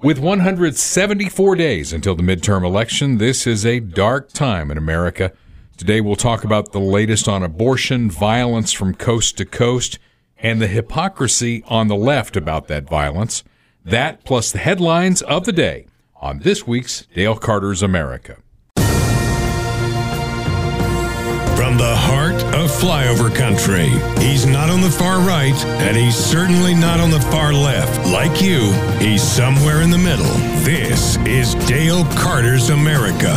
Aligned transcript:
With 0.00 0.20
174 0.20 1.56
days 1.56 1.92
until 1.92 2.14
the 2.14 2.22
midterm 2.22 2.64
election, 2.64 3.18
this 3.18 3.48
is 3.48 3.66
a 3.66 3.80
dark 3.80 4.32
time 4.32 4.70
in 4.70 4.78
America. 4.78 5.32
Today 5.76 6.00
we'll 6.00 6.14
talk 6.14 6.44
about 6.44 6.70
the 6.70 6.78
latest 6.78 7.26
on 7.26 7.42
abortion, 7.42 8.08
violence 8.08 8.70
from 8.70 8.94
coast 8.94 9.38
to 9.38 9.44
coast, 9.44 9.98
and 10.38 10.62
the 10.62 10.68
hypocrisy 10.68 11.64
on 11.66 11.88
the 11.88 11.96
left 11.96 12.36
about 12.36 12.68
that 12.68 12.88
violence. 12.88 13.42
That 13.84 14.22
plus 14.22 14.52
the 14.52 14.58
headlines 14.58 15.20
of 15.22 15.46
the 15.46 15.52
day 15.52 15.88
on 16.20 16.38
this 16.38 16.64
week's 16.64 17.04
Dale 17.12 17.34
Carter's 17.34 17.82
America. 17.82 18.36
From 21.56 21.76
the 21.76 21.96
heart 21.96 22.37
flyover 22.78 23.34
country, 23.34 23.88
he's 24.22 24.46
not 24.46 24.70
on 24.70 24.80
the 24.80 24.90
far 24.90 25.18
right, 25.18 25.54
and 25.82 25.96
he's 25.96 26.14
certainly 26.14 26.74
not 26.74 27.00
on 27.00 27.10
the 27.10 27.20
far 27.20 27.52
left. 27.52 28.08
Like 28.10 28.40
you, 28.40 28.72
he's 28.98 29.22
somewhere 29.22 29.82
in 29.82 29.90
the 29.90 29.98
middle. 29.98 30.32
This 30.62 31.16
is 31.18 31.54
Dale 31.66 32.04
Carter's 32.16 32.70
America. 32.70 33.34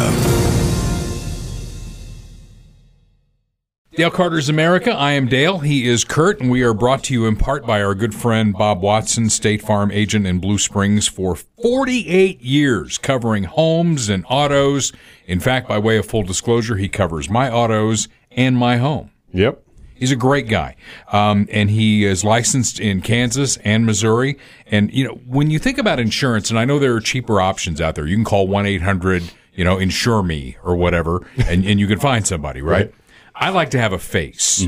Dale 3.94 4.10
Carter's 4.10 4.48
America. 4.48 4.92
I 4.92 5.12
am 5.12 5.28
Dale. 5.28 5.60
He 5.60 5.88
is 5.88 6.04
Kurt, 6.04 6.40
and 6.40 6.50
we 6.50 6.62
are 6.62 6.74
brought 6.74 7.04
to 7.06 7.14
you 7.14 7.26
in 7.26 7.36
part 7.36 7.66
by 7.66 7.84
our 7.84 7.94
good 7.94 8.16
friend 8.16 8.54
Bob 8.54 8.82
Watson, 8.82 9.30
State 9.30 9.62
Farm 9.62 9.92
agent 9.92 10.26
in 10.26 10.40
Blue 10.40 10.58
Springs 10.58 11.08
for 11.08 11.36
48 11.36 12.42
years, 12.42 12.98
covering 12.98 13.44
homes 13.44 14.08
and 14.08 14.24
autos. 14.30 14.94
In 15.28 15.40
fact, 15.40 15.68
by 15.68 15.78
way 15.78 15.98
of 15.98 16.06
full 16.06 16.24
disclosure, 16.24 16.78
he 16.78 16.88
covers 16.88 17.30
my 17.30 17.52
autos 17.52 18.08
and 18.32 18.56
my 18.56 18.78
home. 18.78 19.11
Yep. 19.34 19.64
He's 19.96 20.12
a 20.12 20.16
great 20.16 20.48
guy. 20.48 20.76
Um, 21.12 21.48
and 21.52 21.70
he 21.70 22.06
is 22.06 22.24
licensed 22.24 22.80
in 22.80 23.02
Kansas 23.02 23.58
and 23.58 23.86
Missouri. 23.86 24.40
And, 24.66 24.92
you 24.92 25.08
know, 25.08 25.14
when 25.28 25.52
you 25.52 25.60
think 25.60 25.78
about 25.78 26.00
insurance, 26.00 26.50
and 26.50 26.58
I 26.58 26.66
know 26.66 26.80
there 26.80 26.96
are 26.96 27.02
cheaper 27.02 27.40
options 27.40 27.80
out 27.80 27.94
there, 27.94 28.08
you 28.08 28.16
can 28.16 28.26
call 28.26 28.48
1 28.48 28.66
800, 28.66 29.32
you 29.54 29.64
know, 29.64 29.78
insure 29.78 30.24
me 30.24 30.58
or 30.64 30.76
whatever, 30.76 31.28
and, 31.46 31.64
and 31.66 31.80
you 31.80 31.86
can 31.86 32.00
find 32.00 32.26
somebody, 32.26 32.64
right? 32.64 32.88
Right. 32.88 32.96
I 33.36 33.50
like 33.50 33.70
to 33.72 33.80
have 33.80 33.92
a 33.94 34.00
face. 34.00 34.66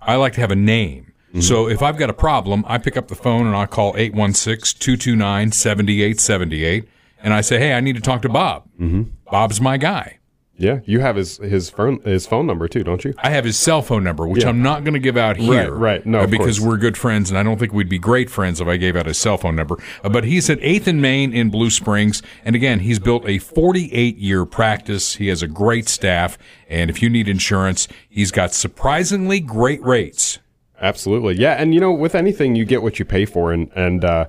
I 0.00 0.14
like 0.16 0.34
to 0.34 0.40
have 0.40 0.50
a 0.52 0.56
name. 0.56 1.06
So 1.40 1.68
if 1.68 1.82
I've 1.82 1.98
got 1.98 2.08
a 2.08 2.14
problem, 2.14 2.64
I 2.66 2.78
pick 2.78 2.96
up 2.96 3.08
the 3.08 3.14
phone 3.14 3.46
and 3.46 3.54
I 3.54 3.66
call 3.66 3.92
816-229-7878 3.94 6.86
and 7.22 7.34
I 7.34 7.40
say, 7.40 7.58
"Hey, 7.58 7.74
I 7.74 7.80
need 7.80 7.96
to 7.96 8.00
talk 8.00 8.22
to 8.22 8.28
Bob." 8.28 8.64
Mm-hmm. 8.80 9.02
Bob's 9.30 9.60
my 9.60 9.76
guy. 9.76 10.17
Yeah. 10.58 10.80
You 10.84 10.98
have 11.00 11.14
his 11.14 11.38
his 11.38 11.70
phone 11.70 12.00
his 12.02 12.26
phone 12.26 12.46
number 12.46 12.66
too, 12.66 12.82
don't 12.82 13.04
you? 13.04 13.14
I 13.18 13.30
have 13.30 13.44
his 13.44 13.56
cell 13.56 13.80
phone 13.80 14.02
number, 14.02 14.26
which 14.26 14.44
I'm 14.44 14.60
not 14.60 14.82
going 14.82 14.94
to 14.94 15.00
give 15.00 15.16
out 15.16 15.36
here. 15.36 15.72
right. 15.72 16.04
No, 16.04 16.20
uh, 16.20 16.26
because 16.26 16.60
we're 16.60 16.76
good 16.76 16.96
friends, 16.96 17.30
and 17.30 17.38
I 17.38 17.44
don't 17.44 17.58
think 17.58 17.72
we'd 17.72 17.88
be 17.88 17.98
great 17.98 18.28
friends 18.28 18.60
if 18.60 18.66
I 18.66 18.76
gave 18.76 18.96
out 18.96 19.06
his 19.06 19.18
cell 19.18 19.38
phone 19.38 19.54
number. 19.54 19.76
Uh, 20.02 20.08
but 20.08 20.24
he's 20.24 20.50
at 20.50 20.58
8th 20.58 20.88
and 20.88 21.00
Main 21.00 21.32
in 21.32 21.48
Blue 21.48 21.70
Springs. 21.70 22.22
And 22.44 22.56
again, 22.56 22.80
he's 22.80 22.98
built 22.98 23.24
a 23.28 23.38
48 23.38 24.16
year 24.18 24.44
practice. 24.44 25.14
He 25.14 25.28
has 25.28 25.42
a 25.42 25.48
great 25.48 25.88
staff. 25.88 26.36
And 26.68 26.90
if 26.90 27.02
you 27.02 27.08
need 27.08 27.28
insurance, 27.28 27.86
he's 28.08 28.32
got 28.32 28.52
surprisingly 28.52 29.38
great 29.38 29.82
rates. 29.82 30.40
Absolutely. 30.80 31.36
Yeah, 31.36 31.52
and 31.54 31.72
you 31.72 31.80
know, 31.80 31.92
with 31.92 32.14
anything 32.14 32.56
you 32.56 32.64
get 32.64 32.82
what 32.82 32.98
you 32.98 33.04
pay 33.04 33.24
for 33.24 33.52
and 33.52 33.70
and 33.76 34.04
uh 34.04 34.26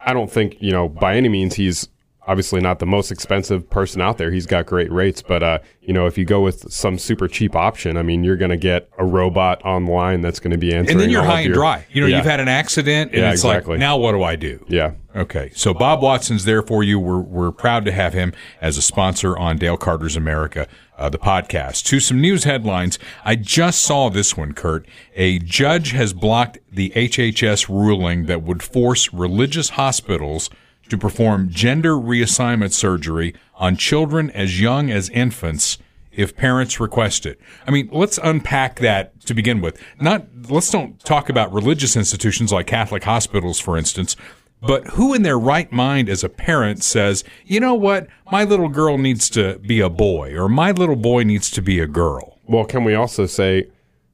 I 0.00 0.14
don't 0.14 0.30
think, 0.32 0.56
you 0.60 0.72
know, 0.72 0.88
by 0.88 1.16
any 1.16 1.28
means 1.28 1.54
he's 1.54 1.88
obviously 2.30 2.60
not 2.60 2.78
the 2.78 2.86
most 2.86 3.10
expensive 3.10 3.68
person 3.70 4.00
out 4.00 4.16
there. 4.16 4.30
He's 4.30 4.46
got 4.46 4.64
great 4.66 4.90
rates, 4.92 5.20
but 5.20 5.42
uh, 5.42 5.58
you 5.82 5.92
know, 5.92 6.06
if 6.06 6.16
you 6.16 6.24
go 6.24 6.40
with 6.40 6.72
some 6.72 6.96
super 6.96 7.26
cheap 7.26 7.56
option, 7.56 7.96
I 7.96 8.02
mean, 8.02 8.22
you're 8.22 8.36
going 8.36 8.52
to 8.52 8.56
get 8.56 8.88
a 8.98 9.04
robot 9.04 9.60
online 9.64 10.20
that's 10.20 10.38
going 10.38 10.52
to 10.52 10.58
be 10.58 10.72
answering 10.72 10.90
And 10.92 11.00
then 11.00 11.10
you're 11.10 11.24
high 11.24 11.40
and 11.40 11.46
your- 11.46 11.54
dry. 11.54 11.84
You 11.90 12.02
know, 12.02 12.06
Yeah. 12.06 12.18
you've 12.18 12.26
had 12.26 12.38
an 12.38 12.46
accident, 12.48 13.10
and 13.12 13.20
Yeah, 13.20 13.32
it's 13.32 13.42
exactly. 13.42 13.72
like, 13.74 13.80
now 13.80 13.96
what 13.96 14.12
do 14.12 14.22
I 14.22 14.36
do? 14.36 14.64
Yeah. 14.68 14.92
Okay, 15.16 15.50
so 15.56 15.74
Bob 15.74 16.02
Watson's 16.02 16.44
there 16.44 16.62
for 16.62 16.84
you. 16.84 17.00
We're 17.00 17.18
we're 17.18 17.50
proud 17.50 17.84
to 17.86 17.90
have 17.92 18.14
him 18.14 18.32
as 18.60 18.76
a 18.78 18.82
sponsor 18.82 19.36
on 19.36 19.56
Dale 19.56 19.76
Carter's 19.76 20.14
America, 20.16 20.68
uh, 20.96 21.08
the 21.08 21.18
podcast. 21.18 21.82
To 21.86 21.98
some 21.98 22.20
news 22.20 22.44
headlines, 22.44 22.96
I 23.24 23.34
just 23.34 23.80
saw 23.82 24.08
this 24.08 24.36
one, 24.36 24.52
Kurt. 24.52 24.86
A 25.16 25.40
judge 25.40 25.90
has 25.90 26.12
blocked 26.12 26.58
the 26.72 26.92
HHS 26.94 27.68
ruling 27.68 28.26
that 28.26 28.42
would 28.44 28.62
force 28.62 29.12
religious 29.12 29.70
hospitals 29.70 30.48
to 30.90 30.98
perform 30.98 31.50
gender 31.50 31.94
reassignment 31.94 32.72
surgery 32.72 33.34
on 33.56 33.76
children 33.76 34.30
as 34.30 34.60
young 34.60 34.90
as 34.90 35.08
infants 35.10 35.78
if 36.12 36.36
parents 36.36 36.80
request 36.80 37.24
it. 37.24 37.40
I 37.66 37.70
mean, 37.70 37.88
let's 37.92 38.18
unpack 38.22 38.80
that 38.80 39.20
to 39.26 39.34
begin 39.34 39.60
with. 39.60 39.80
Not 40.00 40.26
let's 40.48 40.70
don't 40.70 40.98
talk 41.04 41.28
about 41.28 41.52
religious 41.52 41.96
institutions 41.96 42.52
like 42.52 42.66
Catholic 42.66 43.04
hospitals, 43.04 43.60
for 43.60 43.76
instance. 43.76 44.16
But 44.62 44.86
who 44.88 45.14
in 45.14 45.22
their 45.22 45.38
right 45.38 45.70
mind 45.72 46.08
as 46.08 46.22
a 46.22 46.28
parent 46.28 46.82
says, 46.82 47.24
you 47.46 47.60
know 47.60 47.74
what, 47.74 48.08
my 48.30 48.44
little 48.44 48.68
girl 48.68 48.98
needs 48.98 49.30
to 49.30 49.58
be 49.60 49.80
a 49.80 49.88
boy 49.88 50.36
or 50.36 50.48
my 50.48 50.72
little 50.72 50.96
boy 50.96 51.22
needs 51.22 51.50
to 51.52 51.62
be 51.62 51.80
a 51.80 51.86
girl? 51.86 52.38
Well, 52.46 52.64
can 52.64 52.84
we 52.84 52.94
also 52.94 53.26
say 53.26 53.68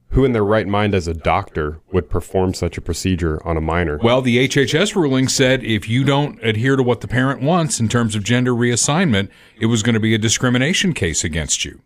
who 0.09 0.25
in 0.25 0.31
their 0.31 0.43
right 0.43 0.67
mind 0.67 0.95
as 0.95 1.07
a 1.07 1.13
doctor 1.13 1.79
would 1.91 2.09
perform 2.09 2.53
such 2.53 2.77
a 2.77 2.81
procedure 2.81 3.45
on 3.45 3.57
a 3.57 3.61
minor? 3.61 3.97
Well, 3.97 4.21
the 4.21 4.47
HHS 4.47 4.95
ruling 4.95 5.27
said 5.27 5.63
if 5.63 5.89
you 5.89 6.03
don't 6.03 6.43
adhere 6.43 6.75
to 6.75 6.83
what 6.83 7.01
the 7.01 7.07
parent 7.07 7.41
wants 7.41 7.79
in 7.79 7.87
terms 7.87 8.15
of 8.15 8.23
gender 8.23 8.53
reassignment, 8.53 9.29
it 9.59 9.67
was 9.67 9.83
going 9.83 9.95
to 9.95 9.99
be 9.99 10.13
a 10.13 10.17
discrimination 10.19 10.93
case 10.93 11.23
against 11.23 11.65
you. 11.65 11.81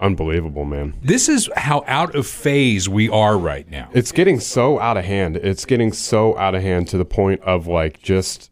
Unbelievable, 0.00 0.64
man. 0.64 0.94
This 1.02 1.28
is 1.28 1.48
how 1.56 1.82
out 1.86 2.14
of 2.14 2.26
phase 2.26 2.88
we 2.88 3.08
are 3.08 3.38
right 3.38 3.68
now. 3.70 3.88
It's 3.94 4.12
getting 4.12 4.40
so 4.40 4.78
out 4.78 4.98
of 4.98 5.04
hand. 5.04 5.36
It's 5.36 5.64
getting 5.64 5.92
so 5.92 6.36
out 6.36 6.54
of 6.54 6.62
hand 6.62 6.88
to 6.88 6.98
the 6.98 7.06
point 7.06 7.40
of 7.42 7.66
like 7.66 8.02
just 8.02 8.50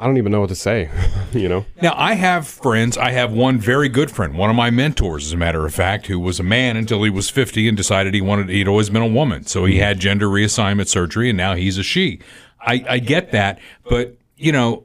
I 0.00 0.06
don't 0.06 0.16
even 0.16 0.32
know 0.32 0.40
what 0.40 0.48
to 0.48 0.54
say, 0.54 0.88
you 1.32 1.46
know? 1.46 1.66
Now, 1.82 1.92
I 1.94 2.14
have 2.14 2.48
friends. 2.48 2.96
I 2.96 3.10
have 3.10 3.32
one 3.32 3.58
very 3.58 3.90
good 3.90 4.10
friend, 4.10 4.34
one 4.34 4.48
of 4.48 4.56
my 4.56 4.70
mentors, 4.70 5.26
as 5.26 5.34
a 5.34 5.36
matter 5.36 5.66
of 5.66 5.74
fact, 5.74 6.06
who 6.06 6.18
was 6.18 6.40
a 6.40 6.42
man 6.42 6.78
until 6.78 7.02
he 7.02 7.10
was 7.10 7.28
50 7.28 7.68
and 7.68 7.76
decided 7.76 8.14
he 8.14 8.22
wanted, 8.22 8.48
he'd 8.48 8.66
always 8.66 8.88
been 8.88 9.02
a 9.02 9.06
woman. 9.06 9.44
So 9.44 9.66
he 9.66 9.74
hmm. 9.74 9.82
had 9.82 10.00
gender 10.00 10.26
reassignment 10.26 10.88
surgery 10.88 11.28
and 11.28 11.36
now 11.36 11.54
he's 11.54 11.76
a 11.76 11.82
she. 11.82 12.18
I, 12.62 12.84
I 12.88 12.98
get 12.98 13.32
that, 13.32 13.58
but, 13.90 14.16
you 14.36 14.52
know, 14.52 14.84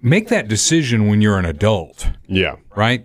make 0.00 0.28
that 0.28 0.48
decision 0.48 1.06
when 1.06 1.20
you're 1.20 1.38
an 1.38 1.44
adult, 1.44 2.08
Yeah. 2.26 2.56
right? 2.74 3.04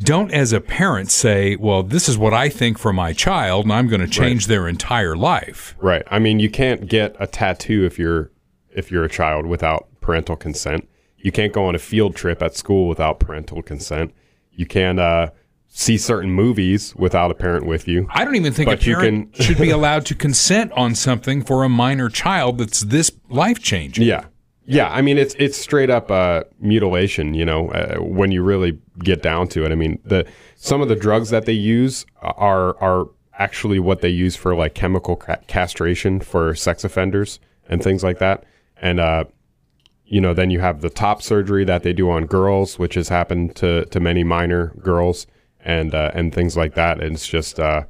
Don't, 0.00 0.32
as 0.32 0.52
a 0.52 0.60
parent, 0.60 1.12
say, 1.12 1.54
well, 1.56 1.84
this 1.84 2.08
is 2.08 2.18
what 2.18 2.34
I 2.34 2.48
think 2.48 2.76
for 2.78 2.92
my 2.92 3.12
child 3.12 3.66
and 3.66 3.72
I'm 3.72 3.86
going 3.86 4.00
to 4.00 4.08
change 4.08 4.46
their 4.46 4.66
entire 4.66 5.16
life. 5.16 5.76
Right. 5.78 6.02
I 6.10 6.18
mean, 6.18 6.40
you 6.40 6.50
can't 6.50 6.88
get 6.88 7.14
a 7.20 7.28
tattoo 7.28 7.84
if 7.84 8.00
you're 8.00 8.32
if 8.74 8.90
you're 8.90 9.04
a 9.04 9.08
child 9.10 9.46
without 9.46 9.89
parental 10.10 10.34
consent. 10.34 10.88
You 11.18 11.30
can't 11.30 11.52
go 11.52 11.66
on 11.66 11.74
a 11.76 11.78
field 11.78 12.16
trip 12.16 12.42
at 12.42 12.56
school 12.56 12.88
without 12.88 13.20
parental 13.20 13.62
consent. 13.62 14.12
You 14.50 14.66
can't 14.66 14.98
uh, 14.98 15.30
see 15.68 15.96
certain 15.96 16.32
movies 16.32 16.96
without 16.96 17.30
a 17.30 17.34
parent 17.34 17.64
with 17.64 17.86
you. 17.86 18.08
I 18.10 18.24
don't 18.24 18.34
even 18.34 18.52
think 18.52 18.66
But 18.68 18.80
a 18.82 18.84
parent 18.84 19.32
can- 19.34 19.44
should 19.44 19.58
be 19.58 19.70
allowed 19.78 20.04
to 20.06 20.16
consent 20.16 20.72
on 20.72 20.96
something 20.96 21.42
for 21.44 21.62
a 21.62 21.68
minor 21.68 22.08
child 22.08 22.58
that's 22.58 22.80
this 22.80 23.12
life 23.28 23.60
changing. 23.60 24.04
Yeah. 24.04 24.24
Yeah, 24.64 24.88
I 24.90 25.00
mean 25.02 25.18
it's 25.18 25.34
it's 25.38 25.56
straight 25.58 25.90
up 25.90 26.10
uh, 26.12 26.44
mutilation. 26.60 27.34
You 27.34 27.44
know, 27.44 27.70
uh, 27.70 27.96
when 28.00 28.30
you 28.30 28.42
really 28.42 28.78
get 29.02 29.20
down 29.22 29.48
to 29.48 29.64
it. 29.64 29.72
I 29.72 29.74
mean, 29.74 29.98
the 30.04 30.24
some 30.54 30.80
of 30.80 30.88
the 30.88 30.94
drugs 30.94 31.30
that 31.30 31.44
they 31.44 31.54
use 31.54 32.06
are 32.22 32.76
are 32.78 33.06
actually 33.36 33.80
what 33.80 34.00
they 34.00 34.10
use 34.10 34.36
for 34.36 34.54
like 34.54 34.74
chemical 34.74 35.16
ca- 35.16 35.38
castration 35.48 36.20
for 36.20 36.54
sex 36.54 36.84
offenders 36.84 37.40
and 37.68 37.82
things 37.82 38.04
like 38.04 38.18
that. 38.20 38.44
And 38.80 39.00
uh, 39.00 39.24
you 40.10 40.20
know, 40.20 40.34
then 40.34 40.50
you 40.50 40.58
have 40.58 40.80
the 40.80 40.90
top 40.90 41.22
surgery 41.22 41.64
that 41.64 41.84
they 41.84 41.92
do 41.92 42.10
on 42.10 42.26
girls, 42.26 42.80
which 42.80 42.94
has 42.94 43.08
happened 43.08 43.54
to 43.56 43.84
to 43.86 44.00
many 44.00 44.24
minor 44.24 44.74
girls 44.82 45.26
and 45.64 45.94
uh, 45.94 46.10
and 46.14 46.34
things 46.34 46.56
like 46.56 46.74
that. 46.74 47.00
And 47.00 47.14
it's 47.14 47.28
just 47.28 47.60
uh, 47.60 47.84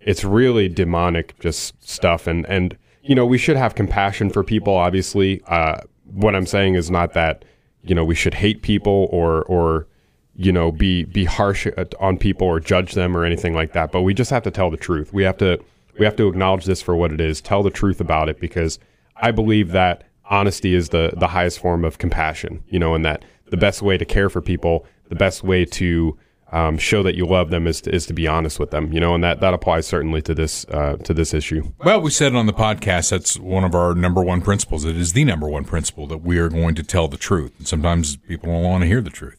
it's 0.00 0.24
really 0.24 0.70
demonic 0.70 1.38
just 1.40 1.74
stuff. 1.86 2.26
And 2.26 2.46
and 2.46 2.76
you 3.02 3.14
know 3.14 3.26
we 3.26 3.36
should 3.36 3.58
have 3.58 3.74
compassion 3.74 4.30
for 4.30 4.42
people 4.42 4.74
obviously. 4.74 5.42
Uh 5.46 5.80
what 6.14 6.34
i'm 6.34 6.46
saying 6.46 6.74
is 6.74 6.90
not 6.90 7.12
that 7.12 7.44
you 7.82 7.94
know 7.94 8.02
we 8.02 8.14
should 8.14 8.32
hate 8.32 8.62
people 8.62 9.08
or 9.12 9.42
or 9.42 9.86
you 10.36 10.50
know 10.50 10.72
be 10.72 11.04
be 11.04 11.26
harsh 11.26 11.66
on 12.00 12.16
people 12.16 12.46
or 12.46 12.60
judge 12.60 12.94
them 12.94 13.14
or 13.14 13.26
anything 13.26 13.52
like 13.52 13.74
that. 13.74 13.92
But 13.92 14.02
we 14.02 14.14
just 14.14 14.30
have 14.30 14.42
to 14.44 14.50
tell 14.50 14.70
the 14.70 14.78
truth. 14.78 15.12
We 15.12 15.22
have 15.24 15.36
to 15.36 15.62
we 15.98 16.06
have 16.06 16.16
to 16.16 16.28
acknowledge 16.28 16.64
this 16.64 16.80
for 16.80 16.96
what 16.96 17.12
it 17.12 17.20
is. 17.20 17.42
Tell 17.42 17.62
the 17.62 17.70
truth 17.70 18.00
about 18.00 18.30
it 18.30 18.40
because 18.40 18.78
i 19.20 19.30
believe 19.30 19.72
that 19.72 20.07
honesty 20.30 20.74
is 20.74 20.90
the 20.90 21.12
the 21.16 21.28
highest 21.28 21.58
form 21.58 21.84
of 21.84 21.98
compassion 21.98 22.62
you 22.68 22.78
know 22.78 22.94
and 22.94 23.04
that 23.04 23.24
the 23.46 23.56
best 23.56 23.82
way 23.82 23.96
to 23.96 24.04
care 24.04 24.28
for 24.28 24.40
people 24.40 24.86
the 25.08 25.14
best 25.14 25.42
way 25.42 25.64
to 25.64 26.16
um, 26.52 26.78
show 26.78 27.02
that 27.02 27.14
you 27.14 27.26
love 27.26 27.50
them 27.50 27.66
is 27.66 27.80
to, 27.82 27.94
is 27.94 28.06
to 28.06 28.14
be 28.14 28.26
honest 28.26 28.58
with 28.58 28.70
them, 28.70 28.92
you 28.92 29.00
know, 29.00 29.14
and 29.14 29.22
that, 29.22 29.40
that 29.40 29.52
applies 29.52 29.86
certainly 29.86 30.22
to 30.22 30.34
this 30.34 30.64
uh, 30.66 30.96
to 31.04 31.12
this 31.12 31.34
issue. 31.34 31.72
Well, 31.84 32.00
we 32.00 32.10
said 32.10 32.34
on 32.34 32.46
the 32.46 32.52
podcast 32.52 33.10
that's 33.10 33.38
one 33.38 33.64
of 33.64 33.74
our 33.74 33.94
number 33.94 34.22
one 34.22 34.40
principles. 34.40 34.84
It 34.84 34.96
is 34.96 35.12
the 35.12 35.24
number 35.24 35.48
one 35.48 35.64
principle 35.64 36.06
that 36.06 36.18
we 36.18 36.38
are 36.38 36.48
going 36.48 36.74
to 36.76 36.82
tell 36.82 37.08
the 37.08 37.16
truth. 37.16 37.52
And 37.58 37.68
sometimes 37.68 38.16
people 38.16 38.52
don't 38.52 38.62
want 38.62 38.82
to 38.82 38.86
hear 38.86 39.00
the 39.00 39.10
truth. 39.10 39.37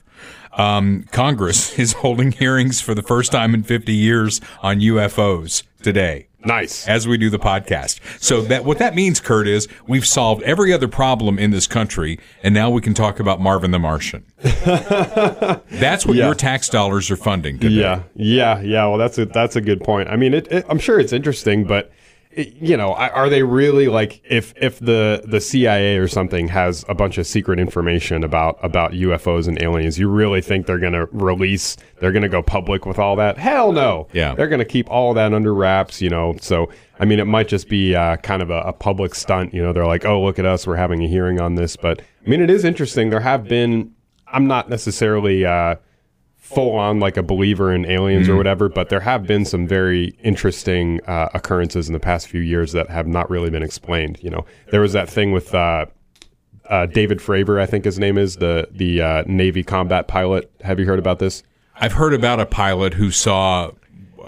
Um, 0.60 1.06
Congress 1.12 1.80
is 1.80 1.94
holding 1.94 2.32
hearings 2.34 2.82
for 2.82 2.94
the 2.94 3.02
first 3.04 3.32
time 3.32 3.54
in 3.54 3.64
50 3.64 3.94
years 3.94 4.42
on 4.62 4.80
UFOs 4.82 5.64
today 5.82 6.28
Nice. 6.44 6.86
as 6.88 7.08
we 7.08 7.18
do 7.18 7.30
the 7.30 7.40
podcast. 7.40 8.00
So 8.22 8.42
that 8.42 8.66
what 8.66 8.78
that 8.80 8.94
means, 8.96 9.22
Kurt, 9.22 9.48
is 9.48 9.70
we've 9.88 10.06
solved 10.06 10.44
every 10.44 10.74
other 10.74 10.90
problem 10.90 11.40
in 11.40 11.52
this 11.52 11.68
country, 11.68 12.20
and 12.44 12.54
now 12.54 12.70
we 12.70 12.82
can 12.82 12.94
talk 12.94 13.20
about 13.22 13.40
Marvin 13.40 13.72
the 13.72 13.80
Martian. 13.80 14.26
That's 14.42 16.06
what 16.06 16.16
Yeah. 16.18 16.26
your 16.26 16.36
tax 16.36 16.68
dollars 16.70 17.10
are 17.10 17.16
funding 17.16 17.60
today. 17.60 17.76
Yeah, 17.76 18.04
yeah, 18.16 18.60
yeah. 18.62 18.86
Well, 18.88 18.98
that's 18.98 19.18
a 19.18 19.26
that's 19.26 19.56
a 19.56 19.62
good 19.62 19.82
point. 19.82 20.10
I 20.10 20.16
mean, 20.18 20.34
it, 20.34 20.52
it, 20.52 20.66
I'm 20.70 20.80
sure 20.80 21.00
it's 21.00 21.14
interesting, 21.14 21.64
but 21.64 21.92
you 22.40 22.78
know, 22.78 22.94
are 22.94 23.30
they 23.30 23.44
really 23.44 23.88
like 23.88 24.22
if 24.30 24.54
if 24.56 24.80
the 24.80 25.24
the 25.26 25.42
CIA 25.42 25.98
or 25.98 26.08
something 26.08 26.48
has 26.48 26.86
a 26.88 26.96
bunch 26.96 27.18
of 27.18 27.28
secret 27.28 27.60
information 27.60 28.24
about 28.24 28.58
about 28.64 28.92
UFOs 28.94 29.48
and 29.48 29.62
aliens, 29.62 30.00
you 30.00 30.10
really 30.10 30.42
think 30.42 30.66
they're 30.66 30.80
going 30.80 30.94
to 30.94 31.08
release? 31.12 31.78
They're 32.00 32.12
going 32.12 32.24
to 32.24 32.30
go 32.30 32.42
public 32.42 32.86
with 32.86 33.00
all 33.00 33.16
that? 33.18 33.38
Hell 33.38 33.72
no. 33.72 34.08
Yeah. 34.14 34.36
they're 34.36 34.48
going 34.48 34.60
to 34.60 34.66
keep 34.66 34.90
all 34.90 35.14
that 35.14 35.34
under 35.34 35.54
wraps. 35.54 36.02
You 36.02 36.10
know, 36.10 36.36
so. 36.40 36.70
I 37.02 37.06
mean, 37.06 37.22
it 37.22 37.28
might 37.28 37.48
just 37.48 37.70
be 37.70 37.96
uh, 37.96 38.18
kind 38.18 38.42
of 38.42 38.50
a, 38.50 38.60
a 38.60 38.74
public 38.74 39.16
stunt. 39.16 39.54
You 39.54 39.64
know, 39.64 39.72
they're 39.72 39.86
like, 39.86 40.04
"Oh, 40.04 40.22
look 40.22 40.38
at 40.38 40.46
us, 40.46 40.68
we're 40.68 40.76
having 40.76 41.02
a 41.02 41.08
hearing 41.08 41.40
on 41.40 41.56
this." 41.56 41.78
But 41.78 42.02
I 42.26 42.30
mean, 42.30 42.42
it 42.42 42.50
is 42.50 42.66
interesting. 42.66 43.10
There 43.10 43.22
have 43.22 43.46
been. 43.46 43.94
I'm 44.28 44.48
not 44.48 44.70
necessarily 44.70 45.46
uh, 45.46 45.76
full 46.56 46.72
on 46.76 47.00
like 47.00 47.16
a 47.18 47.24
believer 47.24 47.72
in 47.72 47.86
aliens 47.86 48.26
Mm-hmm. 48.26 48.34
or 48.34 48.38
whatever, 48.38 48.70
but 48.70 48.90
there 48.90 49.00
have 49.02 49.28
been 49.28 49.46
some 49.46 49.68
very 49.68 50.16
interesting 50.24 51.00
uh, 51.06 51.30
occurrences 51.34 51.88
in 51.88 51.94
the 51.94 52.00
past 52.00 52.28
few 52.28 52.42
years 52.42 52.72
that 52.72 52.90
have 52.90 53.08
not 53.08 53.30
really 53.30 53.50
been 53.50 53.64
explained. 53.64 54.18
You 54.22 54.32
know, 54.32 54.46
there 54.72 54.82
was 54.82 54.94
that 54.94 55.08
thing 55.10 55.32
with 55.32 55.54
uh, 55.54 55.86
uh, 56.70 56.86
David 56.88 57.20
Fravor, 57.20 57.62
I 57.62 57.66
think 57.66 57.86
his 57.86 58.00
name 58.00 58.18
is 58.18 58.38
the 58.38 58.68
the 58.72 59.02
uh, 59.02 59.24
Navy 59.28 59.64
combat 59.64 60.08
pilot. 60.08 60.52
Have 60.62 60.80
you 60.80 60.86
heard 60.86 61.00
about 61.00 61.20
this? 61.20 61.44
I've 61.76 61.94
heard 61.94 62.14
about 62.14 62.40
a 62.40 62.46
pilot 62.46 62.96
who 62.96 63.10
saw 63.12 63.72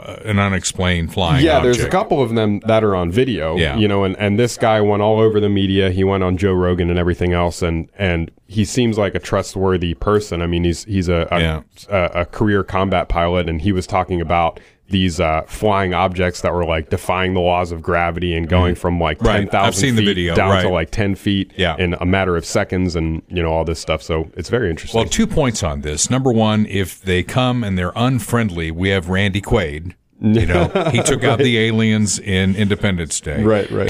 Uh, 0.01 0.15
an 0.25 0.39
unexplained 0.39 1.13
flying 1.13 1.45
Yeah, 1.45 1.59
there's 1.59 1.80
a 1.80 1.88
couple 1.89 2.24
of 2.24 2.33
them 2.33 2.59
that 2.62 2.83
are 2.83 2.95
on 2.95 3.12
video. 3.12 3.56
Yeah. 3.56 3.77
You 3.77 3.88
know, 3.88 4.03
and, 4.03 4.18
and 4.18 4.39
this 4.39 4.57
guy 4.57 4.81
went 4.81 5.03
all 5.03 5.19
over 5.19 5.39
the 5.39 5.50
media. 5.50 5.92
He 5.92 6.03
went 6.03 6.24
on 6.24 6.38
Joe 6.38 6.53
Rogan 6.53 6.89
and 6.89 6.98
everything 6.98 7.33
else, 7.33 7.62
and 7.62 7.88
and 8.00 8.31
he 8.48 8.65
seems 8.65 8.98
like 8.98 9.13
a 9.13 9.19
trustworthy 9.19 9.94
person. 9.94 10.42
I 10.42 10.48
mean, 10.48 10.63
he's 10.63 10.86
he's 10.86 11.07
a 11.07 11.27
a, 11.30 11.39
Yeah. 11.39 11.62
a, 11.89 12.21
a 12.21 12.25
career 12.25 12.63
combat 12.63 13.09
pilot, 13.09 13.48
and 13.48 13.62
he 13.62 13.71
was 13.71 13.86
talking 13.86 14.19
about 14.21 14.59
these 14.91 15.19
uh, 15.19 15.41
flying 15.47 15.93
objects 15.93 16.41
that 16.41 16.53
were 16.53 16.65
like 16.65 16.89
defying 16.89 17.33
the 17.33 17.39
laws 17.39 17.71
of 17.71 17.81
gravity 17.81 18.35
and 18.35 18.47
going 18.47 18.75
from 18.75 18.99
like 18.99 19.17
Mm-hmm. 19.17 19.27
Right. 19.27 19.38
ten 19.39 19.47
thousand 19.49 19.89
I've 19.89 19.95
the 19.95 20.01
feet 20.01 20.05
video, 20.05 20.35
down 20.35 20.61
to 20.63 20.69
like 20.69 20.91
ten 20.91 21.15
feet 21.15 21.51
Yeah. 21.57 21.75
in 21.77 21.95
a 21.95 22.05
matter 22.05 22.35
of 22.38 22.45
seconds, 22.45 22.95
and 22.95 23.21
you 23.29 23.41
know 23.41 23.51
all 23.51 23.63
this 23.65 23.79
stuff. 23.79 24.01
So 24.03 24.29
it's 24.35 24.49
very 24.49 24.69
interesting. 24.69 24.99
Well, 24.99 25.07
two 25.09 25.25
points 25.27 25.63
on 25.63 25.81
this. 25.81 26.09
Number 26.09 26.31
one, 26.31 26.65
if 26.67 27.01
they 27.01 27.23
come 27.23 27.63
and 27.63 27.77
they're 27.77 27.93
unfriendly, 27.95 28.69
we 28.71 28.89
have 28.89 29.09
Randy 29.09 29.41
Quaid. 29.41 29.93
You 30.23 30.45
know, 30.45 30.65
he 30.91 31.01
took 31.01 31.23
out 31.23 31.39
the 31.49 31.57
aliens 31.57 32.19
in 32.19 32.55
Independence 32.55 33.19
Day. 33.19 33.41
right, 33.43 33.69
right. 33.71 33.89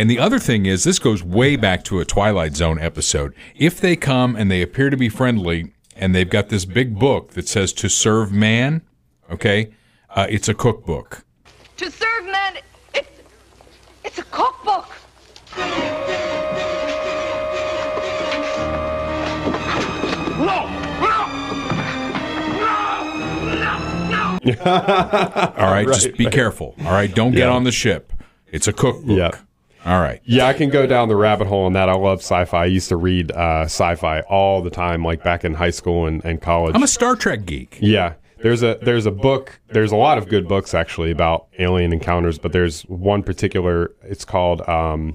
And 0.00 0.08
the 0.08 0.18
other 0.18 0.38
thing 0.38 0.64
is, 0.64 0.84
this 0.84 0.98
goes 0.98 1.22
way 1.22 1.56
back 1.56 1.84
to 1.84 2.00
a 2.00 2.06
Twilight 2.06 2.56
Zone 2.56 2.78
episode. 2.78 3.34
If 3.54 3.82
they 3.82 3.96
come 3.96 4.34
and 4.34 4.50
they 4.50 4.62
appear 4.62 4.88
to 4.88 4.96
be 4.96 5.10
friendly, 5.10 5.74
and 5.94 6.14
they've 6.14 6.30
got 6.30 6.48
this 6.48 6.64
big 6.64 6.98
book 6.98 7.32
that 7.32 7.46
says 7.46 7.74
"To 7.74 7.90
Serve 7.90 8.32
Man," 8.32 8.80
okay, 9.30 9.74
uh, 10.08 10.26
it's 10.30 10.48
a 10.48 10.54
cookbook. 10.54 11.26
To 11.76 11.90
serve 11.90 12.24
man, 12.24 12.56
it's, 12.94 13.10
it's 14.02 14.18
a 14.18 14.22
cookbook. 14.22 14.88
No! 20.38 20.66
No! 20.98 21.26
No! 22.56 22.78
No! 23.60 24.38
No! 24.48 25.54
All 25.58 25.70
right, 25.70 25.86
just 25.88 26.16
be 26.16 26.24
careful. 26.24 26.74
All 26.86 26.92
right, 26.92 27.14
don't 27.14 27.32
get 27.32 27.50
on 27.50 27.64
the 27.64 27.72
ship. 27.72 28.14
It's 28.50 28.66
a 28.66 28.72
cookbook. 28.72 29.18
Yeah. 29.18 29.40
All 29.84 30.00
right. 30.00 30.20
Yeah, 30.24 30.46
I 30.46 30.52
can 30.52 30.68
go 30.68 30.86
down 30.86 31.08
the 31.08 31.16
rabbit 31.16 31.46
hole 31.46 31.64
on 31.64 31.72
that. 31.72 31.88
I 31.88 31.94
love 31.94 32.18
sci-fi. 32.18 32.62
I 32.62 32.66
used 32.66 32.88
to 32.90 32.96
read 32.96 33.32
uh, 33.32 33.62
sci-fi 33.64 34.20
all 34.22 34.60
the 34.60 34.70
time, 34.70 35.02
like 35.02 35.24
back 35.24 35.44
in 35.44 35.54
high 35.54 35.70
school 35.70 36.06
and, 36.06 36.22
and 36.24 36.40
college. 36.40 36.74
I'm 36.74 36.82
a 36.82 36.88
Star 36.88 37.16
Trek 37.16 37.46
geek. 37.46 37.78
yeah, 37.80 38.14
there's 38.38 38.62
a 38.62 38.78
there's 38.82 39.06
a 39.06 39.10
book. 39.10 39.58
There's 39.68 39.92
a 39.92 39.96
lot 39.96 40.18
of 40.18 40.28
good 40.28 40.46
books 40.48 40.74
actually 40.74 41.10
about 41.10 41.46
alien 41.58 41.92
encounters, 41.92 42.38
but 42.38 42.52
there's 42.52 42.82
one 42.82 43.22
particular. 43.22 43.92
It's 44.02 44.24
called 44.24 44.60
um, 44.68 45.14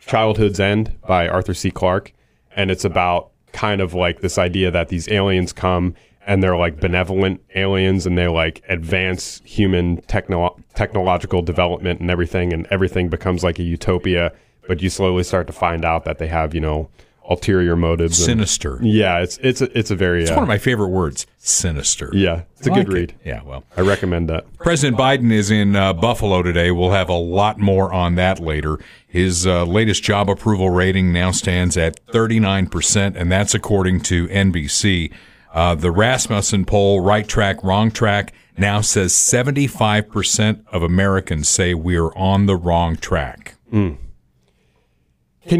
Childhood's 0.00 0.60
End 0.60 0.96
by 1.06 1.28
Arthur 1.28 1.54
C. 1.54 1.70
Clarke, 1.70 2.12
and 2.54 2.70
it's 2.70 2.84
about 2.84 3.30
kind 3.52 3.80
of 3.80 3.94
like 3.94 4.20
this 4.20 4.38
idea 4.38 4.70
that 4.70 4.88
these 4.88 5.08
aliens 5.08 5.52
come 5.52 5.94
and 6.26 6.42
they're 6.42 6.56
like 6.56 6.78
benevolent 6.80 7.40
aliens 7.54 8.06
and 8.06 8.16
they 8.16 8.28
like 8.28 8.62
advance 8.68 9.40
human 9.44 10.00
techno- 10.02 10.56
technological 10.74 11.42
development 11.42 12.00
and 12.00 12.10
everything 12.10 12.52
and 12.52 12.66
everything 12.70 13.08
becomes 13.08 13.42
like 13.42 13.58
a 13.58 13.62
utopia 13.62 14.32
but 14.68 14.80
you 14.82 14.88
slowly 14.88 15.24
start 15.24 15.46
to 15.48 15.52
find 15.52 15.84
out 15.84 16.04
that 16.04 16.18
they 16.18 16.28
have 16.28 16.54
you 16.54 16.60
know 16.60 16.88
ulterior 17.28 17.76
motives 17.76 18.18
and- 18.18 18.26
Sinister. 18.26 18.78
yeah 18.82 19.18
it's 19.20 19.38
it's 19.38 19.60
a, 19.60 19.78
it's 19.78 19.90
a 19.90 19.96
very 19.96 20.22
It's 20.22 20.30
uh, 20.30 20.34
one 20.34 20.42
of 20.44 20.48
my 20.48 20.58
favorite 20.58 20.88
words. 20.88 21.26
Sinister. 21.38 22.10
yeah 22.12 22.42
it's 22.58 22.66
a 22.68 22.72
I 22.72 22.74
good 22.76 22.88
it. 22.88 22.92
read 22.92 23.14
Yeah, 23.24 23.42
well. 23.44 23.64
i 23.76 23.80
recommend 23.80 24.28
that 24.28 24.44
President 24.58 24.96
Biden 24.98 25.32
is 25.32 25.50
in 25.50 25.74
uh, 25.74 25.92
Buffalo 25.92 26.42
today. 26.42 26.70
We'll 26.70 26.90
have 26.92 27.08
a 27.08 27.14
lot 27.14 27.58
more 27.58 27.92
on 27.92 28.14
that 28.16 28.38
later. 28.38 28.78
His 29.08 29.44
uh, 29.46 29.64
latest 29.64 30.02
job 30.04 30.30
approval 30.30 30.70
rating 30.70 31.12
now 31.12 31.32
stands 31.32 31.76
at 31.76 32.04
39%, 32.06 33.16
and 33.16 33.30
that's 33.30 33.54
according 33.54 34.00
to 34.02 34.28
NBC. 34.28 35.12
Uh, 35.52 35.74
the 35.74 35.90
Rasmussen 35.90 36.64
poll, 36.64 37.00
right 37.00 37.28
track, 37.28 37.62
wrong 37.62 37.90
track, 37.90 38.32
now 38.56 38.80
says 38.80 39.12
75% 39.12 40.64
of 40.72 40.82
Americans 40.82 41.48
say 41.48 41.74
we're 41.74 42.12
on 42.14 42.46
the 42.46 42.56
wrong 42.56 42.96
track. 42.96 43.54
can 43.70 43.98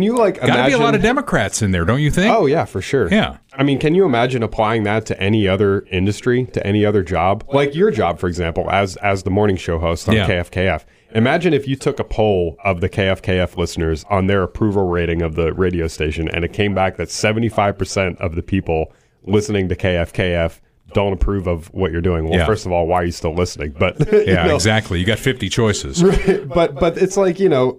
you 0.02 0.16
like 0.16 0.36
imagine 0.38 0.66
be 0.66 0.72
a 0.72 0.78
lot 0.78 0.94
of 0.94 1.02
Democrats 1.02 1.60
in 1.60 1.72
there, 1.72 1.84
don't 1.84 2.00
you 2.00 2.10
think? 2.10 2.34
Oh 2.34 2.46
yeah, 2.46 2.64
for 2.64 2.80
sure. 2.80 3.08
Yeah. 3.10 3.38
I 3.54 3.62
mean, 3.64 3.78
can 3.78 3.94
you 3.94 4.04
imagine 4.04 4.42
applying 4.42 4.84
that 4.84 5.04
to 5.06 5.20
any 5.20 5.48
other 5.48 5.82
industry, 5.90 6.46
to 6.46 6.66
any 6.66 6.84
other 6.86 7.02
job? 7.02 7.44
Like 7.52 7.74
your 7.74 7.90
job, 7.90 8.18
for 8.18 8.28
example, 8.28 8.70
as 8.70 8.96
as 8.98 9.24
the 9.24 9.30
morning 9.30 9.56
show 9.56 9.78
host 9.78 10.08
on 10.08 10.14
Yeah. 10.14 10.26
KFKF. 10.26 10.84
Imagine 11.14 11.52
if 11.52 11.68
you 11.68 11.76
took 11.76 11.98
a 11.98 12.04
poll 12.04 12.56
of 12.64 12.80
the 12.80 12.88
KFKF 12.88 13.56
listeners 13.58 14.04
on 14.08 14.28
their 14.28 14.42
approval 14.42 14.88
rating 14.88 15.20
of 15.20 15.34
the 15.34 15.52
radio 15.52 15.86
station 15.88 16.28
and 16.28 16.44
it 16.44 16.52
came 16.54 16.74
back 16.74 16.96
that 16.96 17.08
75% 17.08 18.16
of 18.18 18.34
the 18.34 18.42
people 18.42 18.92
listening 19.24 19.68
to 19.68 19.76
KFKF 19.76 20.58
don't 20.94 21.14
approve 21.14 21.46
of 21.46 21.72
what 21.72 21.90
you're 21.90 22.02
doing. 22.02 22.24
Well, 22.28 22.38
Yeah. 22.38 22.44
first 22.46 22.66
of 22.66 22.72
all, 22.72 22.86
why 22.86 22.96
are 23.00 23.04
you 23.04 23.12
still 23.12 23.34
listening? 23.34 23.74
But 23.78 23.98
you 24.12 24.24
Yeah, 24.26 24.46
know, 24.46 24.54
exactly. 24.54 25.00
You 25.00 25.06
got 25.06 25.18
50 25.18 25.48
choices. 25.48 26.02
but 26.54 26.74
but 26.74 26.98
it's 26.98 27.16
like, 27.16 27.40
you 27.40 27.48
know, 27.48 27.78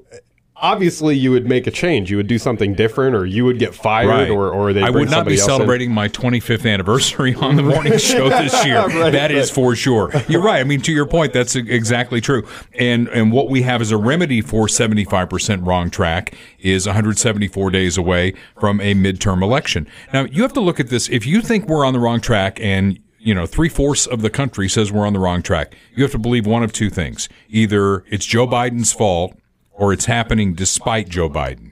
obviously 0.63 1.15
you 1.15 1.29
would 1.29 1.45
make 1.45 1.67
a 1.67 1.71
change. 1.71 2.09
You 2.09 2.17
would 2.17 2.25
do 2.27 2.39
something 2.39 2.73
different 2.73 3.15
or 3.15 3.25
you 3.25 3.45
would 3.45 3.59
get 3.59 3.75
fired 3.75 4.07
Right. 4.07 4.29
or 4.31 4.49
or 4.51 4.73
they 4.73 4.81
I 4.81 4.89
would 4.89 5.11
not 5.11 5.25
be 5.27 5.33
else 5.33 5.41
in. 5.41 5.45
celebrating 5.47 5.91
my 5.91 6.07
25th 6.07 6.65
anniversary 6.67 7.35
on 7.35 7.57
the 7.57 7.61
morning 7.63 7.97
show 7.99 8.29
this 8.29 8.65
year. 8.65 8.87
That 9.11 9.29
is 9.29 9.49
Right, 9.49 9.53
for 9.55 9.75
sure. 9.75 10.11
You're 10.27 10.41
right. 10.41 10.59
I 10.59 10.63
mean, 10.63 10.81
to 10.81 10.91
your 10.91 11.05
point, 11.05 11.33
that's 11.33 11.55
exactly 11.55 12.21
true. 12.21 12.47
And 12.79 13.07
and 13.09 13.31
what 13.31 13.49
we 13.49 13.61
have 13.63 13.81
as 13.81 13.91
a 13.91 13.97
remedy 13.97 14.41
for 14.41 14.67
75% 14.67 15.67
wrong 15.67 15.89
track 15.91 16.33
is 16.59 16.87
174 16.87 17.69
days 17.69 17.97
away 17.97 18.33
from 18.59 18.79
a 18.81 18.95
midterm 18.95 19.43
election. 19.43 19.85
Now, 20.13 20.23
you 20.25 20.41
have 20.43 20.53
to 20.53 20.61
look 20.61 20.79
at 20.79 20.87
this. 20.87 21.09
If 21.09 21.27
you 21.27 21.41
think 21.41 21.67
we're 21.67 21.85
on 21.85 21.93
the 21.93 21.99
wrong 21.99 22.21
track 22.21 22.57
and 22.61 22.99
you 23.19 23.33
know, 23.33 23.45
three 23.45 23.69
fourths 23.69 24.05
of 24.05 24.21
the 24.21 24.29
country 24.29 24.67
says 24.67 24.91
we're 24.91 25.07
on 25.07 25.13
the 25.13 25.19
wrong 25.19 25.41
track. 25.41 25.75
You 25.95 26.03
have 26.03 26.11
to 26.11 26.17
believe 26.19 26.45
one 26.45 26.61
of 26.61 26.73
two 26.73 26.89
things. 26.89 27.29
Either 27.47 28.03
it's 28.09 28.25
Joe 28.25 28.45
Biden's 28.45 28.91
fault 28.91 29.33
or 29.73 29.91
it's 29.93 30.05
happening 30.05 30.53
despite 30.53 31.09
Joe 31.09 31.29
Biden. 31.29 31.71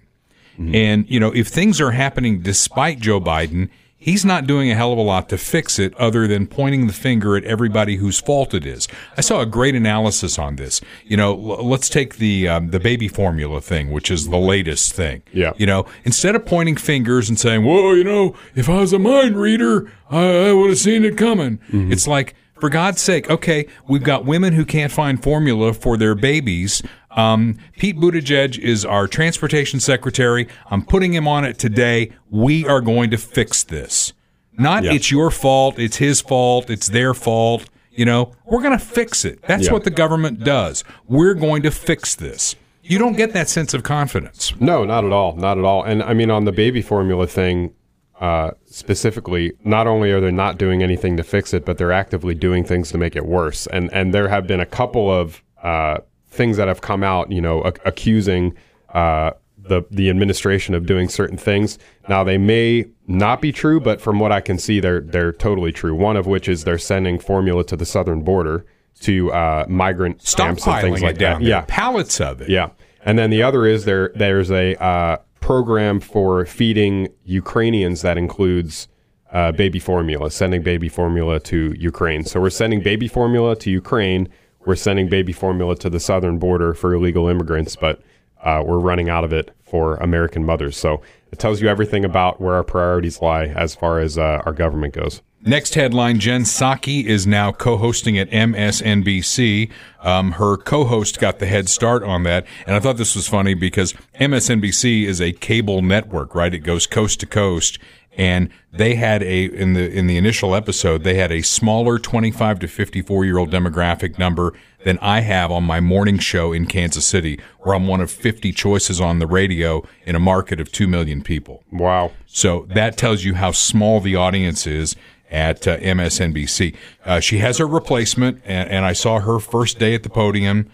And, 0.58 1.10
you 1.10 1.20
know, 1.20 1.32
if 1.32 1.48
things 1.48 1.82
are 1.82 1.90
happening 1.92 2.42
despite 2.42 3.00
Joe 3.00 3.20
Biden, 3.20 3.70
he's 3.98 4.24
not 4.24 4.46
doing 4.46 4.70
a 4.70 4.76
hell 4.76 4.92
of 4.92 5.00
a 5.00 5.02
lot 5.02 5.28
to 5.30 5.38
fix 5.40 5.80
it 5.80 5.92
other 5.98 6.28
than 6.28 6.46
pointing 6.46 6.86
the 6.86 6.94
finger 6.94 7.36
at 7.36 7.44
everybody 7.46 7.96
whose 7.96 8.20
fault 8.20 8.54
it 8.54 8.64
is. 8.64 8.88
I 9.18 9.22
saw 9.22 9.42
a 9.42 9.48
great 9.48 9.74
analysis 9.74 10.38
on 10.38 10.58
this. 10.58 10.80
You 11.04 11.18
know, 11.18 11.32
l- 11.32 11.68
let's 11.68 11.90
take 11.90 12.18
the 12.18 12.48
um, 12.48 12.70
the 12.70 12.80
baby 12.80 13.08
formula 13.08 13.60
thing, 13.60 13.90
which 13.90 14.12
is 14.12 14.30
the 14.30 14.38
latest 14.38 14.94
thing. 14.94 15.24
Yeah. 15.34 15.54
You 15.58 15.66
know, 15.66 15.86
instead 16.04 16.36
of 16.36 16.46
pointing 16.46 16.76
fingers 16.76 17.28
and 17.28 17.40
saying, 17.40 17.66
"Well, 17.66 17.96
you 17.96 18.04
know, 18.04 18.36
if 18.54 18.70
I 18.70 18.82
was 18.82 18.94
a 18.94 19.00
mind 19.00 19.38
reader, 19.38 19.92
I, 20.12 20.50
I 20.50 20.54
would 20.54 20.70
have 20.70 20.80
seen 20.80 21.04
it 21.06 21.18
coming," 21.18 21.58
it's 21.72 22.08
like, 22.08 22.36
for 22.60 22.70
God's 22.70 23.02
sake, 23.02 23.32
okay, 23.32 23.66
we've 23.88 24.04
got 24.04 24.26
women 24.26 24.54
who 24.54 24.66
can't 24.66 24.92
find 24.92 25.24
formula 25.24 25.74
for 25.74 25.98
their 25.98 26.14
babies. 26.14 26.84
Um, 27.16 27.58
Pete 27.78 27.98
Buttigieg 27.98 28.58
is 28.58 28.86
our 28.86 29.08
transportation 29.08 29.80
secretary. 29.80 30.48
I'm 30.70 30.84
putting 30.86 31.14
him 31.14 31.28
on 31.28 31.44
it 31.46 31.58
today. 31.60 32.12
We 32.30 32.66
are 32.66 32.82
going 32.82 33.10
to 33.12 33.18
fix 33.18 33.64
this. 33.64 34.14
Not 34.58 34.84
Yeah. 34.84 34.94
it's 34.94 35.12
your 35.12 35.32
fault, 35.32 35.80
it's 35.80 35.98
his 35.98 36.22
fault, 36.22 36.70
it's 36.70 36.88
their 36.88 37.14
fault. 37.14 37.66
You 37.92 38.06
know, 38.06 38.32
we're 38.46 38.62
going 38.62 38.78
to 38.78 38.84
fix 38.84 39.26
it. 39.26 39.42
That's 39.48 39.66
Yeah. 39.68 39.74
what 39.74 39.84
the 39.84 39.90
government 39.90 40.44
does. 40.44 40.84
We're 41.08 41.34
going 41.34 41.62
to 41.64 41.72
fix 41.72 42.16
this. 42.16 42.56
You 42.84 42.98
don't 42.98 43.18
get 43.18 43.34
that 43.34 43.50
sense 43.50 43.74
of 43.74 43.84
confidence. 43.84 44.54
No, 44.60 44.86
not 44.86 45.04
at 45.06 45.12
all. 45.12 45.36
Not 45.36 45.58
at 45.58 45.64
all. 45.66 45.84
And 45.84 46.02
I 46.02 46.14
mean, 46.14 46.32
on 46.32 46.46
the 46.46 46.52
baby 46.52 46.82
formula 46.82 47.28
thing 47.28 47.74
uh, 48.20 48.52
specifically, 48.66 49.52
not 49.64 49.88
only 49.88 50.12
are 50.12 50.22
they 50.22 50.32
not 50.32 50.58
doing 50.60 50.84
anything 50.84 51.18
to 51.18 51.24
fix 51.24 51.54
it, 51.56 51.66
but 51.66 51.78
they're 51.80 51.92
actively 51.92 52.36
doing 52.36 52.64
things 52.64 52.92
to 52.92 52.98
make 52.98 53.16
it 53.16 53.26
worse. 53.26 53.66
And 53.68 53.92
and 53.94 54.14
there 54.14 54.28
have 54.30 54.46
been 54.48 54.60
a 54.60 54.66
couple 54.66 55.10
of 55.12 55.42
uh, 55.64 55.98
things 56.32 56.58
that 56.58 56.68
have 56.68 56.82
come 56.82 57.04
out, 57.04 57.32
you 57.32 57.42
know, 57.42 57.62
ac- 57.66 57.76
accusing 57.86 58.56
uh, 58.90 59.32
the 59.58 59.84
the 59.92 60.10
administration 60.10 60.74
of 60.74 60.86
doing 60.88 61.08
certain 61.08 61.38
things. 61.38 61.78
Now 62.10 62.24
they 62.24 62.38
may 62.40 62.86
not 63.08 63.42
be 63.42 63.52
true, 63.52 63.80
but 63.80 64.02
from 64.02 64.20
what 64.20 64.32
I 64.32 64.42
can 64.42 64.58
see, 64.58 64.80
they're 64.80 65.02
they're 65.02 65.32
totally 65.34 65.72
true. 65.72 65.94
One 65.94 66.18
of 66.18 66.26
which 66.26 66.48
is 66.50 66.64
they're 66.64 66.78
sending 66.80 67.20
formula 67.20 67.64
to 67.66 67.76
the 67.76 67.86
southern 67.86 68.24
border 68.24 68.66
to 69.02 69.32
uh, 69.32 69.66
migrant 69.70 70.18
camps 70.36 70.66
and 70.66 70.82
things 70.82 71.02
like 71.02 71.18
that. 71.20 71.40
there. 71.40 71.48
Yeah, 71.48 71.66
Pallets 71.68 72.20
of 72.22 72.42
it. 72.42 72.50
yeah, 72.50 72.70
and 73.06 73.20
then 73.20 73.30
the 73.30 73.44
other 73.44 73.66
is 73.66 73.86
there. 73.86 74.12
There's 74.16 74.50
a 74.52 74.76
uh, 74.82 75.18
program 75.42 76.00
for 76.00 76.46
feeding 76.46 77.08
Ukrainians 77.26 78.02
that 78.02 78.18
includes 78.18 78.88
uh, 79.32 79.52
baby 79.52 79.80
formula, 79.80 80.30
sending 80.32 80.62
baby 80.64 80.90
formula 80.90 81.40
to 81.40 81.74
Ukraine. 81.78 82.24
So 82.26 82.42
we're 82.42 82.50
sending 82.50 82.82
baby 82.82 83.08
formula 83.08 83.56
to 83.58 83.70
Ukraine. 83.72 84.28
We're 84.66 84.76
sending 84.76 85.10
baby 85.10 85.34
formula 85.34 85.76
to 85.78 85.90
the 85.90 86.00
southern 86.00 86.38
border 86.38 86.74
for 86.74 86.94
illegal 86.94 87.28
immigrants, 87.28 87.76
but 87.76 88.02
uh, 88.44 88.64
we're 88.66 88.80
running 88.80 89.10
out 89.10 89.24
of 89.24 89.34
it 89.34 89.52
for 89.64 89.96
American 89.96 90.44
mothers. 90.44 90.78
So 90.78 91.02
it 91.32 91.40
tells 91.40 91.62
you 91.62 91.68
everything 91.68 92.06
about 92.06 92.42
where 92.42 92.56
our 92.56 92.64
priorities 92.64 93.22
lie 93.22 93.46
as 93.46 93.76
far 93.76 94.00
as 94.00 94.18
uh, 94.18 94.42
our 94.46 94.54
government 94.54 94.94
goes. 94.94 95.22
Next 95.44 95.74
headline 95.74 96.20
Jen 96.20 96.44
Psaki 96.44 97.04
is 97.04 97.26
now 97.26 97.52
co 97.52 97.78
hosting 97.78 98.16
at 98.16 98.30
MSNBC. 98.30 99.72
Um, 100.02 100.34
her 100.34 100.56
co 100.56 100.86
host 100.86 101.20
got 101.20 101.40
the 101.40 101.48
head 101.48 101.68
start 101.68 102.04
on 102.04 102.22
that. 102.24 102.46
And 102.68 102.76
I 102.76 102.80
thought 102.80 102.98
this 102.98 103.16
was 103.16 103.28
funny 103.28 103.56
because 103.56 103.94
MSNBC 104.20 105.04
is 105.04 105.20
a 105.20 105.32
cable 105.32 105.82
network, 105.82 106.36
right? 106.36 106.54
It 106.54 106.60
goes 106.60 106.86
coast 106.86 107.20
to 107.22 107.26
coast. 107.26 107.80
And 108.18 108.50
they 108.72 108.96
had 108.96 109.24
a 109.24 109.46
in 109.46 109.74
the 109.74 109.90
in 109.90 110.08
the 110.08 110.18
initial 110.18 110.54
episode 110.54 111.04
they 111.04 111.16
had 111.16 111.32
a 111.32 111.42
smaller 111.42 111.98
25 111.98 112.60
to 112.60 112.68
54 112.68 113.26
year 113.26 113.38
old 113.38 113.52
demographic 113.52 114.20
number 114.20 114.54
than 114.84 114.98
I 115.00 115.22
have 115.22 115.50
on 115.52 115.64
my 115.64 115.80
morning 115.80 116.18
show 116.18 116.52
in 116.52 116.66
Kansas 116.66 117.06
City 117.06 117.40
where 117.60 117.76
I'm 117.76 117.88
one 117.88 118.02
of 118.02 118.12
50 118.12 118.52
choices 118.52 119.00
on 119.00 119.20
the 119.20 119.28
radio 119.28 119.88
in 120.06 120.16
a 120.16 120.20
market 120.20 120.60
of 120.60 120.72
2 120.72 120.88
million 120.88 121.22
people. 121.22 121.64
Wow. 121.72 122.12
So 122.26 122.66
that 122.70 122.98
tells 122.98 123.24
you 123.24 123.36
how 123.36 123.52
small 123.52 124.02
the 124.02 124.16
audience 124.16 124.68
is 124.68 124.96
at 125.32 125.68
uh, 125.68 125.78
MSNBC. 125.78 126.76
Uh, 127.06 127.20
she 127.20 127.40
has 127.40 127.58
her 127.58 127.66
replacement, 127.66 128.42
and, 128.46 128.70
and 128.70 128.86
I 128.86 128.94
saw 128.94 129.20
her 129.20 129.40
first 129.40 129.80
day 129.80 129.96
at 129.96 130.04
the 130.04 130.10
podium, 130.10 130.70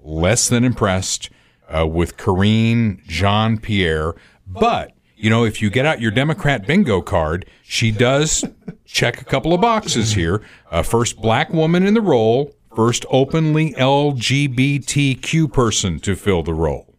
less 0.00 0.48
than 0.48 0.64
impressed 0.64 1.30
uh, 1.68 1.86
with 1.86 2.16
Karine 2.16 3.02
Jean 3.06 3.58
Pierre. 3.58 4.14
But, 4.46 4.92
you 5.16 5.30
know, 5.30 5.44
if 5.44 5.62
you 5.62 5.70
get 5.70 5.86
out 5.86 6.00
your 6.00 6.10
Democrat 6.10 6.66
bingo 6.66 7.00
card, 7.00 7.46
she 7.62 7.90
does 7.90 8.44
check 8.84 9.20
a 9.20 9.24
couple 9.24 9.54
of 9.54 9.60
boxes 9.60 10.12
here. 10.12 10.42
Uh, 10.70 10.82
first 10.82 11.16
black 11.16 11.50
woman 11.50 11.86
in 11.86 11.94
the 11.94 12.00
role, 12.00 12.54
first 12.76 13.06
openly 13.10 13.72
LGBTQ 13.72 15.52
person 15.52 15.98
to 16.00 16.14
fill 16.14 16.42
the 16.42 16.54
role. 16.54 16.91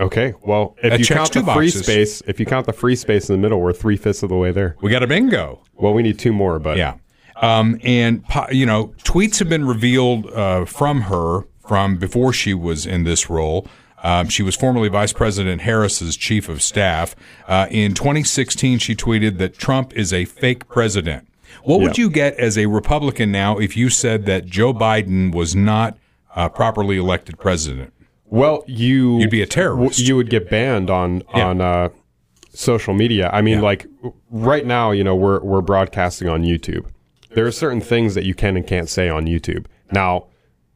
Okay. 0.00 0.34
Well, 0.42 0.74
if 0.82 0.90
That 0.90 1.00
you 1.00 1.06
count 1.06 1.32
the 1.32 1.40
free 1.42 1.66
boxes. 1.66 1.82
space, 1.82 2.22
if 2.26 2.40
you 2.40 2.46
count 2.46 2.66
the 2.66 2.72
free 2.72 2.96
space 2.96 3.28
in 3.28 3.36
the 3.36 3.40
middle, 3.42 3.60
we're 3.60 3.72
three 3.72 3.96
fifths 3.96 4.22
of 4.22 4.30
the 4.30 4.36
way 4.36 4.50
there. 4.50 4.76
We 4.80 4.90
got 4.90 5.02
a 5.02 5.06
bingo. 5.06 5.60
Well, 5.74 5.92
we 5.92 6.02
need 6.02 6.18
two 6.18 6.32
more, 6.32 6.58
but 6.58 6.76
Yeah. 6.78 6.94
Um, 7.40 7.78
and, 7.82 8.24
you 8.52 8.66
know, 8.66 8.94
tweets 9.02 9.38
have 9.40 9.48
been 9.48 9.66
revealed 9.66 10.26
uh, 10.30 10.64
from 10.64 11.02
her 11.02 11.40
from 11.66 11.96
before 11.96 12.32
she 12.32 12.54
was 12.54 12.86
in 12.86 13.04
this 13.04 13.28
role. 13.28 13.66
Um, 14.04 14.28
she 14.28 14.42
was 14.42 14.54
formerly 14.56 14.88
Vice 14.88 15.12
President 15.12 15.62
Harris's 15.62 16.16
chief 16.16 16.48
of 16.48 16.62
staff. 16.62 17.14
Uh, 17.48 17.66
in 17.70 17.94
2016, 17.94 18.78
she 18.78 18.94
tweeted 18.96 19.38
that 19.38 19.58
Trump 19.58 19.92
is 19.94 20.12
a 20.12 20.24
fake 20.24 20.68
president. 20.68 21.26
What 21.64 21.80
would 21.80 21.98
you 21.98 22.10
get 22.10 22.34
as 22.38 22.58
a 22.58 22.66
Republican 22.66 23.30
now 23.30 23.58
if 23.58 23.76
you 23.76 23.88
said 23.90 24.26
that 24.26 24.46
Joe 24.46 24.72
Biden 24.74 25.32
was 25.34 25.54
not 25.54 25.96
uh, 26.34 26.48
properly 26.48 26.96
elected 26.96 27.38
president? 27.38 27.92
Well, 28.32 28.64
you 28.66 29.18
You'd 29.20 29.28
be 29.30 29.42
a 29.42 29.46
terrorist. 29.46 29.98
w- 29.98 30.08
You 30.08 30.16
would 30.16 30.30
get 30.30 30.48
banned 30.48 30.88
on 30.88 31.22
Yeah. 31.36 31.46
on 31.48 31.60
uh, 31.60 31.88
social 32.54 32.94
media. 32.94 33.28
I 33.30 33.42
mean, 33.42 33.56
Yeah. 33.58 33.64
like 33.64 33.86
right 34.30 34.64
now, 34.64 34.90
you 34.90 35.04
know, 35.04 35.14
we're 35.14 35.40
we're 35.40 35.60
broadcasting 35.60 36.28
on 36.28 36.42
YouTube. 36.42 36.86
There 37.34 37.46
are 37.46 37.50
certain 37.52 37.82
things 37.82 38.14
that 38.14 38.24
you 38.24 38.34
can 38.34 38.56
and 38.56 38.66
can't 38.66 38.88
say 38.88 39.08
on 39.10 39.26
YouTube. 39.26 39.66
Now, 39.92 40.28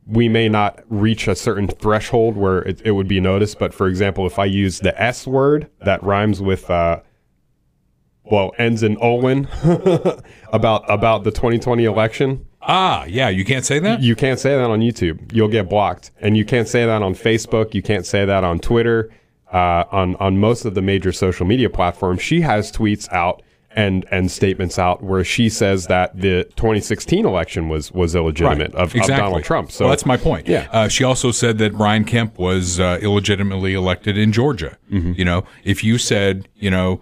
we 0.06 0.28
may 0.28 0.48
not 0.50 0.82
reach 0.90 1.26
a 1.28 1.34
certain 1.34 1.66
threshold 1.66 2.36
where 2.36 2.58
it, 2.58 2.82
it 2.84 2.90
would 2.92 3.08
be 3.08 3.20
noticed. 3.20 3.58
But 3.58 3.72
for 3.72 3.86
example, 3.88 4.26
if 4.26 4.38
I 4.38 4.44
use 4.44 4.80
the 4.80 4.94
S 5.02 5.26
word 5.26 5.68
that 5.82 6.02
rhymes 6.02 6.42
with 6.42 6.68
uh, 6.70 7.00
well 8.30 8.52
ends 8.58 8.82
in 8.82 8.96
Olin 8.98 9.48
about 10.52 10.84
about 10.90 11.24
the 11.24 11.30
2020 11.30 11.84
election, 11.84 12.46
Ah, 12.68 13.04
yeah, 13.04 13.28
you 13.28 13.44
can't 13.44 13.64
say 13.64 13.78
that? 13.78 14.00
you 14.02 14.16
can't 14.16 14.40
say 14.40 14.56
that 14.56 14.68
on 14.70 14.80
YouTube. 14.80 15.32
You'll 15.32 15.48
get 15.48 15.68
blocked, 15.68 16.10
and 16.20 16.36
you 16.36 16.44
can't 16.44 16.66
say 16.66 16.84
that 16.84 17.02
on 17.02 17.14
Facebook. 17.14 17.74
You 17.74 17.82
can't 17.82 18.04
say 18.04 18.24
that 18.24 18.44
on 18.44 18.58
Twitter. 18.58 19.10
Uh, 19.52 19.84
on 19.92 20.16
on 20.16 20.38
most 20.38 20.64
of 20.64 20.74
the 20.74 20.82
major 20.82 21.12
social 21.12 21.46
media 21.46 21.70
platforms, 21.70 22.20
she 22.20 22.40
has 22.40 22.72
tweets 22.72 23.10
out 23.12 23.42
and 23.70 24.04
and 24.10 24.30
statements 24.30 24.78
out 24.78 25.02
where 25.04 25.22
she 25.22 25.48
says 25.48 25.86
that 25.86 26.18
the 26.20 26.44
2016 26.56 27.24
election 27.24 27.68
was 27.68 27.92
was 27.92 28.16
illegitimate 28.16 28.74
of, 28.74 28.88
of 28.88 28.94
exactly. 28.96 29.16
Donald 29.16 29.44
Trump. 29.44 29.70
So 29.70 29.84
well, 29.84 29.92
that's 29.92 30.04
my 30.04 30.16
point. 30.16 30.48
Yeah. 30.48 30.66
Uh, 30.72 30.88
she 30.88 31.04
also 31.04 31.30
said 31.30 31.58
that 31.58 31.74
Brian 31.74 32.04
Kemp 32.04 32.38
was 32.38 32.80
uh, 32.80 32.98
illegitimately 33.00 33.74
elected 33.74 34.18
in 34.18 34.32
Georgia. 34.32 34.76
Mm-hmm. 34.90 35.12
You 35.12 35.24
know, 35.24 35.44
if 35.62 35.84
you 35.84 35.98
said, 35.98 36.48
you 36.56 36.70
know, 36.70 37.00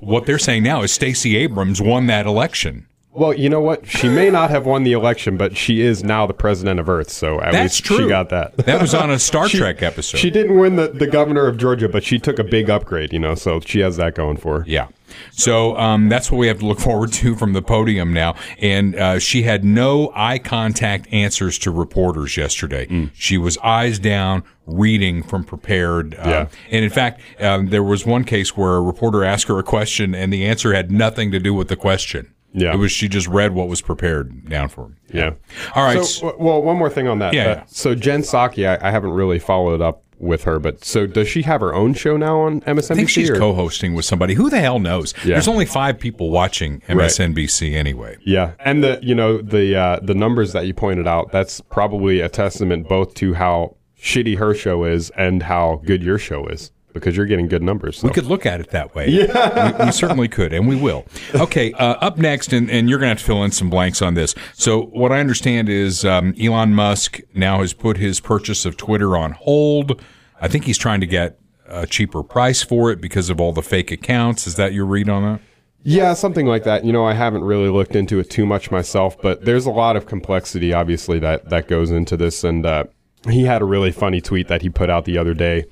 what 0.00 0.26
they're 0.26 0.38
saying 0.38 0.62
now 0.62 0.82
is 0.82 0.92
Stacey 0.92 1.36
Abrams 1.36 1.80
won 1.80 2.06
that 2.06 2.26
election. 2.26 2.86
Well, 3.12 3.34
you 3.34 3.48
know 3.48 3.60
what? 3.60 3.88
She 3.88 4.08
may 4.08 4.30
not 4.30 4.50
have 4.50 4.66
won 4.66 4.84
the 4.84 4.92
election, 4.92 5.36
but 5.36 5.56
she 5.56 5.80
is 5.80 6.04
now 6.04 6.26
the 6.26 6.34
president 6.34 6.78
of 6.78 6.88
Earth. 6.88 7.10
So 7.10 7.40
at 7.40 7.50
That's 7.52 7.74
least 7.74 7.84
true. 7.84 7.98
she 7.98 8.08
got 8.08 8.28
that. 8.28 8.56
That 8.58 8.80
was 8.80 8.94
on 8.94 9.10
a 9.10 9.18
Star 9.18 9.48
Trek 9.48 9.82
episode. 9.82 10.18
She 10.18 10.30
didn't 10.30 10.56
win 10.56 10.76
the, 10.76 10.88
the 10.88 11.08
governor 11.08 11.48
of 11.48 11.56
Georgia, 11.56 11.88
but 11.88 12.04
she 12.04 12.20
took 12.20 12.38
a 12.38 12.44
big 12.44 12.70
upgrade, 12.70 13.12
you 13.12 13.18
know, 13.18 13.34
so 13.34 13.58
she 13.58 13.80
has 13.80 13.96
that 13.96 14.14
going 14.14 14.36
for 14.36 14.60
her. 14.60 14.64
Yeah. 14.66 14.88
So 15.32 15.76
um, 15.76 16.08
that's 16.08 16.30
what 16.30 16.38
we 16.38 16.46
have 16.46 16.60
to 16.60 16.66
look 16.66 16.78
forward 16.88 17.12
to 17.14 17.34
from 17.34 17.52
the 17.52 17.62
podium 17.62 18.12
now. 18.12 18.36
And 18.58 18.94
uh, 18.94 19.18
she 19.18 19.42
had 19.42 19.64
no 19.64 20.12
eye 20.14 20.38
contact 20.38 21.12
answers 21.12 21.58
to 21.60 21.72
reporters 21.72 22.36
yesterday. 22.36 22.86
Mm. 22.86 23.10
She 23.14 23.36
was 23.38 23.58
eyes 23.58 23.98
down, 23.98 24.44
reading 24.72 25.22
from 25.22 25.44
prepared. 25.44 26.14
Uh, 26.14 26.22
Yeah. 26.26 26.46
And 26.70 26.84
in 26.84 26.90
fact, 26.90 27.20
um, 27.40 27.68
there 27.70 27.82
was 27.82 28.06
one 28.06 28.24
case 28.24 28.56
where 28.56 28.74
a 28.76 28.80
reporter 28.80 29.24
asked 29.24 29.48
her 29.48 29.58
a 29.58 29.62
question, 29.62 30.14
and 30.14 30.32
the 30.32 30.44
answer 30.46 30.72
had 30.74 30.90
nothing 30.90 31.30
to 31.32 31.38
do 31.40 31.52
with 31.54 31.68
the 31.68 31.76
question. 31.76 32.32
Yeah. 32.52 32.72
It 32.74 32.78
was 32.78 32.90
she 32.90 33.08
just 33.08 33.28
read 33.28 33.52
what 33.54 33.68
was 33.68 33.80
prepared 33.80 34.48
down 34.48 34.68
for 34.70 34.88
her. 34.88 34.90
Yeah. 35.12 35.30
All 35.76 35.84
right. 35.84 36.04
So, 36.04 36.34
well, 36.38 36.60
one 36.62 36.76
more 36.76 36.90
thing 36.90 37.06
on 37.06 37.20
that. 37.20 37.32
Yeah, 37.32 37.44
Uh, 37.48 37.62
so 37.66 37.94
Jen 37.94 38.22
Psaki, 38.22 38.66
I, 38.68 38.88
I 38.88 38.90
haven't 38.90 39.12
really 39.12 39.38
followed 39.38 39.80
up 39.80 40.02
with 40.18 40.42
her, 40.44 40.58
but 40.58 40.84
so 40.84 41.06
does 41.06 41.28
she 41.28 41.42
have 41.42 41.60
her 41.62 41.72
own 41.72 41.94
show 41.94 42.16
now 42.16 42.40
on 42.40 42.60
MSNBC? 42.62 42.90
I 42.90 42.94
think 42.96 43.08
she's 43.08 43.30
or- 43.30 43.36
co-hosting 43.38 43.94
with 43.94 44.04
somebody. 44.04 44.34
Who 44.34 44.50
the 44.50 44.58
hell 44.60 44.78
knows? 44.80 45.14
Yeah. 45.24 45.34
There's 45.36 45.48
only 45.48 45.64
five 45.64 45.98
people 45.98 46.30
watching 46.30 46.82
MSNBC 46.88 47.74
anyway. 47.74 48.16
Yeah, 48.24 48.52
and 48.60 48.82
the 48.84 48.98
you 49.02 49.14
know 49.14 49.38
the 49.40 49.74
uh, 49.76 50.00
the 50.02 50.14
numbers 50.14 50.52
that 50.52 50.66
you 50.66 50.74
pointed 50.74 51.06
out, 51.06 51.32
that's 51.32 51.60
probably 51.62 52.20
a 52.20 52.28
testament 52.28 52.88
both 52.88 53.14
to 53.14 53.32
how 53.34 53.76
shitty 54.00 54.38
her 54.38 54.54
show 54.54 54.84
is 54.84 55.10
and 55.10 55.42
how 55.42 55.82
good 55.84 56.02
your 56.02 56.18
show 56.18 56.46
is 56.46 56.72
because 56.92 57.16
you're 57.16 57.26
getting 57.26 57.46
good 57.46 57.62
numbers. 57.62 57.98
so. 57.98 58.08
We 58.08 58.12
could 58.14 58.26
look 58.26 58.46
at 58.46 58.60
it 58.60 58.70
that 58.70 58.94
way. 58.94 59.08
Yeah. 59.20 59.78
We, 59.78 59.86
we 59.86 59.92
certainly 59.92 60.28
could, 60.28 60.52
and 60.52 60.66
we 60.68 60.76
will. 60.76 61.04
Okay, 61.34 61.72
uh, 61.74 61.94
up 62.00 62.18
next, 62.18 62.52
and, 62.52 62.70
and 62.70 62.88
you're 62.88 62.98
going 62.98 63.06
to 63.06 63.10
have 63.10 63.18
to 63.18 63.24
fill 63.24 63.44
in 63.44 63.50
some 63.50 63.70
blanks 63.70 64.02
on 64.02 64.14
this. 64.14 64.34
So, 64.54 64.86
what 64.86 65.12
I 65.12 65.20
understand 65.20 65.68
is 65.68 66.04
um, 66.04 66.34
Elon 66.40 66.74
Musk 66.74 67.20
now 67.34 67.60
has 67.60 67.72
put 67.72 67.96
his 67.96 68.20
purchase 68.20 68.64
of 68.64 68.76
Twitter 68.76 69.16
on 69.16 69.32
hold. 69.32 70.02
I 70.40 70.48
think 70.48 70.64
he's 70.64 70.78
trying 70.78 71.00
to 71.00 71.06
get 71.06 71.38
a 71.66 71.86
cheaper 71.86 72.22
price 72.22 72.62
for 72.62 72.90
it 72.90 73.00
because 73.00 73.30
of 73.30 73.40
all 73.40 73.52
the 73.52 73.62
fake 73.62 73.90
accounts. 73.90 74.46
Is 74.46 74.56
that 74.56 74.72
your 74.72 74.86
read 74.86 75.08
on 75.08 75.22
that? 75.22 75.40
Yeah, 75.82 76.14
something 76.14 76.46
like 76.46 76.64
that. 76.64 76.84
You 76.84 76.92
know, 76.92 77.04
I 77.04 77.14
haven't 77.14 77.44
really 77.44 77.68
looked 77.68 77.94
into 77.96 78.18
it 78.18 78.28
too 78.30 78.44
much 78.44 78.70
myself, 78.70 79.20
but 79.20 79.44
there's 79.44 79.66
a 79.66 79.70
lot 79.70 79.96
of 79.96 80.06
complexity, 80.06 80.72
obviously, 80.72 81.18
that 81.20 81.48
that 81.50 81.68
goes 81.68 81.90
into 81.90 82.16
this. 82.16 82.44
And 82.44 82.66
uh, 82.66 82.84
he 83.28 83.44
had 83.44 83.62
a 83.62 83.64
really 83.64 83.92
funny 83.92 84.20
tweet 84.20 84.48
that 84.48 84.62
he 84.62 84.70
put 84.70 84.88
out 84.90 85.04
the 85.04 85.18
other 85.18 85.34
day, 85.34 85.64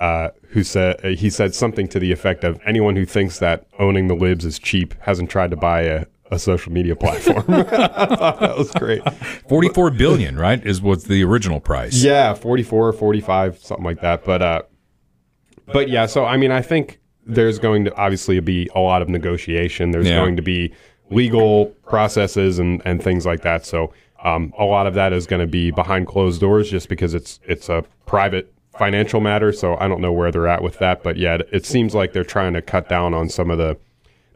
uh, 0.00 0.28
who 0.50 0.62
said 0.62 1.04
uh, 1.04 1.08
he 1.08 1.30
said 1.30 1.54
something 1.54 1.88
to 1.88 1.98
the 1.98 2.12
effect 2.12 2.44
of 2.44 2.60
anyone 2.66 2.96
who 2.96 3.04
thinks 3.04 3.38
that 3.38 3.66
owning 3.78 4.08
the 4.08 4.14
libs 4.14 4.44
is 4.44 4.58
cheap 4.58 4.94
hasn't 5.00 5.30
tried 5.30 5.50
to 5.50 5.56
buy 5.56 5.82
a, 5.82 6.06
a 6.30 6.38
social 6.38 6.72
media 6.72 6.94
platform. 7.04 7.44
I 7.48 7.62
thought 7.64 8.40
that 8.40 8.56
was 8.56 8.70
great. 8.72 9.02
44 9.48 9.90
billion, 9.92 10.36
right, 10.36 10.64
is 10.64 10.80
what's 10.82 11.04
the 11.04 11.22
original 11.24 11.60
price. 11.60 12.02
Yeah, 12.02 12.34
44, 12.34 12.92
45, 12.92 13.58
something 13.58 13.84
like 13.84 14.00
that. 14.00 14.24
But 14.24 14.42
uh, 14.42 14.62
but 15.66 15.88
yeah, 15.88 16.06
so 16.06 16.24
I 16.24 16.36
mean, 16.36 16.50
I 16.50 16.60
think 16.62 17.00
there's 17.26 17.58
going 17.58 17.84
to 17.86 17.94
obviously 17.96 18.38
be 18.40 18.68
a 18.74 18.80
lot 18.80 19.00
of 19.02 19.08
negotiation. 19.08 19.90
There's 19.92 20.06
Yeah. 20.06 20.16
going 20.18 20.36
to 20.36 20.42
be 20.42 20.74
legal 21.10 21.66
processes 21.86 22.58
and, 22.58 22.82
and 22.84 23.02
things 23.02 23.24
like 23.24 23.42
that. 23.42 23.64
So 23.64 23.92
Um, 24.24 24.52
a 24.58 24.64
lot 24.64 24.86
of 24.86 24.94
that 24.94 25.12
is 25.12 25.26
going 25.26 25.40
to 25.40 25.46
be 25.46 25.70
behind 25.70 26.06
closed 26.06 26.40
doors, 26.40 26.70
just 26.70 26.88
because 26.88 27.14
it's 27.14 27.40
it's 27.44 27.68
a 27.68 27.84
private 28.06 28.52
financial 28.78 29.20
matter. 29.20 29.52
So 29.52 29.76
I 29.76 29.86
don't 29.88 30.00
know 30.00 30.12
where 30.12 30.32
they're 30.32 30.48
at 30.48 30.62
with 30.62 30.78
that, 30.78 31.02
but 31.02 31.16
yeah, 31.16 31.38
it, 31.52 31.64
seems 31.64 31.94
like 31.94 32.12
they're 32.12 32.24
trying 32.24 32.54
to 32.54 32.62
cut 32.62 32.88
down 32.88 33.14
on 33.14 33.28
some 33.28 33.50
of 33.50 33.58
the 33.58 33.76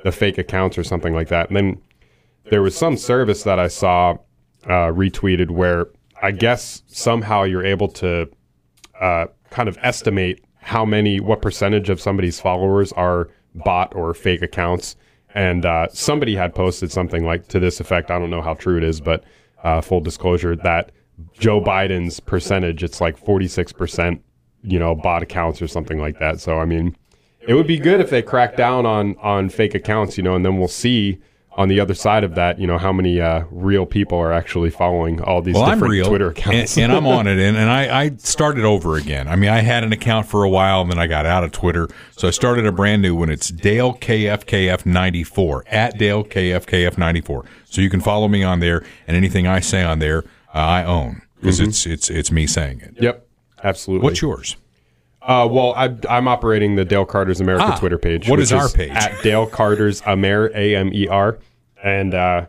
the 0.05 0.13
fake 0.13 0.39
accounts 0.39 0.79
or 0.79 0.85
something 0.85 1.15
like 1.15 1.29
that. 1.29 1.49
And 1.49 1.57
then 1.57 1.83
there 2.51 2.63
was 2.63 2.77
some 2.77 2.97
service 2.97 3.43
that 3.43 3.59
I 3.59 3.69
saw 3.69 4.19
uh, 4.65 4.93
retweeted 4.93 5.51
where 5.51 5.87
I 6.23 6.31
guess 6.31 6.83
somehow 6.87 7.43
you're 7.43 7.65
able 7.65 7.89
to 7.89 8.29
uh, 9.01 9.27
kind 9.51 9.69
of 9.69 9.79
estimate 9.83 10.45
how 10.61 10.85
many, 10.85 11.19
what 11.19 11.43
percentage 11.43 11.89
of 11.89 12.01
somebody's 12.01 12.39
followers 12.39 12.93
are 12.93 13.29
bot 13.55 13.95
or 13.95 14.15
fake 14.15 14.43
accounts. 14.43 14.97
And 15.35 15.65
uh, 15.65 15.89
somebody 15.91 16.37
had 16.37 16.55
posted 16.55 16.93
something 16.93 17.25
like 17.25 17.49
to 17.49 17.61
this 17.61 17.81
effect. 17.81 18.11
I 18.11 18.19
don't 18.19 18.31
know 18.31 18.43
how 18.43 18.55
true 18.55 18.77
it 18.77 18.85
is, 18.85 19.01
but 19.01 19.25
uh, 19.65 19.81
full 19.81 20.01
disclosure 20.01 20.57
that 20.57 20.93
Joe 21.33 21.61
Biden's 21.61 22.21
percentage, 22.21 22.83
it's 22.83 23.01
like 23.01 23.23
46%, 23.23 24.21
you 24.63 24.79
know, 24.79 24.95
bot 24.95 25.23
accounts 25.23 25.61
or 25.61 25.67
something 25.67 25.99
like 25.99 26.19
that. 26.19 26.41
So, 26.41 26.59
I 26.59 26.65
mean, 26.65 26.97
it 27.41 27.55
would 27.55 27.67
be 27.67 27.79
good 27.79 28.01
if 28.01 28.11
they 28.11 28.23
crack 28.23 28.57
down 28.57 28.87
on, 28.87 29.17
on 29.19 29.49
fake 29.49 29.75
accounts, 29.75 30.17
you 30.17 30.23
know, 30.23 30.35
and 30.35 30.45
then 30.45 30.59
we'll 30.59 30.69
see 30.69 31.19
on 31.59 31.69
the 31.69 31.81
other 31.81 31.93
side 31.93 32.23
of 32.23 32.37
that, 32.37 32.59
you 32.61 32.67
know, 32.67 32.79
how 32.79 32.93
many 32.93 33.21
uh, 33.21 33.43
real 33.51 33.85
people 33.85 34.17
are 34.17 34.33
actually 34.33 34.71
following 34.71 35.21
all 35.21 35.43
these 35.43 35.55
Well, 35.57 35.67
different 35.67 35.91
real, 35.91 36.07
Twitter 36.09 36.29
accounts. 36.29 36.77
and, 36.79 36.85
and 36.85 36.93
I'm 36.93 37.05
on 37.07 37.27
it, 37.33 37.37
and, 37.39 37.57
and 37.57 37.69
I, 37.69 38.05
I 38.05 38.11
started 38.19 38.65
over 38.65 38.95
again. 38.97 39.27
I 39.27 39.35
mean, 39.35 39.51
I 39.51 39.59
had 39.59 39.83
an 39.83 39.93
account 39.93 40.27
for 40.27 40.45
a 40.45 40.49
while, 40.49 40.81
and 40.83 40.91
then 40.91 40.99
I 41.01 41.09
got 41.09 41.27
out 41.27 41.43
of 41.43 41.51
Twitter, 41.51 41.89
so 42.17 42.29
I 42.29 42.31
started 42.31 42.65
a 42.65 42.71
brand 42.73 43.03
new 43.03 43.15
one. 43.17 43.29
It's 43.29 43.49
Dale 43.49 43.93
KFKF94 43.95 45.63
at 45.67 45.99
Dale 45.99 46.25
KFKF94. 46.25 47.45
So 47.65 47.81
you 47.81 47.91
can 47.91 48.01
follow 48.01 48.29
me 48.29 48.43
on 48.43 48.61
there, 48.61 48.85
and 49.07 49.17
anything 49.17 49.47
I 49.47 49.61
say 49.61 49.83
on 49.83 49.99
there, 49.99 50.25
uh, 50.55 50.59
I 50.59 50.85
own 50.85 51.23
because 51.41 51.61
it's 51.61 51.87
it's 51.87 52.09
it's 52.11 52.33
me 52.33 52.47
saying 52.47 52.81
it. 52.81 52.95
yep, 53.03 53.27
absolutely. 53.63 54.05
What's 54.05 54.23
yours? 54.23 54.57
Uh, 55.21 55.47
well, 55.51 55.75
I, 55.77 55.95
I'm 56.09 56.27
operating 56.27 56.77
the 56.77 56.85
Dale 56.87 57.05
Carter's 57.05 57.41
America 57.41 57.65
Ah, 57.67 57.77
Twitter 57.79 57.99
page. 57.99 58.29
what 58.31 58.39
which 58.39 58.45
is 58.45 58.53
our 58.53 58.69
page? 58.71 58.91
At 58.93 59.23
Dale 59.23 59.47
Carter's 59.47 60.03
Amer, 60.07 60.51
A 60.55 60.75
M 60.77 60.91
E 60.95 61.07
R. 61.09 61.39
And 61.83 62.15
uh, 62.15 62.47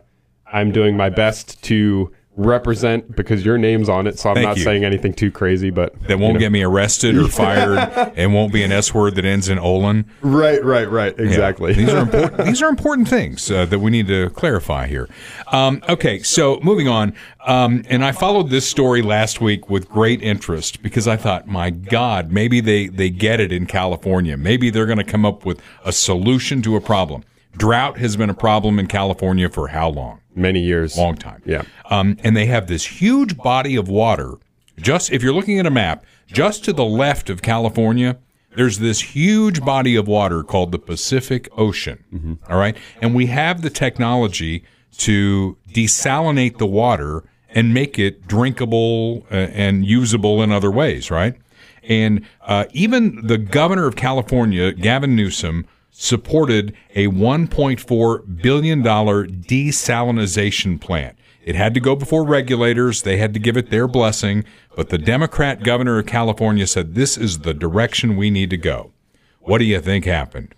I'm 0.52 0.72
doing 0.72 0.96
my 0.96 1.10
best 1.10 1.62
to 1.64 2.12
represent 2.36 3.14
because 3.14 3.44
your 3.44 3.58
name's 3.58 3.88
on 3.88 4.06
it. 4.06 4.18
So 4.18 4.30
I'm 4.30 4.36
Thank 4.36 4.46
not 4.46 4.56
you. 4.56 4.62
saying 4.62 4.84
anything 4.84 5.12
too 5.12 5.30
crazy, 5.30 5.70
but. 5.70 6.00
That 6.08 6.18
won't 6.18 6.38
get 6.38 6.50
me 6.50 6.62
arrested 6.62 7.16
or 7.16 7.28
fired, 7.28 7.78
and 8.16 8.32
won't 8.32 8.52
be 8.52 8.62
an 8.62 8.72
S 8.72 8.94
word 8.94 9.16
that 9.16 9.24
ends 9.24 9.48
in 9.48 9.58
Olin. 9.58 10.06
Right, 10.22 10.64
right, 10.64 10.90
right. 10.90 11.14
Yeah. 11.18 11.24
Exactly. 11.24 11.74
these 11.74 11.88
are 11.88 11.98
important. 11.98 12.44
These 12.50 12.62
are 12.62 12.68
important 12.68 13.08
things 13.08 13.50
uh, 13.50 13.66
that 13.66 13.78
we 13.78 13.90
need 13.90 14.06
to 14.08 14.30
clarify 14.30 14.86
here. 14.86 15.08
Um, 15.52 15.82
okay, 15.88 16.20
so 16.20 16.58
moving 16.62 16.88
on, 16.88 17.14
um, 17.46 17.84
and 17.88 18.04
I 18.04 18.12
followed 18.12 18.50
this 18.50 18.68
story 18.68 19.02
last 19.02 19.40
week 19.40 19.68
with 19.68 19.88
great 19.88 20.22
interest 20.22 20.82
because 20.82 21.06
I 21.06 21.16
thought, 21.16 21.46
my 21.46 21.70
God, 21.70 22.32
maybe 22.32 22.60
they 22.60 22.88
they 22.88 23.10
get 23.10 23.40
it 23.40 23.52
in 23.52 23.66
California. 23.66 24.36
Maybe 24.36 24.70
they're 24.70 24.86
going 24.86 24.98
to 24.98 25.04
come 25.04 25.24
up 25.24 25.44
with 25.44 25.60
a 25.84 25.92
solution 25.92 26.62
to 26.62 26.76
a 26.76 26.80
problem. 26.80 27.24
Drought 27.56 27.98
has 27.98 28.16
been 28.16 28.30
a 28.30 28.34
problem 28.34 28.78
in 28.78 28.86
California 28.86 29.48
for 29.48 29.68
how 29.68 29.88
long? 29.88 30.20
Many 30.34 30.60
years. 30.60 30.96
long 30.96 31.16
time. 31.16 31.42
Yeah. 31.44 31.62
Um, 31.90 32.16
and 32.22 32.36
they 32.36 32.46
have 32.46 32.68
this 32.68 32.86
huge 32.86 33.36
body 33.36 33.76
of 33.76 33.88
water. 33.88 34.34
Just 34.78 35.10
if 35.12 35.22
you're 35.22 35.32
looking 35.32 35.58
at 35.58 35.66
a 35.66 35.70
map, 35.70 36.04
just 36.28 36.64
to 36.64 36.72
the 36.72 36.84
left 36.84 37.28
of 37.28 37.42
California, 37.42 38.16
there's 38.56 38.78
this 38.78 39.00
huge 39.00 39.64
body 39.64 39.96
of 39.96 40.08
water 40.08 40.42
called 40.42 40.72
the 40.72 40.78
Pacific 40.78 41.48
Ocean. 41.56 42.38
All 42.48 42.58
right. 42.58 42.76
And 43.02 43.14
we 43.14 43.26
have 43.26 43.62
the 43.62 43.70
technology 43.70 44.64
to 44.98 45.56
desalinate 45.72 46.58
the 46.58 46.66
water 46.66 47.24
and 47.50 47.74
make 47.74 47.98
it 47.98 48.26
drinkable 48.26 49.26
uh, 49.30 49.34
and 49.34 49.84
usable 49.84 50.42
in 50.42 50.52
other 50.52 50.70
ways, 50.70 51.10
right? 51.10 51.34
And 51.82 52.24
uh, 52.42 52.66
even 52.72 53.26
the 53.26 53.38
governor 53.38 53.86
of 53.86 53.96
California, 53.96 54.72
Gavin 54.72 55.16
Newsom, 55.16 55.66
supported 56.00 56.74
a 56.94 57.08
$1.4 57.08 58.42
billion 58.42 58.82
desalinization 58.82 60.80
plant. 60.80 61.18
It 61.44 61.54
had 61.54 61.74
to 61.74 61.80
go 61.80 61.94
before 61.94 62.24
regulators. 62.24 63.02
They 63.02 63.18
had 63.18 63.34
to 63.34 63.40
give 63.40 63.58
it 63.58 63.68
their 63.68 63.86
blessing. 63.86 64.44
But 64.74 64.88
the 64.88 64.96
Democrat 64.96 65.62
governor 65.62 65.98
of 65.98 66.06
California 66.06 66.66
said 66.66 66.94
this 66.94 67.18
is 67.18 67.40
the 67.40 67.52
direction 67.52 68.16
we 68.16 68.30
need 68.30 68.48
to 68.48 68.56
go. 68.56 68.92
What 69.40 69.58
do 69.58 69.64
you 69.64 69.78
think 69.80 70.06
happened? 70.06 70.54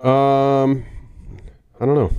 Um, 0.00 0.84
I 1.80 1.86
don't 1.86 1.96
know. 1.96 2.12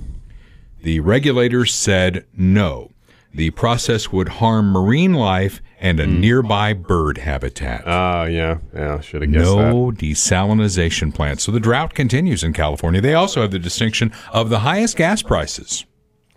The 0.82 1.00
regulators 1.00 1.72
said 1.72 2.26
no. 2.36 2.90
The 3.32 3.50
process 3.50 4.12
would 4.12 4.28
harm 4.28 4.70
marine 4.70 5.14
life 5.14 5.62
and 5.80 6.00
a 6.00 6.06
hmm. 6.06 6.20
nearby 6.20 6.72
bird 6.72 7.18
habitat. 7.18 7.82
Oh, 7.86 8.24
yeah. 8.24 8.58
Yeah, 8.74 9.00
should 9.00 9.22
have 9.22 9.32
guessed 9.32 9.44
that. 9.44 9.70
no 9.70 9.90
desalinization 9.90 11.14
plant. 11.14 11.40
So 11.40 11.52
the 11.52 11.60
drought 11.60 11.94
continues 11.94 12.42
in 12.42 12.52
California. 12.52 13.00
They 13.00 13.14
also 13.14 13.42
have 13.42 13.50
the 13.50 13.58
distinction 13.58 14.12
of 14.32 14.48
the 14.48 14.60
highest 14.60 14.96
gas 14.96 15.22
prices. 15.22 15.84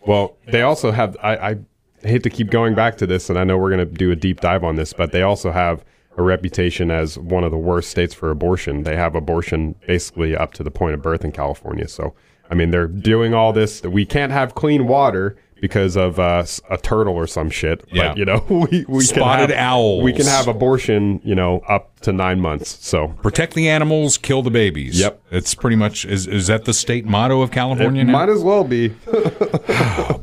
Well, 0.05 0.37
they 0.47 0.61
also 0.61 0.91
have. 0.91 1.17
I, 1.21 1.35
I 1.35 1.57
hate 2.03 2.23
to 2.23 2.29
keep 2.29 2.49
going 2.49 2.75
back 2.75 2.97
to 2.97 3.07
this, 3.07 3.29
and 3.29 3.37
I 3.37 3.43
know 3.43 3.57
we're 3.57 3.75
going 3.75 3.87
to 3.87 3.93
do 3.93 4.11
a 4.11 4.15
deep 4.15 4.41
dive 4.41 4.63
on 4.63 4.75
this, 4.75 4.93
but 4.93 5.11
they 5.11 5.21
also 5.21 5.51
have 5.51 5.83
a 6.17 6.21
reputation 6.21 6.91
as 6.91 7.17
one 7.17 7.43
of 7.43 7.51
the 7.51 7.57
worst 7.57 7.89
states 7.89 8.13
for 8.13 8.29
abortion. 8.29 8.83
They 8.83 8.95
have 8.95 9.15
abortion 9.15 9.75
basically 9.85 10.35
up 10.35 10.53
to 10.53 10.63
the 10.63 10.71
point 10.71 10.93
of 10.93 11.01
birth 11.01 11.23
in 11.23 11.31
California. 11.31 11.87
So, 11.87 12.13
I 12.49 12.55
mean, 12.55 12.71
they're 12.71 12.87
doing 12.87 13.33
all 13.33 13.53
this. 13.53 13.83
We 13.83 14.05
can't 14.05 14.31
have 14.31 14.55
clean 14.55 14.87
water 14.87 15.37
because 15.61 15.95
of 15.97 16.19
uh, 16.19 16.43
a 16.69 16.77
turtle 16.77 17.13
or 17.15 17.27
some 17.27 17.49
shit. 17.49 17.81
But 17.89 17.93
Yeah. 17.93 18.15
you 18.15 18.25
know, 18.25 18.45
we, 18.71 18.85
we 18.87 19.03
Spotted 19.03 19.49
can 19.49 19.57
have, 19.57 19.71
owls. 19.73 20.03
We 20.03 20.13
can 20.13 20.25
have 20.25 20.47
abortion. 20.47 21.21
You 21.23 21.35
know, 21.35 21.59
up 21.67 21.99
to 22.01 22.13
nine 22.13 22.39
months. 22.39 22.77
So. 22.85 23.09
Protect 23.21 23.53
the 23.53 23.67
animals, 23.69 24.17
kill 24.17 24.41
the 24.41 24.51
babies. 24.51 24.99
Yep. 24.99 25.21
It's 25.31 25.53
pretty 25.55 25.75
much 25.75 26.05
is 26.05 26.27
is 26.27 26.47
that 26.47 26.65
the 26.65 26.73
state 26.73 27.05
motto 27.05 27.41
of 27.41 27.51
California 27.51 28.01
It 28.01 28.05
now? 28.05 28.13
might 28.13 28.29
as 28.29 28.41
well 28.43 28.63
be. 28.63 28.89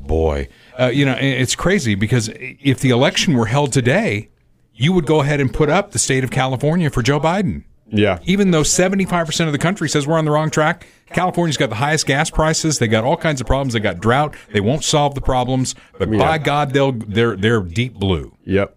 Boy, 0.01 0.49
uh, 0.79 0.87
you 0.87 1.05
know 1.05 1.17
it's 1.19 1.55
crazy 1.55 1.95
because 1.95 2.31
if 2.35 2.81
the 2.81 2.91
election 2.91 3.35
were 3.35 3.47
held 3.47 3.73
today, 3.73 4.29
you 4.75 4.93
would 4.93 5.07
go 5.07 5.21
ahead 5.21 5.41
and 5.41 5.53
put 5.53 5.69
up 5.69 5.93
the 5.93 5.99
state 5.99 6.25
of 6.25 6.31
California 6.31 6.91
for 6.91 7.03
Joe 7.03 7.21
Biden. 7.21 7.65
Yeah. 7.89 8.19
Even 8.25 8.51
though 8.51 8.63
75% 8.63 9.47
of 9.47 9.53
the 9.53 9.59
country 9.59 9.89
says 9.89 10.07
we're 10.07 10.19
on 10.19 10.25
the 10.25 10.31
wrong 10.31 10.51
track, 10.51 10.87
California's 11.11 11.57
got 11.57 11.69
the 11.69 11.77
highest 11.77 12.07
gas 12.07 12.31
prices. 12.31 12.79
They 12.79 12.89
got 12.89 13.05
all 13.05 13.17
kinds 13.17 13.41
of 13.41 13.47
problems. 13.47 13.75
They 13.75 13.81
got 13.81 14.01
drought. 14.01 14.35
They 14.53 14.61
won't 14.61 14.83
solve 14.85 15.15
the 15.15 15.21
problems, 15.21 15.75
but 15.99 16.11
by 16.11 16.39
God, 16.39 16.73
they'll 16.73 16.93
they're 16.93 17.37
they're 17.37 17.61
deep 17.61 17.95
blue. 17.95 18.37
Yep. 18.45 18.77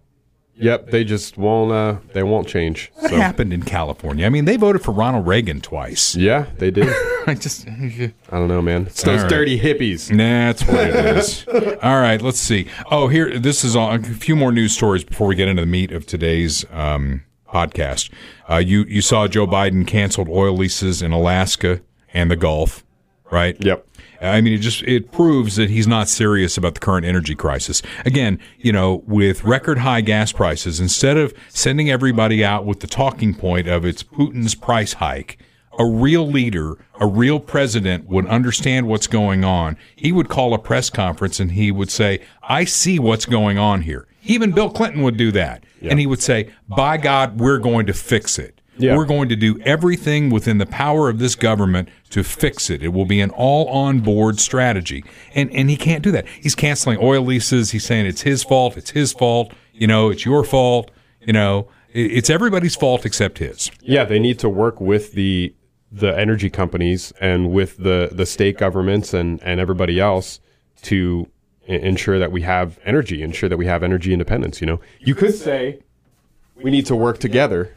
Yep. 0.54 0.90
They 0.90 1.04
just 1.04 1.38
won't. 1.38 1.72
Uh, 1.72 1.96
they 2.12 2.22
won't 2.22 2.46
change. 2.46 2.92
What 2.96 3.10
So- 3.10 3.16
happened 3.16 3.52
in 3.52 3.62
California? 3.62 4.26
I 4.26 4.28
mean, 4.28 4.44
they 4.44 4.56
voted 4.56 4.82
for 4.82 4.92
Ronald 4.92 5.26
Reagan 5.26 5.60
twice. 5.60 6.14
Yeah, 6.14 6.46
they 6.58 6.70
did. 6.70 6.88
I 7.26 7.34
just 7.34 7.66
I 7.68 8.12
don't 8.30 8.48
know, 8.48 8.62
man. 8.62 8.86
It's 8.86 9.02
those 9.02 9.22
right. 9.22 9.30
dirty 9.30 9.58
hippies. 9.58 10.10
Nah, 10.10 10.52
that's 10.52 10.64
what 10.66 10.86
it 10.86 11.16
is. 11.16 11.46
All 11.82 11.98
right, 12.00 12.20
let's 12.22 12.38
see. 12.38 12.68
Oh, 12.90 13.08
here, 13.08 13.38
this 13.38 13.64
is 13.64 13.74
all, 13.74 13.92
a 13.94 13.98
few 13.98 14.36
more 14.36 14.52
news 14.52 14.74
stories 14.74 15.02
before 15.02 15.26
we 15.26 15.34
get 15.34 15.48
into 15.48 15.62
the 15.62 15.66
meat 15.66 15.92
of 15.92 16.06
today's 16.06 16.64
um, 16.70 17.22
podcast. 17.50 18.10
Uh, 18.48 18.56
you 18.56 18.84
you 18.84 19.02
saw 19.02 19.28
Joe 19.28 19.46
Biden 19.46 19.86
canceled 19.86 20.28
oil 20.28 20.56
leases 20.56 21.02
in 21.02 21.12
Alaska 21.12 21.80
and 22.12 22.30
the 22.30 22.36
Gulf, 22.36 22.84
right? 23.30 23.56
Yep. 23.64 23.86
I 24.20 24.40
mean, 24.42 24.52
it 24.52 24.58
just 24.58 24.82
it 24.82 25.12
proves 25.12 25.56
that 25.56 25.70
he's 25.70 25.86
not 25.86 26.08
serious 26.08 26.58
about 26.58 26.74
the 26.74 26.80
current 26.80 27.06
energy 27.06 27.34
crisis. 27.34 27.80
Again, 28.04 28.38
you 28.58 28.72
know, 28.72 29.02
with 29.06 29.44
record 29.44 29.78
high 29.78 30.02
gas 30.02 30.30
prices, 30.30 30.78
instead 30.78 31.16
of 31.16 31.32
sending 31.48 31.90
everybody 31.90 32.44
out 32.44 32.66
with 32.66 32.80
the 32.80 32.86
talking 32.86 33.34
point 33.34 33.66
of 33.66 33.84
it's 33.84 34.02
Putin's 34.02 34.54
price 34.54 34.94
hike, 34.94 35.38
a 35.78 35.86
real 35.86 36.26
leader, 36.26 36.76
a 37.00 37.06
real 37.06 37.40
president 37.40 38.08
would 38.08 38.26
understand 38.26 38.88
what's 38.88 39.06
going 39.06 39.42
on. 39.42 39.78
He 39.96 40.12
would 40.12 40.28
call 40.28 40.52
a 40.52 40.58
press 40.58 40.90
conference 40.90 41.40
and 41.40 41.52
he 41.52 41.70
would 41.70 41.90
say, 41.90 42.20
"I 42.42 42.64
see 42.64 42.98
what's 42.98 43.24
going 43.24 43.56
on 43.56 43.82
here." 43.82 44.06
Even 44.24 44.52
Bill 44.52 44.70
Clinton 44.70 45.02
would 45.02 45.16
do 45.16 45.32
that, 45.32 45.64
and 45.82 45.98
he 45.98 46.06
would 46.06 46.22
say, 46.22 46.50
"By 46.68 46.96
God, 46.96 47.40
we're 47.40 47.58
going 47.58 47.86
to 47.86 47.92
fix 47.92 48.38
it." 48.38 48.60
Yeah. 48.80 48.96
We're 48.96 49.04
going 49.04 49.28
to 49.28 49.36
do 49.36 49.58
everything 49.60 50.30
within 50.30 50.58
the 50.58 50.66
power 50.66 51.08
of 51.10 51.18
this 51.18 51.34
government 51.34 51.90
to 52.10 52.24
fix 52.24 52.70
it. 52.70 52.82
It 52.82 52.88
will 52.88 53.04
be 53.04 53.20
an 53.20 53.30
all 53.30 53.68
on 53.68 54.00
board 54.00 54.40
strategy. 54.40 55.04
And 55.34 55.50
and 55.52 55.68
he 55.68 55.76
can't 55.76 56.02
do 56.02 56.10
that. 56.12 56.26
He's 56.26 56.54
canceling 56.54 56.98
oil 57.00 57.22
leases. 57.22 57.72
He's 57.72 57.84
saying 57.84 58.06
it's 58.06 58.22
his 58.22 58.42
fault. 58.42 58.76
It's 58.76 58.90
his 58.90 59.12
fault. 59.12 59.52
You 59.72 59.86
know, 59.86 60.10
it's 60.10 60.24
your 60.24 60.44
fault. 60.44 60.90
You 61.20 61.32
know, 61.34 61.68
it's 61.92 62.30
everybody's 62.30 62.74
fault 62.74 63.04
except 63.04 63.38
his. 63.38 63.70
Yeah, 63.82 64.04
they 64.04 64.18
need 64.18 64.38
to 64.40 64.48
work 64.48 64.80
with 64.80 65.12
the 65.12 65.54
the 65.92 66.16
energy 66.18 66.48
companies 66.48 67.12
and 67.20 67.52
with 67.52 67.76
the 67.76 68.10
the 68.12 68.26
state 68.26 68.56
governments 68.56 69.12
and 69.12 69.42
and 69.42 69.60
everybody 69.60 70.00
else 70.00 70.40
to 70.82 71.28
ensure 71.70 72.18
that 72.18 72.32
we 72.32 72.42
have 72.42 72.78
energy, 72.84 73.22
ensure 73.22 73.48
that 73.48 73.56
we 73.56 73.66
have 73.66 73.82
energy 73.82 74.12
independence. 74.12 74.60
You 74.60 74.66
know, 74.66 74.80
you 75.00 75.14
could 75.14 75.34
say 75.34 75.80
we 76.56 76.70
need 76.70 76.86
to 76.86 76.96
work 76.96 77.18
together. 77.18 77.74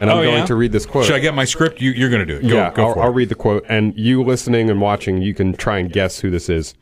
And 0.00 0.10
I'm 0.10 0.18
Oh, 0.18 0.22
going 0.22 0.38
yeah? 0.38 0.46
to 0.46 0.54
read 0.56 0.72
this 0.72 0.86
quote. 0.86 1.06
Should 1.06 1.14
I 1.14 1.20
get 1.20 1.34
my 1.34 1.44
script? 1.44 1.80
You, 1.80 1.92
you're 1.92 2.10
going 2.10 2.26
to 2.26 2.26
do 2.26 2.44
it. 2.44 2.48
Go, 2.48 2.56
yeah, 2.56 2.72
go 2.72 2.88
I'll, 2.88 3.00
I'll 3.00 3.12
read 3.12 3.28
the 3.28 3.36
quote, 3.36 3.64
and 3.68 3.96
you 3.96 4.24
listening 4.24 4.68
and 4.68 4.80
watching, 4.80 5.22
you 5.22 5.34
can 5.34 5.52
try 5.54 5.78
and 5.78 5.92
guess 5.92 6.18
who 6.18 6.30
this 6.30 6.48
is. 6.48 6.74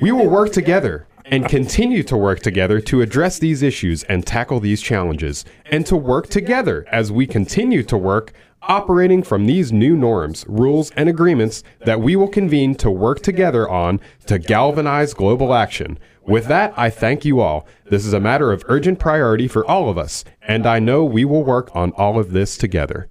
We 0.00 0.12
will 0.12 0.28
work 0.28 0.52
together 0.52 1.06
and 1.24 1.48
continue 1.48 2.02
to 2.04 2.16
work 2.16 2.40
together 2.40 2.78
to 2.82 3.00
address 3.00 3.38
these 3.38 3.62
issues 3.62 4.04
and 4.04 4.26
tackle 4.26 4.60
these 4.60 4.82
challenges, 4.82 5.44
and 5.70 5.86
to 5.86 5.96
work 5.96 6.28
together 6.28 6.84
as 6.92 7.10
we 7.10 7.26
continue 7.26 7.82
to 7.84 7.96
work 7.96 8.32
operating 8.62 9.22
from 9.22 9.46
these 9.46 9.72
new 9.72 9.96
norms, 9.96 10.44
rules, 10.48 10.90
and 10.92 11.08
agreements 11.08 11.62
that 11.84 12.00
we 12.00 12.16
will 12.16 12.28
convene 12.28 12.74
to 12.76 12.90
work 12.90 13.20
together 13.22 13.68
on 13.68 14.00
to 14.26 14.38
galvanize 14.38 15.14
global 15.14 15.54
action. 15.54 15.98
With 16.22 16.46
that, 16.46 16.74
I 16.76 16.90
thank 16.90 17.24
you 17.24 17.40
all. 17.40 17.66
This 17.88 18.04
is 18.04 18.12
a 18.12 18.18
matter 18.20 18.50
of 18.50 18.64
urgent 18.66 18.98
priority 18.98 19.46
for 19.46 19.64
all 19.64 19.88
of 19.88 19.96
us, 19.96 20.24
and 20.42 20.66
I 20.66 20.80
know 20.80 21.04
we 21.04 21.24
will 21.24 21.44
work 21.44 21.70
on 21.74 21.92
all 21.92 22.18
of 22.18 22.32
this 22.32 22.56
together. 22.56 23.08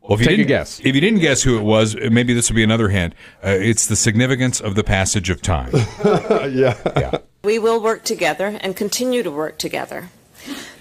Well, 0.00 0.12
if 0.14 0.20
you 0.20 0.26
Take 0.26 0.34
a 0.34 0.36
didn't- 0.38 0.48
guess. 0.48 0.80
If 0.84 0.94
you 0.94 1.00
didn't 1.00 1.18
guess 1.18 1.42
who 1.42 1.58
it 1.58 1.62
was, 1.64 1.96
maybe 1.96 2.32
this 2.32 2.48
will 2.48 2.56
be 2.56 2.62
another 2.62 2.88
hint. 2.88 3.14
Uh, 3.44 3.48
it's 3.48 3.86
the 3.88 3.96
significance 3.96 4.60
of 4.60 4.74
the 4.76 4.84
passage 4.84 5.28
of 5.30 5.42
time. 5.42 5.72
Yeah. 6.50 7.18
We 7.44 7.58
will 7.58 7.80
work 7.80 8.04
together 8.04 8.58
and 8.60 8.74
continue 8.74 9.22
to 9.22 9.30
work 9.30 9.58
together 9.58 10.08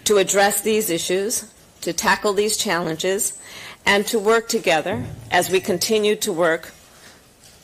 to 0.05 0.17
address 0.17 0.61
these 0.61 0.89
issues, 0.89 1.51
to 1.81 1.93
tackle 1.93 2.33
these 2.33 2.55
challenges, 2.57 3.39
and 3.87 4.05
to 4.05 4.19
work 4.19 4.49
together 4.49 5.05
as 5.31 5.49
we 5.49 5.61
continue 5.61 6.13
to 6.17 6.31
work 6.31 6.73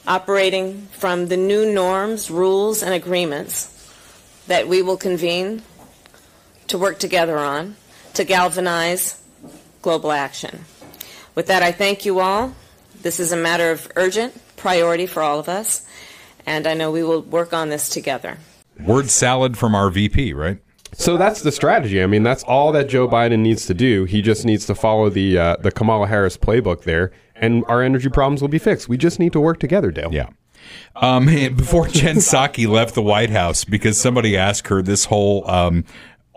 operating 0.08 0.88
from 0.94 1.28
the 1.28 1.36
new 1.36 1.72
norms, 1.72 2.32
rules, 2.32 2.82
and 2.82 2.94
agreements 2.94 3.70
that 4.48 4.68
we 4.68 4.82
will 4.82 4.96
convene 4.96 5.62
to 6.68 6.78
work 6.78 6.98
together 6.98 7.38
on 7.38 7.76
to 8.14 8.24
galvanize 8.24 9.22
global 9.82 10.14
action. 10.14 10.64
With 11.36 11.48
that, 11.48 11.62
I 11.62 11.74
thank 11.74 12.06
you 12.06 12.20
all. 12.20 12.56
This 13.02 13.20
is 13.20 13.34
a 13.34 13.38
matter 13.38 13.72
of 13.72 13.92
urgent 13.98 14.34
priority 14.56 15.08
for 15.08 15.22
all 15.22 15.40
of 15.40 15.50
us, 15.50 15.86
and 16.46 16.66
I 16.66 16.74
know 16.74 16.90
we 16.90 17.04
will 17.04 17.22
work 17.22 17.52
on 17.52 17.68
this 17.68 17.90
together. 17.90 18.38
Word 18.80 19.10
salad 19.10 19.58
from 19.58 19.76
our 19.76 19.90
VP, 19.90 20.32
right? 20.34 20.63
So 20.94 21.18
that's 21.18 21.42
the 21.42 21.52
strategy. 21.52 22.02
I 22.02 22.08
mean, 22.08 22.24
that's 22.24 22.44
all 22.44 22.72
that 22.72 22.90
Joe 22.90 23.08
Biden 23.08 23.40
needs 23.40 23.66
to 23.68 23.74
do. 23.74 24.06
He 24.06 24.22
just 24.22 24.46
needs 24.46 24.66
to 24.68 24.76
follow 24.76 25.10
the 25.10 25.38
uh, 25.38 25.56
the 25.58 25.72
Kamala 25.72 26.08
Harris 26.08 26.38
playbook 26.38 26.84
there, 26.84 27.12
and 27.36 27.64
our 27.68 27.82
energy 27.82 28.10
problems 28.10 28.42
will 28.42 28.50
be 28.50 28.60
fixed. 28.60 28.88
We 28.88 28.98
just 28.98 29.20
need 29.20 29.34
to 29.34 29.40
work 29.40 29.60
together, 29.60 29.92
Dale. 29.92 30.14
Yeah. 30.14 30.30
Um, 30.96 31.26
before 31.56 31.88
Jen 31.88 32.18
Psaki 32.18 32.68
left 32.68 32.96
the 32.96 33.02
White 33.02 33.30
House, 33.30 33.64
because 33.66 34.00
somebody 34.00 34.38
asked 34.38 34.68
her 34.68 34.82
this 34.82 35.06
whole 35.06 35.50
um, 35.50 35.84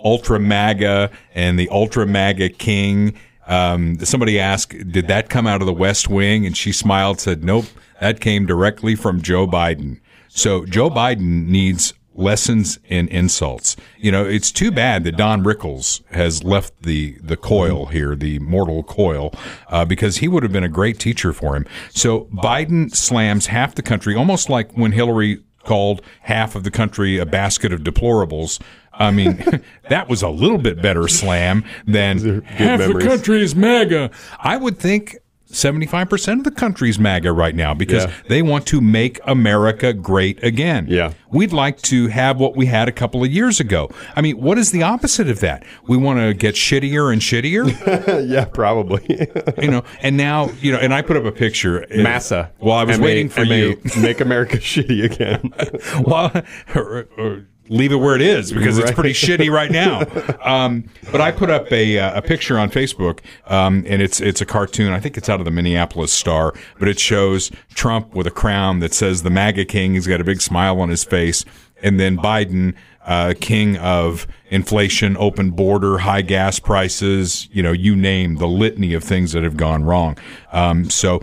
ultra 0.03 0.39
MAGA 0.41 1.11
and 1.35 1.59
the 1.59 1.69
ultra 1.71 2.07
MAGA 2.07 2.51
king. 2.51 3.19
Um, 3.47 3.99
somebody 4.01 4.41
asked, 4.41 4.91
"Did 4.91 5.09
that 5.09 5.29
come 5.29 5.47
out 5.47 5.61
of 5.61 5.67
the 5.67 5.73
West 5.73 6.09
Wing?" 6.09 6.47
And 6.47 6.57
she 6.57 6.73
smiled, 6.73 7.21
said, 7.21 7.45
"Nope, 7.45 7.67
that 8.01 8.21
came 8.21 8.47
directly 8.47 8.95
from 8.95 9.23
Joe 9.23 9.47
Biden." 9.47 10.01
So 10.29 10.67
Joe 10.67 10.91
Biden 10.91 11.47
needs 11.47 11.95
lessons 12.19 12.79
in 12.85 13.09
insults. 13.09 13.77
You 13.97 14.13
know, 14.13 14.25
it's 14.25 14.51
too 14.51 14.71
bad 14.71 15.05
that 15.05 15.17
Don 15.17 15.43
Rickles 15.45 16.03
has 16.13 16.45
left 16.45 16.83
the 16.83 17.19
the 17.23 17.37
coil 17.37 17.87
here, 17.87 18.15
the 18.15 18.39
mortal 18.41 18.83
coil, 18.83 19.33
uh, 19.69 19.85
because 19.85 20.19
he 20.19 20.29
would 20.29 20.43
have 20.43 20.53
been 20.53 20.65
a 20.65 20.69
great 20.69 20.99
teacher 20.99 21.33
for 21.33 21.57
him. 21.57 21.67
So 21.91 22.25
Biden 22.33 22.95
slams 22.95 23.47
half 23.47 23.75
the 23.75 23.83
country, 23.83 24.15
almost 24.15 24.49
like 24.49 24.73
when 24.73 24.93
Hillary 24.93 25.43
called 25.65 26.01
half 26.23 26.55
of 26.55 26.65
the 26.65 26.71
country 26.71 27.19
a 27.19 27.27
basket 27.27 27.73
of 27.73 27.81
deplorables. 27.81 28.61
I 28.93 29.11
mean, 29.11 29.45
that 29.91 30.09
was 30.09 30.23
a 30.23 30.29
little 30.29 30.59
bit 30.59 30.81
better 30.81 31.09
slam 31.09 31.65
than 31.87 32.43
half 32.43 32.79
memories. 32.79 33.05
the 33.05 33.11
country 33.11 33.43
is 33.43 33.55
MAGA. 33.55 34.11
I 34.39 34.57
would 34.57 34.79
think 34.79 35.17
75% 35.51 36.39
of 36.39 36.45
the 36.45 36.51
country's 36.51 36.99
MAGA 36.99 37.33
right 37.33 37.55
now 37.55 37.73
because 37.73 38.05
Yeah. 38.05 38.13
they 38.29 38.43
want 38.43 38.67
to 38.67 38.81
make 38.81 39.21
America 39.25 39.93
great 39.93 40.43
again. 40.43 40.87
Yeah. 40.89 41.13
We'd 41.31 41.53
like 41.53 41.81
to 41.83 42.09
have 42.09 42.39
what 42.39 42.57
we 42.57 42.67
had 42.67 42.89
a 42.89 42.93
couple 42.93 43.23
of 43.23 43.31
years 43.31 43.61
ago. 43.61 43.91
I 44.17 44.23
mean, 44.23 44.41
what 44.41 44.59
is 44.59 44.71
the 44.73 44.83
opposite 44.83 45.29
of 45.29 45.41
that? 45.41 45.65
We 45.87 45.97
want 45.97 46.19
to 46.19 46.35
get 46.35 46.55
shittier 46.57 47.13
and 47.13 47.23
shittier, 47.23 48.29
yeah, 48.29 48.45
probably. 48.47 49.05
you 49.63 49.71
know, 49.71 49.85
and 50.03 50.17
now, 50.17 50.51
you 50.61 50.73
know, 50.73 50.79
and 50.79 50.93
I 50.93 51.03
put 51.03 51.17
up 51.17 51.25
a 51.25 51.33
picture. 51.33 51.87
Massa. 51.97 52.51
While 52.59 52.79
I 52.79 52.85
was 52.85 52.99
MA 52.99 53.05
waiting 53.05 53.29
for 53.29 53.45
MA 53.45 53.55
you. 53.55 53.81
Make 53.99 54.21
America 54.21 54.57
shitty 54.57 55.05
again. 55.05 55.53
well, 56.05 56.33
or, 56.75 57.09
or 57.19 57.47
leave 57.69 57.93
it 57.93 57.97
where 57.97 58.15
it 58.15 58.23
is 58.23 58.53
because 58.53 58.79
it's 58.79 58.93
pretty 58.93 59.13
shitty 59.13 59.51
right 59.51 59.71
now. 59.71 60.03
Um, 60.47 60.89
but 61.11 61.21
I 61.21 61.33
put 61.33 61.51
up 61.51 61.73
a, 61.73 61.99
uh, 61.99 62.19
a 62.19 62.23
picture 62.23 62.57
on 62.59 62.71
Facebook, 62.71 63.21
um, 63.47 63.85
and 63.89 64.01
it's 64.01 64.21
it's 64.21 64.41
a 64.41 64.47
cartoon. 64.47 64.93
I 64.93 65.01
think 65.01 65.17
it's 65.17 65.29
out 65.29 65.41
of 65.41 65.45
the 65.45 65.51
Minneapolis 65.51 66.13
Star, 66.13 66.55
but 66.79 66.87
it 66.87 67.01
shows 67.01 67.51
Trump 67.75 68.15
with 68.15 68.29
a 68.29 68.31
crown 68.31 68.79
that 68.79 68.95
says 68.95 69.23
the 69.23 69.31
MAGA 69.31 69.65
King. 69.65 69.95
He's 69.95 70.07
got 70.07 70.21
a 70.21 70.25
big 70.25 70.41
smile 70.41 70.81
on 70.81 70.89
his 70.89 71.05
face, 71.05 71.45
and 71.83 71.99
then 71.99 72.17
Biden. 72.17 72.75
Uh, 73.05 73.35
king 73.41 73.77
of 73.77 74.27
inflation, 74.51 75.17
open 75.17 75.53
border, 75.53 75.99
high 75.99 76.23
gas 76.23 76.59
prices, 76.59 77.49
you 77.53 77.63
know, 77.63 77.71
you 77.71 77.95
name 77.95 78.35
the 78.39 78.49
litany 78.49 78.95
of 78.95 79.05
things 79.05 79.31
that 79.31 79.45
have 79.45 79.57
gone 79.57 79.85
wrong. 79.85 80.19
Um, 80.51 80.91
so 80.91 81.21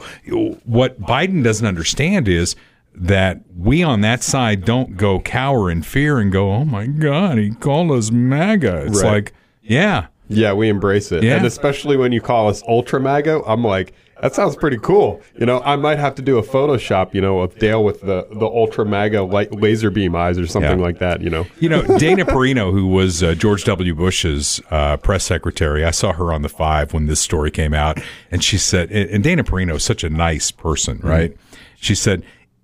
what 0.63 1.01
Biden 1.01 1.43
doesn't 1.43 1.67
understand 1.67 2.29
is 2.29 2.55
that 2.95 3.41
we 3.57 3.83
on 3.83 4.01
that 4.01 4.23
side 4.23 4.65
don't 4.65 4.97
go 4.97 5.19
cower 5.19 5.69
in 5.71 5.81
fear 5.81 6.19
and 6.19 6.31
go, 6.31 6.51
oh 6.51 6.65
my 6.65 6.85
God, 6.87 7.37
he 7.37 7.51
called 7.51 7.91
us 7.91 8.11
MAGA. 8.11 8.85
It's 8.87 9.01
Right. 9.03 9.11
like, 9.13 9.33
yeah, 9.63 10.07
yeah, 10.29 10.53
we 10.53 10.69
embrace 10.69 11.11
it. 11.11 11.23
Yeah. 11.23 11.37
And 11.37 11.45
especially 11.45 11.97
when 11.97 12.11
you 12.11 12.21
call 12.21 12.49
us 12.49 12.63
ultra 12.67 12.99
MAGA, 12.99 13.41
I'm 13.45 13.63
like, 13.63 13.93
that 14.21 14.33
sounds 14.33 14.55
pretty 14.55 14.77
cool. 14.77 15.21
You 15.37 15.45
know, 15.45 15.61
I 15.65 15.75
might 15.75 15.99
have 15.99 16.15
to 16.15 16.21
do 16.21 16.37
a 16.37 16.43
Photoshop, 16.43 17.13
you 17.13 17.19
know, 17.19 17.39
of 17.41 17.57
Dale 17.59 17.83
with 17.83 17.99
the, 18.01 18.25
the 18.31 18.45
ultra 18.45 18.85
MAGA 18.85 19.21
light, 19.23 19.51
laser 19.53 19.89
beam 19.89 20.15
eyes 20.15 20.39
or 20.39 20.47
something 20.47 20.79
Yeah. 20.79 20.85
like 20.85 20.99
that, 20.99 21.21
you 21.21 21.29
know. 21.29 21.45
You 21.59 21.67
know, 21.67 21.81
Dana 21.97 22.23
Perino, 22.25 22.71
who 22.71 22.87
was 22.87 23.21
uh, 23.21 23.35
George 23.35 23.65
W. 23.65 23.93
Bush's 23.93 24.61
uh, 24.71 24.95
press 24.97 25.25
secretary, 25.25 25.83
I 25.83 25.91
saw 25.91 26.13
her 26.13 26.31
on 26.31 26.41
the 26.41 26.47
Five 26.49 26.93
when 26.93 27.07
this 27.07 27.19
story 27.19 27.51
came 27.51 27.73
out, 27.73 27.99
and 28.31 28.41
she 28.43 28.57
said, 28.57 28.91
and 28.91 29.09
and 29.09 29.23
Dana 29.23 29.43
Perino 29.43 29.75
is 29.75 29.83
such 29.83 30.03
a 30.05 30.09
nice 30.09 30.51
person, 30.51 30.99
right? 31.03 31.35
She 31.75 31.93
said, 31.95 32.23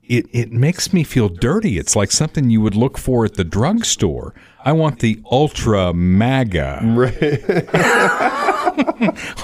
it, 0.10 0.26
it 0.34 0.52
makes 0.52 0.92
me 0.92 1.04
feel 1.04 1.30
dirty. 1.30 1.78
It's 1.78 1.96
like 1.96 2.12
something 2.12 2.50
you 2.50 2.60
would 2.62 2.76
look 2.76 2.98
for 2.98 3.26
at 3.26 3.36
the 3.36 3.44
drugstore. 3.44 4.34
I 4.66 4.74
want 4.74 5.00
the 5.00 5.22
ultra 5.32 5.94
MAGA. 5.94 6.80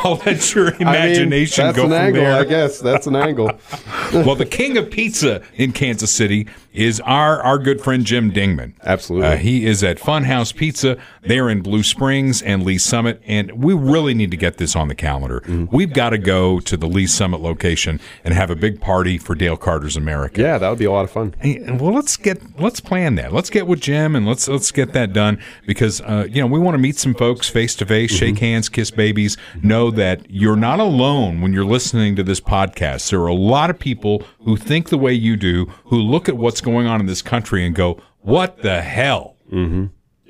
I'll 0.03 0.15
let 0.25 0.53
your 0.53 0.73
imagination 0.75 1.63
I 1.63 1.67
mean, 1.67 1.73
that's 1.73 1.77
go 1.77 1.83
an 1.83 1.89
from 1.89 1.93
angle, 1.93 2.23
there. 2.23 2.33
I 2.33 2.43
guess. 2.43 2.79
That's 2.79 3.07
an 3.07 3.15
angle. 3.15 3.51
well, 4.13 4.35
the 4.35 4.45
king 4.45 4.77
of 4.77 4.89
pizza 4.91 5.41
in 5.55 5.71
Kansas 5.71 6.11
City 6.11 6.47
is 6.73 6.99
our 7.01 7.41
our 7.43 7.57
good 7.57 7.79
friend 7.81 8.05
Jim 8.05 8.31
Dingman. 8.31 8.73
Absolutely. 8.83 9.27
Uh, 9.27 9.37
he 9.37 9.65
is 9.65 9.83
at 9.83 9.97
Funhouse 9.99 10.53
Pizza. 10.53 10.97
They're 11.27 11.49
in 11.49 11.61
Blue 11.61 11.83
Springs 11.83 12.41
and 12.41 12.63
Lee 12.63 12.77
Summit, 12.77 13.21
and 13.25 13.51
we 13.63 13.73
really 13.73 14.13
need 14.13 14.31
to 14.31 14.37
get 14.37 14.57
this 14.57 14.75
on 14.75 14.87
the 14.87 14.95
calendar. 14.95 15.41
Mm-hmm. 15.41 15.75
We've 15.75 15.93
got 15.93 16.11
to 16.11 16.17
go 16.17 16.59
to 16.59 16.77
the 16.77 16.87
Lee 16.87 17.07
Summit 17.07 17.41
location 17.41 17.99
and 18.23 18.33
have 18.33 18.49
a 18.49 18.55
big 18.55 18.79
party 18.81 19.17
for 19.17 19.35
Dale 19.35 19.57
Carter's 19.57 19.97
America. 19.97 20.41
Yeah, 20.41 20.57
that 20.57 20.69
would 20.69 20.79
be 20.79 20.85
a 20.85 20.91
lot 20.91 21.05
of 21.05 21.11
fun. 21.11 21.35
And, 21.41 21.79
Well, 21.79 21.93
let's 21.93 22.17
get 22.17 22.59
let's 22.59 22.79
plan 22.79 23.15
that. 23.15 23.33
Let's 23.33 23.49
get 23.49 23.67
with 23.67 23.81
Jim 23.81 24.15
and 24.15 24.27
let's 24.27 24.47
let's 24.47 24.71
get 24.71 24.93
that 24.93 25.13
done 25.13 25.39
because 25.65 26.01
uh, 26.01 26.27
you 26.29 26.41
know 26.41 26.47
we 26.47 26.59
want 26.59 26.75
to 26.75 26.79
meet 26.79 26.97
some 26.97 27.13
folks 27.13 27.49
face 27.49 27.75
to 27.75 27.85
face, 27.85 28.11
shake 28.11 28.39
hands, 28.39 28.69
kiss 28.69 28.91
babies. 28.91 29.37
Know 29.61 29.91
that 29.91 30.25
you're 30.29 30.55
not 30.55 30.79
alone 30.79 31.41
when 31.41 31.53
you're 31.53 31.65
listening 31.65 32.15
to 32.17 32.23
this 32.23 32.39
podcast. 32.41 33.09
There 33.09 33.21
are 33.21 33.27
a 33.27 33.33
lot 33.33 33.69
of 33.69 33.79
people 33.79 34.23
who 34.41 34.57
think 34.57 34.89
the 34.89 34.97
way 34.97 35.13
you 35.13 35.35
do, 35.35 35.65
who 35.85 35.97
look 35.97 36.29
at 36.29 36.37
what's 36.37 36.61
going 36.61 36.87
on 36.87 36.99
in 36.99 37.05
this 37.05 37.21
country 37.21 37.65
and 37.65 37.75
go, 37.75 37.99
"What 38.19 38.61
the 38.61 38.81
hell?" 38.81 39.37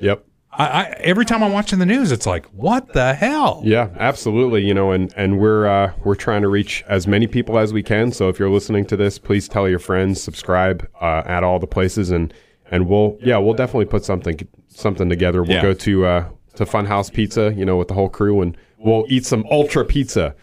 Yep. 0.01 0.25
I, 0.58 0.65
I 0.65 0.84
every 1.00 1.26
time 1.26 1.44
I'm 1.44 1.52
watching 1.52 1.80
the 1.80 1.86
news, 1.86 2.12
it's 2.12 2.26
like, 2.26 2.46
"What 2.48 2.94
the 2.94 3.13
hell?" 3.13 3.62
Yeah, 3.63 3.89
absolutely. 4.00 4.65
You 4.65 4.74
know, 4.74 4.91
and 4.91 5.13
and 5.18 5.39
we're 5.39 5.65
uh, 5.68 5.94
we're 6.04 6.15
trying 6.15 6.41
to 6.41 6.48
reach 6.48 6.84
as 6.88 7.08
many 7.08 7.28
people 7.28 7.58
as 7.60 7.74
we 7.74 7.84
can. 7.84 8.12
So 8.12 8.30
if 8.30 8.39
you're 8.39 8.50
listening 8.50 8.86
to 8.88 8.98
this, 8.98 9.18
please 9.20 9.48
tell 9.48 9.68
your 9.70 9.80
friends, 9.80 10.22
subscribe 10.22 10.88
uh, 11.02 11.24
at 11.26 11.44
all 11.44 11.60
the 11.60 11.68
places, 11.68 12.12
and 12.12 12.34
and 12.72 12.88
we'll 12.88 13.18
yeah 13.22 13.38
we'll 13.38 13.54
definitely 13.54 13.86
put 13.86 14.04
something 14.06 14.39
something 14.68 15.10
together. 15.10 15.44
We'll 15.44 15.58
Yeah. 15.58 15.62
go 15.62 15.74
to 15.74 16.06
uh, 16.06 16.30
to 16.56 16.65
Funhouse 16.65 17.12
Pizza, 17.12 17.54
you 17.56 17.65
know, 17.65 17.78
with 17.78 17.88
the 17.89 17.94
whole 17.94 18.10
crew, 18.10 18.41
and 18.41 18.58
we'll 18.78 19.06
eat 19.10 19.26
some 19.26 19.46
ultra 19.52 19.84
pizza. 19.86 20.36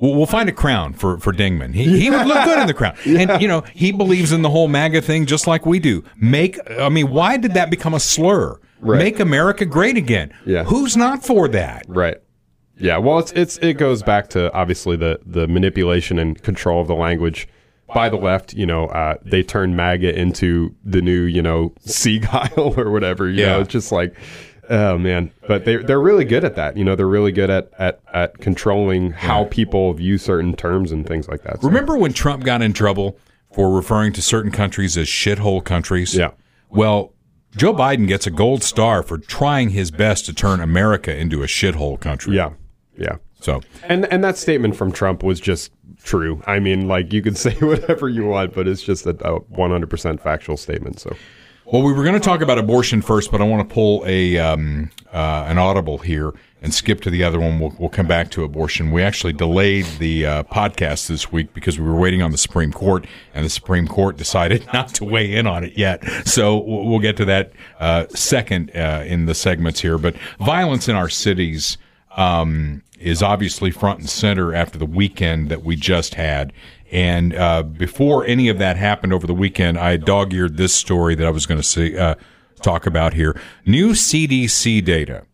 We'll, 0.00 0.14
we'll 0.14 0.26
find 0.26 0.48
a 0.48 0.52
crown 0.52 0.92
for, 0.94 1.18
for 1.18 1.32
Dingman. 1.32 1.74
He, 1.74 1.98
he 2.00 2.08
would 2.10 2.24
look 2.26 2.44
good 2.44 2.58
in 2.60 2.68
the 2.68 2.74
crown. 2.74 2.94
And, 3.04 3.42
you 3.42 3.48
know, 3.48 3.62
he 3.74 3.90
believes 3.90 4.30
in 4.30 4.42
the 4.42 4.48
whole 4.48 4.68
MAGA 4.68 5.02
thing 5.02 5.26
just 5.26 5.48
like 5.48 5.66
we 5.66 5.80
do. 5.80 6.04
Make, 6.16 6.56
I 6.70 6.88
mean, 6.88 7.10
why 7.10 7.36
did 7.36 7.54
that 7.54 7.68
become 7.68 7.94
a 7.94 7.98
slur? 8.00 8.60
Right. 8.80 8.98
Make 8.98 9.20
America 9.20 9.64
great 9.64 9.96
again. 9.96 10.32
Yeah. 10.46 10.64
Who's 10.64 10.96
not 10.96 11.24
for 11.24 11.48
that? 11.48 11.84
Right. 11.88 12.16
Yeah. 12.76 12.98
Well, 12.98 13.18
it's 13.18 13.32
it's 13.32 13.58
it 13.58 13.74
goes 13.74 14.02
back 14.02 14.28
to 14.30 14.52
obviously 14.52 14.96
the 14.96 15.18
the 15.26 15.48
manipulation 15.48 16.18
and 16.18 16.40
control 16.42 16.80
of 16.80 16.86
the 16.88 16.94
language 16.94 17.48
by 17.92 18.08
the 18.08 18.16
left. 18.16 18.54
You 18.54 18.66
know, 18.66 18.86
uh, 18.86 19.16
they 19.24 19.42
turned 19.42 19.76
MAGA 19.76 20.16
into 20.18 20.74
the 20.84 21.02
new 21.02 21.22
you 21.22 21.42
know 21.42 21.74
Seagull 21.80 22.74
or 22.78 22.90
whatever. 22.90 23.28
You 23.28 23.40
Yeah. 23.42 23.46
know, 23.54 23.60
it's 23.60 23.72
just 23.72 23.92
like. 23.92 24.14
Oh 24.70 24.98
man, 24.98 25.30
but 25.46 25.64
they 25.64 25.76
they're 25.76 25.98
really 25.98 26.26
good 26.26 26.44
at 26.44 26.54
that. 26.56 26.76
You 26.76 26.84
know, 26.84 26.94
they're 26.94 27.08
really 27.08 27.32
good 27.32 27.48
at 27.48 27.70
at, 27.78 28.00
at 28.12 28.36
controlling 28.36 29.12
how 29.12 29.44
people 29.46 29.94
view 29.94 30.18
certain 30.18 30.52
terms 30.54 30.92
and 30.92 31.06
things 31.06 31.26
like 31.26 31.42
that. 31.44 31.62
So- 31.62 31.68
Remember 31.68 31.96
when 31.96 32.12
Trump 32.12 32.44
got 32.44 32.60
in 32.60 32.74
trouble 32.74 33.16
for 33.54 33.74
referring 33.74 34.12
to 34.12 34.20
certain 34.20 34.52
countries 34.52 34.98
as 34.98 35.06
shithole 35.06 35.64
countries? 35.64 36.14
Yeah. 36.14 36.32
Well, 36.68 37.14
Joe 37.56 37.74
Biden 37.74 38.06
gets 38.06 38.26
a 38.26 38.30
gold 38.30 38.62
star 38.62 39.02
for 39.02 39.18
trying 39.18 39.70
his 39.70 39.90
best 39.90 40.26
to 40.26 40.34
turn 40.34 40.60
America 40.60 41.16
into 41.16 41.42
a 41.42 41.46
shithole 41.46 41.98
country. 41.98 42.36
Yeah, 42.36 42.50
yeah. 42.96 43.16
So 43.40 43.62
And 43.84 44.06
and 44.12 44.22
that 44.24 44.36
statement 44.36 44.76
from 44.76 44.92
Trump 44.92 45.22
was 45.22 45.40
just 45.40 45.72
true. 46.02 46.42
I 46.46 46.58
mean, 46.58 46.88
like 46.88 47.12
you 47.12 47.22
can 47.22 47.34
say 47.46 47.54
whatever 47.54 48.08
you 48.08 48.26
want, 48.26 48.54
but 48.54 48.68
it's 48.68 48.82
just 48.82 49.06
a, 49.06 49.10
a 49.10 49.40
100% 49.40 50.20
factual 50.20 50.56
statement. 50.56 51.00
So 51.00 51.16
Well, 51.70 51.82
we 51.82 51.92
were 51.92 52.02
going 52.02 52.14
to 52.14 52.20
talk 52.20 52.40
about 52.40 52.56
abortion 52.56 53.02
first, 53.02 53.30
but 53.30 53.42
I 53.42 53.44
want 53.44 53.68
to 53.68 53.74
pull 53.74 54.02
a 54.06 54.38
um, 54.38 54.90
uh, 55.12 55.44
an 55.46 55.58
audible 55.58 55.98
here 55.98 56.32
and 56.62 56.72
skip 56.72 57.02
to 57.02 57.10
the 57.10 57.22
other 57.22 57.38
one. 57.38 57.60
We'll, 57.60 57.74
we'll 57.78 57.90
come 57.90 58.06
back 58.06 58.30
to 58.30 58.42
abortion. 58.42 58.90
We 58.90 59.02
actually 59.02 59.34
delayed 59.34 59.84
the 59.98 60.24
uh, 60.24 60.42
podcast 60.44 61.08
this 61.08 61.30
week 61.30 61.52
because 61.52 61.78
we 61.78 61.84
were 61.84 61.98
waiting 61.98 62.22
on 62.22 62.30
the 62.30 62.38
Supreme 62.38 62.72
Court, 62.72 63.06
and 63.34 63.44
the 63.44 63.50
Supreme 63.50 63.86
Court 63.86 64.16
decided 64.16 64.66
not 64.72 64.94
to 64.94 65.04
weigh 65.04 65.34
in 65.34 65.46
on 65.46 65.62
it 65.62 65.76
yet. 65.76 66.02
So 66.26 66.56
we'll 66.56 67.00
get 67.00 67.18
to 67.18 67.26
that 67.26 67.52
uh, 67.78 68.06
second 68.14 68.74
uh, 68.74 69.04
in 69.06 69.26
the 69.26 69.34
segments 69.34 69.80
here. 69.80 69.98
But 69.98 70.16
violence 70.40 70.88
in 70.88 70.96
our 70.96 71.10
cities 71.10 71.76
um, 72.16 72.82
is 72.98 73.22
obviously 73.22 73.70
front 73.70 74.00
and 74.00 74.08
center 74.08 74.54
after 74.54 74.78
the 74.78 74.86
weekend 74.86 75.50
that 75.50 75.64
we 75.64 75.76
just 75.76 76.14
had. 76.14 76.54
And 76.90 77.34
uh, 77.34 77.62
before 77.62 78.24
any 78.24 78.48
of 78.48 78.58
that 78.58 78.76
happened 78.76 79.12
over 79.12 79.26
the 79.26 79.34
weekend, 79.34 79.78
I 79.78 79.96
dog 79.96 80.32
eared 80.32 80.56
this 80.56 80.74
story 80.74 81.14
that 81.14 81.26
I 81.26 81.30
was 81.30 81.46
going 81.46 81.60
to 81.60 81.98
uh, 81.98 82.14
talk 82.62 82.86
about 82.86 83.14
here. 83.14 83.38
New 83.66 83.90
CDC 83.90 84.84
data 84.84 85.24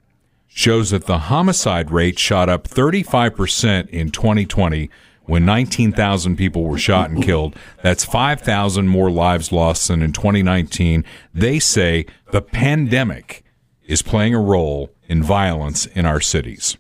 shows 0.49 0.91
that 0.91 1.07
the 1.07 1.19
homicide 1.19 1.91
rate 1.91 2.19
shot 2.19 2.49
up 2.49 2.69
35% 2.69 3.89
in 3.91 4.11
2020 4.11 4.91
when 5.27 5.45
19,000 5.45 6.37
people 6.37 6.65
were 6.65 6.79
shot 6.79 7.11
and 7.11 7.23
killed. 7.23 7.57
That's 7.83 8.05
5,000 8.05 8.89
more 8.89 9.11
lives 9.11 9.53
lost 9.53 9.89
than 9.89 10.03
in 10.03 10.13
2019. 10.13 11.05
They 11.33 11.59
say 11.59 12.07
the 12.31 12.43
pandemic 12.43 13.43
is 13.87 14.03
playing 14.03 14.35
a 14.35 14.41
role 14.41 14.91
in 15.09 15.23
violence 15.23 15.87
in 15.87 16.07
our 16.07 16.21
cities. 16.21 16.77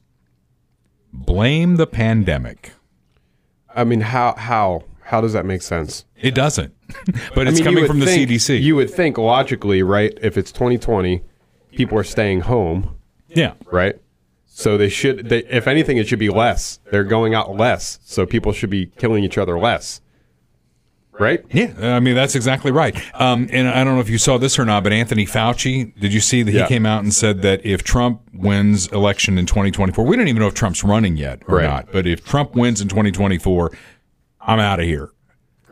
Blame 1.12 1.76
the 1.76 1.86
pandemic. 1.86 2.72
I 3.74 3.84
mean, 3.84 4.00
how 4.00 4.34
how 4.36 4.84
how 5.02 5.20
does 5.20 5.32
that 5.32 5.44
make 5.44 5.62
sense? 5.62 6.04
It 6.16 6.34
doesn't, 6.34 6.74
but 7.34 7.46
it's 7.46 7.60
I 7.60 7.64
mean, 7.64 7.64
coming 7.64 7.86
from 7.86 8.00
the 8.00 8.06
CDC. 8.06 8.60
You 8.62 8.76
would 8.76 8.90
think 8.90 9.18
logically, 9.18 9.82
right? 9.82 10.16
If 10.22 10.36
it's 10.36 10.52
2020, 10.52 11.22
people 11.72 11.98
are 11.98 12.04
staying 12.04 12.40
home, 12.42 12.96
yeah. 13.28 13.54
right? 13.70 13.96
So 14.46 14.78
they 14.78 14.88
should. 14.88 15.28
They, 15.28 15.44
if 15.46 15.66
anything, 15.66 15.96
it 15.96 16.06
should 16.08 16.18
be 16.18 16.30
less. 16.30 16.78
They're 16.90 17.04
going 17.04 17.34
out 17.34 17.56
less, 17.56 17.98
so 18.04 18.24
people 18.24 18.52
should 18.52 18.70
be 18.70 18.86
killing 18.86 19.24
each 19.24 19.36
other 19.36 19.58
less, 19.58 20.00
right? 21.18 21.44
Yeah, 21.52 21.72
I 21.96 22.00
mean 22.00 22.14
that's 22.14 22.34
exactly 22.34 22.70
right. 22.72 22.96
Um, 23.20 23.48
and 23.52 23.68
I 23.68 23.84
don't 23.84 23.94
know 23.94 24.00
if 24.00 24.10
you 24.10 24.18
saw 24.18 24.38
this 24.38 24.58
or 24.58 24.64
not, 24.64 24.82
but 24.82 24.92
Anthony 24.92 25.26
Fauci, 25.26 25.98
did 25.98 26.12
you 26.12 26.20
see 26.20 26.42
that 26.42 26.50
he 26.50 26.58
Yeah. 26.58 26.66
came 26.66 26.84
out 26.86 27.02
and 27.02 27.12
said 27.14 27.42
that 27.42 27.64
if 27.64 27.82
Trump 27.84 28.20
wins 28.32 28.86
election 28.88 29.38
in 29.38 29.46
2024, 29.46 30.04
we 30.04 30.16
don't 30.16 30.28
even 30.28 30.40
know 30.40 30.48
if 30.48 30.54
Trump's 30.54 30.82
running 30.84 31.16
yet 31.16 31.42
or 31.48 31.56
Right. 31.58 31.64
not, 31.64 31.92
but 31.92 32.06
if 32.06 32.24
Trump 32.24 32.54
wins 32.54 32.80
in 32.80 32.88
2024, 32.88 33.70
I'm 34.40 34.58
out 34.60 34.80
of 34.80 34.86
here. 34.86 35.10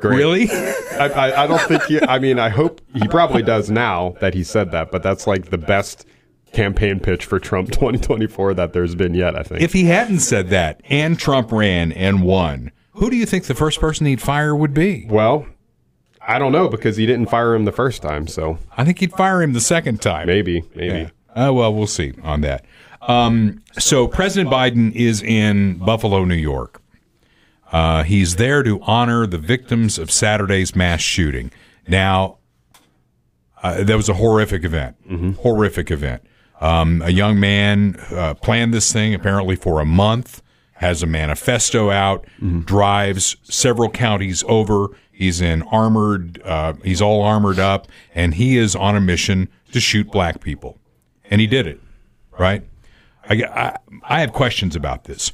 Great. 0.00 0.16
Really? 0.16 0.48
I, 0.50 1.08
I, 1.14 1.44
I 1.44 1.46
don't 1.46 1.60
think 1.62 1.82
he. 1.84 2.00
I 2.02 2.18
mean, 2.18 2.38
I 2.38 2.48
hope 2.48 2.80
he 2.94 3.06
probably 3.08 3.42
does 3.42 3.70
now 3.70 4.14
that 4.20 4.34
he 4.34 4.42
said 4.42 4.72
that. 4.72 4.90
But 4.90 5.02
that's 5.02 5.26
like 5.28 5.50
the 5.50 5.58
best 5.58 6.06
campaign 6.52 6.98
pitch 7.00 7.24
for 7.24 7.38
Trump 7.38 7.70
2024 7.70 8.54
that 8.54 8.72
there's 8.72 8.94
been 8.94 9.14
yet. 9.14 9.36
I 9.36 9.42
think. 9.42 9.62
if 9.62 9.72
he 9.72 9.84
hadn't 9.84 10.18
said 10.20 10.48
that 10.50 10.80
and 10.90 11.18
Trump 11.18 11.52
ran 11.52 11.92
and 11.92 12.22
won, 12.22 12.72
who 12.92 13.10
do 13.10 13.16
you 13.16 13.26
think 13.26 13.44
the 13.44 13.54
first 13.54 13.80
person 13.80 14.06
he'd 14.06 14.20
fire 14.20 14.54
would 14.54 14.74
be? 14.74 15.06
well, 15.08 15.46
I 16.24 16.38
don't 16.38 16.52
know 16.52 16.68
because 16.68 16.96
he 16.96 17.04
didn't 17.04 17.26
fire 17.26 17.52
him 17.54 17.64
the 17.64 17.72
first 17.72 18.00
time. 18.00 18.28
So 18.28 18.58
I 18.76 18.84
think 18.84 19.00
he'd 19.00 19.12
fire 19.12 19.42
him 19.42 19.54
the 19.54 19.60
second 19.60 20.00
time. 20.00 20.28
maybe, 20.28 20.62
maybe. 20.74 21.10
Uh, 21.34 21.50
well, 21.52 21.74
we'll 21.74 21.86
see 21.88 22.12
on 22.22 22.42
that. 22.42 22.64
Um, 23.00 23.62
so 23.78 24.06
President 24.06 24.48
Biden 24.48 24.94
is 24.94 25.20
in 25.22 25.78
Buffalo, 25.78 26.24
New 26.24 26.36
York. 26.36 26.80
Uh, 27.72 28.04
he's 28.04 28.36
there 28.36 28.62
to 28.62 28.80
honor 28.82 29.26
the 29.26 29.38
victims 29.38 29.98
of 29.98 30.10
Saturday's 30.12 30.76
mass 30.76 31.00
shooting. 31.00 31.50
Now, 31.88 32.38
uh, 33.62 33.82
that 33.82 33.96
was 33.96 34.08
a 34.08 34.14
horrific 34.14 34.62
event. 34.62 34.96
Horrific 35.40 35.90
event. 35.90 36.22
Um, 36.60 37.02
a 37.02 37.10
young 37.10 37.40
man 37.40 37.96
uh, 38.12 38.34
planned 38.34 38.72
this 38.72 38.92
thing 38.92 39.14
apparently 39.14 39.56
for 39.56 39.80
a 39.80 39.84
month, 39.84 40.42
has 40.82 41.02
a 41.02 41.06
manifesto 41.06 41.90
out, 41.90 42.26
drives 42.64 43.36
several 43.44 43.88
counties 43.88 44.44
over. 44.46 44.88
He's 45.10 45.40
in 45.40 45.62
armored, 45.62 46.42
uh, 46.44 46.74
he's 46.84 47.00
all 47.00 47.22
armored 47.22 47.58
up, 47.58 47.86
and 48.14 48.34
he 48.34 48.56
is 48.58 48.74
on 48.76 48.96
a 48.96 49.00
mission 49.00 49.48
to 49.72 49.80
shoot 49.80 50.10
black 50.10 50.40
people. 50.42 50.78
And 51.30 51.40
he 51.40 51.46
did 51.46 51.66
it, 51.66 51.80
right? 52.38 52.62
I, 53.28 53.34
I, 53.44 53.76
I 54.02 54.20
have 54.20 54.32
questions 54.32 54.74
about 54.76 55.04
this. 55.04 55.32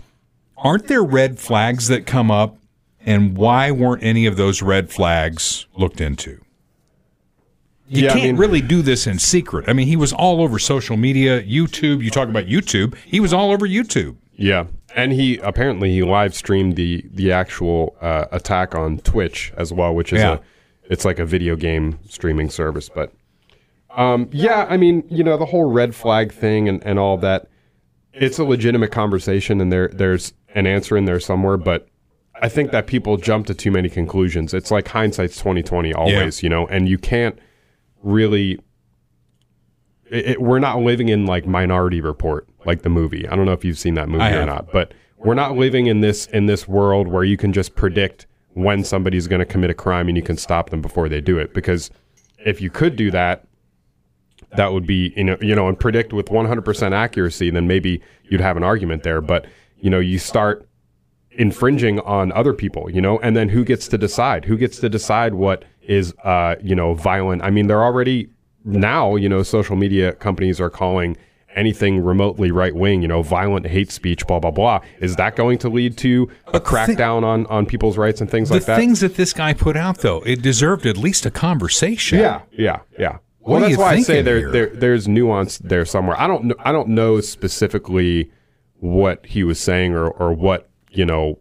Aren't 0.58 0.88
there 0.88 1.02
red 1.02 1.38
flags 1.38 1.88
that 1.88 2.06
come 2.06 2.30
up, 2.30 2.56
and 3.00 3.36
why 3.36 3.70
weren't 3.70 4.02
any 4.02 4.26
of 4.26 4.36
those 4.36 4.60
red 4.60 4.90
flags 4.90 5.66
looked 5.76 6.00
into? 6.00 6.40
You 7.88 8.02
Yeah, 8.04 8.12
can't 8.12 8.22
mean- 8.24 8.36
really 8.36 8.60
do 8.60 8.82
this 8.82 9.06
in 9.06 9.18
secret. 9.18 9.66
I 9.68 9.72
mean, 9.72 9.86
he 9.86 9.96
was 9.96 10.12
all 10.12 10.42
over 10.42 10.58
social 10.58 10.98
media, 10.98 11.42
YouTube. 11.42 12.04
You 12.04 12.10
talk 12.10 12.28
about 12.28 12.44
YouTube. 12.46 12.94
He 13.06 13.18
was 13.20 13.32
all 13.32 13.50
over 13.50 13.66
YouTube. 13.66 14.16
Yeah, 14.36 14.66
and 14.98 15.12
he 15.12 15.38
apparently 15.38 15.92
he 15.92 16.02
live 16.02 16.34
streamed 16.34 16.76
the 16.76 17.04
the 17.10 17.32
actual 17.32 17.96
uh, 18.00 18.26
attack 18.32 18.74
on 18.74 18.98
Twitch 18.98 19.52
as 19.56 19.72
well, 19.72 19.94
which 19.94 20.12
is 20.12 20.20
Yeah. 20.20 20.34
a 20.34 20.40
it's 20.90 21.04
like 21.04 21.18
a 21.18 21.24
video 21.26 21.54
game 21.56 21.98
streaming 22.08 22.50
service. 22.50 22.88
But 22.88 23.12
um, 23.96 24.28
yeah, 24.32 24.66
I 24.68 24.76
mean, 24.76 25.04
you 25.08 25.22
know, 25.24 25.36
the 25.36 25.46
whole 25.46 25.70
red 25.70 25.94
flag 25.94 26.32
thing 26.32 26.68
and, 26.68 26.82
and 26.84 26.98
all 26.98 27.16
that, 27.18 27.48
it's 28.12 28.38
a 28.38 28.44
legitimate 28.44 28.90
conversation, 28.90 29.60
and 29.60 29.72
there 29.72 29.88
there's 29.88 30.32
an 30.54 30.66
answer 30.66 30.96
in 30.96 31.04
there 31.04 31.20
somewhere. 31.20 31.56
But 31.56 31.88
I 32.40 32.48
think 32.48 32.70
that 32.72 32.86
people 32.86 33.16
jump 33.18 33.46
to 33.46 33.54
too 33.54 33.70
many 33.70 33.88
conclusions. 33.88 34.54
It's 34.54 34.70
like 34.70 34.88
hindsight's 34.88 35.38
twenty 35.38 35.62
twenty 35.62 35.92
always, 35.94 36.42
you 36.42 36.48
know, 36.48 36.66
and 36.68 36.88
you 36.88 36.98
can't 36.98 37.38
really 38.02 38.58
it, 40.10 40.26
it- 40.26 40.42
we're 40.42 40.58
not 40.60 40.78
living 40.80 41.08
in 41.08 41.26
like 41.26 41.46
Minority 41.46 42.00
Report, 42.00 42.47
like 42.64 42.82
the 42.82 42.88
movie. 42.88 43.28
I 43.28 43.36
don't 43.36 43.46
know 43.46 43.52
if 43.52 43.64
you've 43.64 43.78
seen 43.78 43.94
that 43.94 44.08
movie 44.08 44.24
I 44.24 44.30
or 44.30 44.40
have. 44.40 44.46
not, 44.46 44.72
but 44.72 44.92
we're 45.16 45.34
not 45.34 45.56
living 45.56 45.86
in 45.86 46.00
this 46.00 46.26
in 46.26 46.46
this 46.46 46.68
world 46.68 47.08
where 47.08 47.24
you 47.24 47.36
can 47.36 47.52
just 47.52 47.74
predict 47.74 48.26
when 48.54 48.84
somebody's 48.84 49.26
going 49.26 49.40
to 49.40 49.46
commit 49.46 49.70
a 49.70 49.74
crime 49.74 50.08
and 50.08 50.16
you 50.16 50.22
can 50.22 50.36
stop 50.36 50.70
them 50.70 50.80
before 50.80 51.08
they 51.08 51.20
do 51.20 51.38
it. 51.38 51.54
Because 51.54 51.90
if 52.44 52.60
you 52.60 52.70
could 52.70 52.96
do 52.96 53.10
that, 53.10 53.46
that 54.56 54.72
would 54.72 54.86
be 54.86 55.12
you 55.16 55.24
know 55.24 55.36
you 55.40 55.54
know 55.54 55.68
and 55.68 55.78
predict 55.78 56.12
with 56.12 56.26
100% 56.26 56.92
accuracy, 56.92 57.50
then 57.50 57.66
maybe 57.66 58.00
you'd 58.24 58.40
have 58.40 58.56
an 58.56 58.62
argument 58.62 59.02
there. 59.02 59.20
But 59.20 59.46
you 59.78 59.90
know 59.90 59.98
you 60.00 60.18
start 60.18 60.68
infringing 61.38 62.00
on 62.00 62.32
other 62.32 62.52
people, 62.52 62.90
you 62.90 63.00
know, 63.00 63.18
and 63.20 63.36
then 63.36 63.48
who 63.48 63.64
gets 63.64 63.86
to 63.88 63.96
decide? 63.96 64.44
Who 64.44 64.56
gets 64.56 64.78
to 64.80 64.88
decide 64.88 65.34
what 65.34 65.64
is, 65.82 66.12
uh, 66.24 66.56
you 66.60 66.74
know, 66.74 66.94
violent? 66.94 67.42
I 67.42 67.50
mean, 67.50 67.68
they're 67.68 67.84
already 67.84 68.28
now, 68.64 69.14
you 69.14 69.28
know, 69.28 69.44
social 69.44 69.76
media 69.76 70.12
companies 70.12 70.60
are 70.60 70.68
calling 70.68 71.16
anything 71.54 72.02
remotely 72.04 72.50
right 72.50 72.74
wing, 72.74 73.02
you 73.02 73.08
know, 73.08 73.22
violent 73.22 73.66
hate 73.66 73.90
speech, 73.90 74.26
blah 74.26 74.38
blah 74.38 74.50
blah. 74.50 74.80
Is 75.00 75.16
that 75.16 75.36
going 75.36 75.58
to 75.58 75.68
lead 75.68 75.96
to 75.98 76.30
a 76.48 76.60
crackdown 76.60 77.24
on 77.24 77.46
on 77.46 77.66
people's 77.66 77.96
rights 77.96 78.20
and 78.20 78.30
things 78.30 78.50
like 78.50 78.64
that? 78.64 78.76
The 78.76 78.80
things 78.80 79.00
that 79.00 79.16
this 79.16 79.32
guy 79.32 79.54
put 79.54 79.76
out, 79.76 79.98
though, 79.98 80.20
it 80.20 80.42
deserved 80.42 80.86
at 80.86 80.96
least 80.96 81.26
a 81.26 81.30
conversation. 81.30 82.18
Yeah, 82.18 82.42
yeah, 82.52 82.80
yeah. 82.98 83.18
What 83.40 83.60
well, 83.60 83.68
that's 83.68 83.78
why 83.78 83.92
I 83.94 84.02
say 84.02 84.20
there, 84.20 84.50
there 84.50 84.68
there's 84.68 85.08
nuance 85.08 85.58
there 85.58 85.84
somewhere. 85.84 86.20
I 86.20 86.26
don't 86.26 86.44
know, 86.44 86.54
I 86.60 86.72
don't 86.72 86.88
know 86.88 87.20
specifically 87.20 88.30
what 88.80 89.24
he 89.24 89.42
was 89.42 89.58
saying 89.58 89.94
or 89.94 90.08
or 90.08 90.32
what 90.32 90.68
you 90.90 91.06
know 91.06 91.38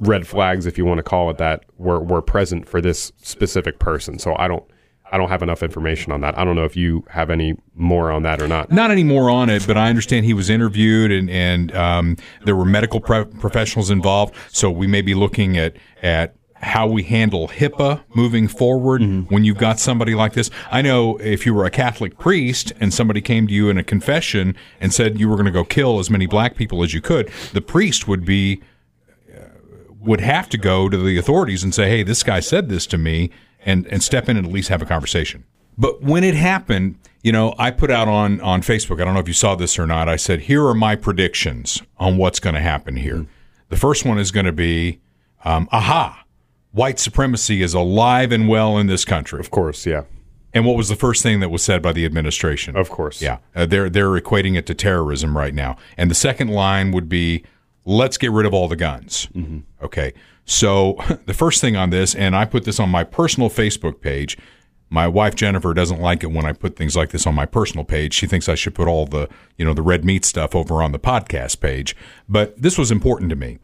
red 0.00 0.26
flags, 0.26 0.66
if 0.66 0.78
you 0.78 0.84
want 0.84 0.98
to 0.98 1.02
call 1.02 1.30
it 1.30 1.38
that, 1.38 1.64
were 1.76 2.00
were 2.00 2.22
present 2.22 2.68
for 2.68 2.80
this 2.80 3.12
specific 3.22 3.78
person. 3.78 4.18
So 4.18 4.36
I 4.36 4.46
don't 4.46 4.64
I 5.10 5.16
don't 5.16 5.28
have 5.28 5.42
enough 5.42 5.62
information 5.62 6.12
on 6.12 6.20
that. 6.20 6.38
I 6.38 6.44
don't 6.44 6.56
know 6.56 6.64
if 6.64 6.76
you 6.76 7.04
have 7.08 7.30
any 7.30 7.56
more 7.74 8.10
on 8.10 8.22
that 8.24 8.42
or 8.42 8.48
not. 8.48 8.70
not 8.70 8.90
any 8.90 9.04
more 9.04 9.30
on 9.30 9.48
it, 9.48 9.66
but 9.66 9.76
I 9.76 9.88
understand 9.88 10.26
he 10.26 10.34
was 10.34 10.50
interviewed 10.50 11.10
and 11.10 11.30
and 11.30 11.74
um, 11.74 12.16
there 12.44 12.56
were 12.56 12.64
medical 12.64 13.00
pro- 13.00 13.24
professionals 13.24 13.90
involved. 13.90 14.34
So 14.50 14.70
we 14.70 14.86
may 14.86 15.02
be 15.02 15.14
looking 15.14 15.56
at 15.56 15.76
at 16.02 16.34
how 16.60 16.88
we 16.88 17.04
handle 17.04 17.46
HIPAA 17.46 18.02
moving 18.16 18.48
forward 18.48 19.00
when 19.30 19.44
you've 19.44 19.58
got 19.58 19.78
somebody 19.78 20.16
like 20.16 20.32
this. 20.32 20.50
I 20.72 20.82
know 20.82 21.16
if 21.18 21.46
you 21.46 21.54
were 21.54 21.64
a 21.64 21.70
Catholic 21.70 22.18
priest 22.18 22.72
and 22.80 22.92
somebody 22.92 23.20
came 23.20 23.46
to 23.46 23.52
you 23.52 23.68
in 23.68 23.78
a 23.78 23.84
confession 23.84 24.56
and 24.80 24.92
said 24.92 25.20
you 25.20 25.28
were 25.28 25.36
going 25.36 25.46
to 25.46 25.52
go 25.52 25.62
kill 25.62 26.00
as 26.00 26.10
many 26.10 26.26
black 26.26 26.56
people 26.56 26.82
as 26.82 26.92
you 26.92 27.00
could, 27.00 27.30
the 27.52 27.60
priest 27.60 28.08
would 28.08 28.24
be 28.24 28.60
would 30.00 30.20
have 30.20 30.48
to 30.48 30.58
go 30.58 30.88
to 30.88 30.96
the 30.96 31.18
authorities 31.18 31.62
and 31.62 31.74
say, 31.74 31.88
"Hey, 31.88 32.02
this 32.02 32.22
guy 32.22 32.40
said 32.40 32.68
this 32.68 32.86
to 32.86 32.98
me," 32.98 33.30
and 33.68 33.86
and 33.88 34.02
step 34.02 34.28
in 34.28 34.36
and 34.36 34.46
at 34.46 34.52
least 34.52 34.68
have 34.70 34.82
a 34.82 34.86
conversation. 34.86 35.44
But 35.76 36.02
when 36.02 36.24
it 36.24 36.34
happened, 36.34 36.96
you 37.22 37.30
know, 37.30 37.54
I 37.58 37.70
put 37.70 37.90
out 37.90 38.08
on 38.08 38.40
on 38.40 38.62
Facebook. 38.62 39.00
I 39.00 39.04
don't 39.04 39.14
know 39.14 39.20
if 39.20 39.28
you 39.28 39.34
saw 39.34 39.54
this 39.54 39.78
or 39.78 39.86
not. 39.86 40.08
I 40.08 40.16
said, 40.16 40.40
"Here 40.42 40.66
are 40.66 40.74
my 40.74 40.96
predictions 40.96 41.82
on 41.98 42.16
what's 42.16 42.40
going 42.40 42.54
to 42.54 42.60
happen 42.60 42.96
here." 42.96 43.26
The 43.68 43.76
first 43.76 44.04
one 44.04 44.18
is 44.18 44.30
going 44.30 44.46
to 44.46 44.52
be, 44.52 45.00
um, 45.44 45.68
"Aha, 45.70 46.24
white 46.72 46.98
supremacy 46.98 47.62
is 47.62 47.74
alive 47.74 48.32
and 48.32 48.48
well 48.48 48.78
in 48.78 48.86
this 48.86 49.04
country." 49.04 49.38
Of 49.38 49.50
course, 49.50 49.84
yeah. 49.86 50.04
And 50.54 50.64
what 50.64 50.76
was 50.76 50.88
the 50.88 50.96
first 50.96 51.22
thing 51.22 51.40
that 51.40 51.50
was 51.50 51.62
said 51.62 51.82
by 51.82 51.92
the 51.92 52.06
administration? 52.06 52.74
Of 52.74 52.88
course. 52.88 53.20
Yeah, 53.20 53.38
uh, 53.54 53.66
they're 53.66 53.90
they're 53.90 54.18
equating 54.18 54.56
it 54.56 54.66
to 54.66 54.74
terrorism 54.74 55.36
right 55.36 55.54
now. 55.54 55.76
And 55.98 56.10
the 56.10 56.16
second 56.16 56.48
line 56.48 56.90
would 56.92 57.08
be, 57.08 57.44
"Let's 57.84 58.16
get 58.16 58.32
rid 58.32 58.46
of 58.46 58.54
all 58.54 58.66
the 58.66 58.76
guns." 58.76 59.28
Okay, 59.82 60.14
so 60.48 60.98
the 61.26 61.34
first 61.34 61.60
thing 61.60 61.76
on 61.76 61.90
this, 61.90 62.14
and 62.14 62.34
I 62.34 62.44
put 62.44 62.64
this 62.64 62.80
on 62.80 62.88
my 62.88 63.04
personal 63.04 63.48
Facebook 63.48 64.00
page. 64.00 64.36
My 64.90 65.06
wife 65.06 65.34
Jennifer 65.34 65.74
doesn't 65.74 66.00
like 66.00 66.24
it 66.24 66.32
when 66.32 66.46
I 66.46 66.54
put 66.54 66.74
things 66.74 66.96
like 66.96 67.10
this 67.10 67.26
on 67.26 67.34
my 67.34 67.44
personal 67.44 67.84
page. 67.84 68.14
She 68.14 68.26
thinks 68.26 68.48
I 68.48 68.54
should 68.54 68.74
put 68.74 68.88
all 68.88 69.04
the 69.04 69.28
you 69.56 69.64
know 69.64 69.74
the 69.74 69.82
red 69.82 70.04
meat 70.04 70.24
stuff 70.24 70.56
over 70.56 70.82
on 70.82 70.92
the 70.92 70.98
podcast 70.98 71.60
page. 71.60 71.94
But 72.28 72.60
this 72.60 72.78
was 72.78 72.90
important 72.90 73.30
to 73.30 73.36
me. 73.36 73.58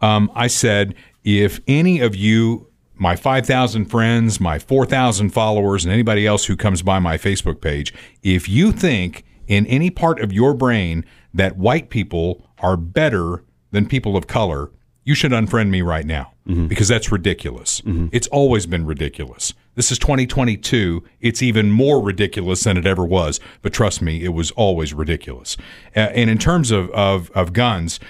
Um, 0.00 0.32
I 0.34 0.46
said, 0.46 0.94
if 1.22 1.60
any 1.68 2.00
of 2.00 2.16
you 2.16 2.70
my 3.00 3.16
5,000 3.16 3.86
friends, 3.86 4.40
my 4.40 4.58
4,000 4.58 5.30
followers, 5.30 5.86
and 5.86 5.92
anybody 5.92 6.26
else 6.26 6.44
who 6.44 6.54
comes 6.54 6.82
by 6.82 6.98
my 6.98 7.16
Facebook 7.16 7.62
page, 7.62 7.94
if 8.22 8.46
you 8.46 8.72
think 8.72 9.24
in 9.46 9.66
any 9.66 9.88
part 9.88 10.20
of 10.20 10.34
your 10.34 10.52
brain 10.52 11.04
that 11.32 11.56
white 11.56 11.88
people 11.88 12.46
are 12.58 12.76
better 12.76 13.42
than 13.70 13.86
people 13.86 14.18
of 14.18 14.26
color, 14.26 14.70
you 15.04 15.14
should 15.14 15.32
unfriend 15.32 15.70
me 15.70 15.82
right 15.82 16.04
now 16.06 16.32
because 16.68 16.88
that's 16.88 17.12
ridiculous. 17.12 17.80
It's 18.12 18.26
always 18.28 18.66
been 18.66 18.84
ridiculous. 18.84 19.54
This 19.76 19.92
is 19.92 19.98
2022. 20.00 21.04
It's 21.20 21.42
even 21.42 21.70
more 21.70 22.02
ridiculous 22.02 22.64
than 22.64 22.76
it 22.76 22.86
ever 22.86 23.04
was. 23.04 23.38
But 23.62 23.72
trust 23.72 24.02
me, 24.02 24.24
it 24.24 24.30
was 24.30 24.50
always 24.52 24.92
ridiculous. 24.92 25.56
Uh, 25.94 26.00
and 26.00 26.28
in 26.28 26.38
terms 26.38 26.70
of, 26.70 26.90
of, 26.90 27.30
of 27.32 27.52
guns, 27.52 28.00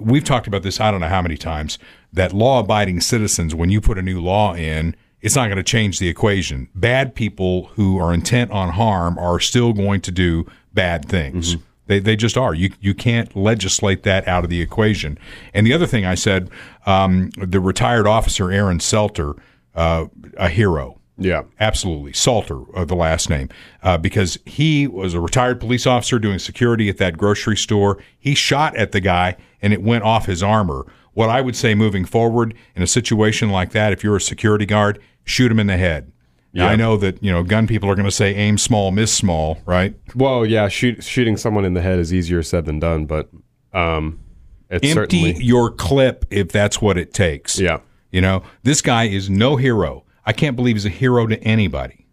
we've 0.00 0.24
talked 0.24 0.46
about 0.46 0.62
this 0.62 0.80
I 0.80 0.90
don't 0.90 1.00
know 1.00 1.08
how 1.08 1.22
many 1.22 1.36
times 1.36 1.78
that 2.12 2.32
law 2.32 2.60
abiding 2.60 3.00
citizens, 3.00 3.54
when 3.54 3.70
you 3.70 3.80
put 3.80 3.98
a 3.98 4.02
new 4.02 4.20
law 4.20 4.54
in, 4.54 4.96
it's 5.20 5.36
not 5.36 5.46
going 5.46 5.56
to 5.56 5.62
change 5.62 5.98
the 5.98 6.08
equation. 6.08 6.68
Bad 6.74 7.14
people 7.14 7.66
who 7.74 7.98
are 7.98 8.12
intent 8.12 8.50
on 8.50 8.70
harm 8.70 9.18
are 9.18 9.38
still 9.38 9.72
going 9.72 10.00
to 10.02 10.10
do 10.10 10.46
bad 10.74 11.08
things. 11.08 11.56
They, 11.92 11.98
they 11.98 12.16
just 12.16 12.38
are. 12.38 12.54
You 12.54 12.70
you 12.80 12.94
can't 12.94 13.36
legislate 13.36 14.02
that 14.04 14.26
out 14.26 14.44
of 14.44 14.50
the 14.50 14.62
equation. 14.62 15.18
And 15.52 15.66
the 15.66 15.74
other 15.74 15.86
thing 15.86 16.06
I 16.06 16.14
said, 16.14 16.50
um, 16.86 17.28
the 17.36 17.60
retired 17.60 18.06
officer 18.06 18.50
Aaron 18.50 18.78
Selter, 18.78 19.38
uh, 19.74 20.06
a 20.38 20.48
hero. 20.48 20.98
Yeah. 21.18 21.42
Absolutely. 21.60 22.14
Salter, 22.14 22.62
uh, 22.74 22.86
the 22.86 22.94
last 22.94 23.28
name, 23.28 23.50
uh, 23.82 23.98
because 23.98 24.38
he 24.46 24.86
was 24.86 25.12
a 25.12 25.20
retired 25.20 25.60
police 25.60 25.86
officer 25.86 26.18
doing 26.18 26.38
security 26.38 26.88
at 26.88 26.96
that 26.96 27.18
grocery 27.18 27.56
store. 27.56 28.02
He 28.18 28.34
shot 28.34 28.74
at 28.76 28.92
the 28.92 29.00
guy 29.00 29.36
and 29.60 29.74
it 29.74 29.82
went 29.82 30.04
off 30.04 30.24
his 30.24 30.42
armor. 30.42 30.86
What 31.12 31.28
I 31.28 31.42
would 31.42 31.54
say 31.54 31.74
moving 31.74 32.06
forward 32.06 32.54
in 32.74 32.82
a 32.82 32.86
situation 32.86 33.50
like 33.50 33.72
that, 33.72 33.92
if 33.92 34.02
you're 34.02 34.16
a 34.16 34.20
security 34.20 34.64
guard, 34.64 34.98
shoot 35.24 35.52
him 35.52 35.60
in 35.60 35.66
the 35.66 35.76
head. 35.76 36.11
Now, 36.54 36.68
I 36.68 36.76
know 36.76 36.96
that, 36.98 37.22
you 37.22 37.32
know, 37.32 37.42
gun 37.42 37.66
people 37.66 37.90
are 37.90 37.94
going 37.94 38.06
to 38.06 38.10
say 38.10 38.34
aim 38.34 38.58
small, 38.58 38.90
miss 38.90 39.12
small, 39.12 39.58
right? 39.64 39.94
Well, 40.14 40.44
yeah, 40.44 40.68
shoot, 40.68 41.02
shooting 41.02 41.38
someone 41.38 41.64
in 41.64 41.72
the 41.72 41.80
head 41.80 41.98
is 41.98 42.12
easier 42.12 42.42
said 42.42 42.66
than 42.66 42.78
done, 42.78 43.06
but 43.06 43.30
um, 43.72 44.20
it's 44.68 44.84
Empty 44.84 44.92
certainly 44.92 45.42
your 45.42 45.70
clip 45.70 46.26
if 46.30 46.48
that's 46.48 46.80
what 46.82 46.98
it 46.98 47.14
takes. 47.14 47.58
yeah. 47.58 47.78
You 48.10 48.20
know, 48.20 48.42
this 48.62 48.82
guy 48.82 49.04
is 49.04 49.30
no 49.30 49.56
hero. 49.56 50.04
I 50.26 50.34
can't 50.34 50.54
believe 50.54 50.76
he's 50.76 50.84
a 50.84 50.90
hero 50.90 51.26
to 51.26 51.42
anybody. 51.42 52.06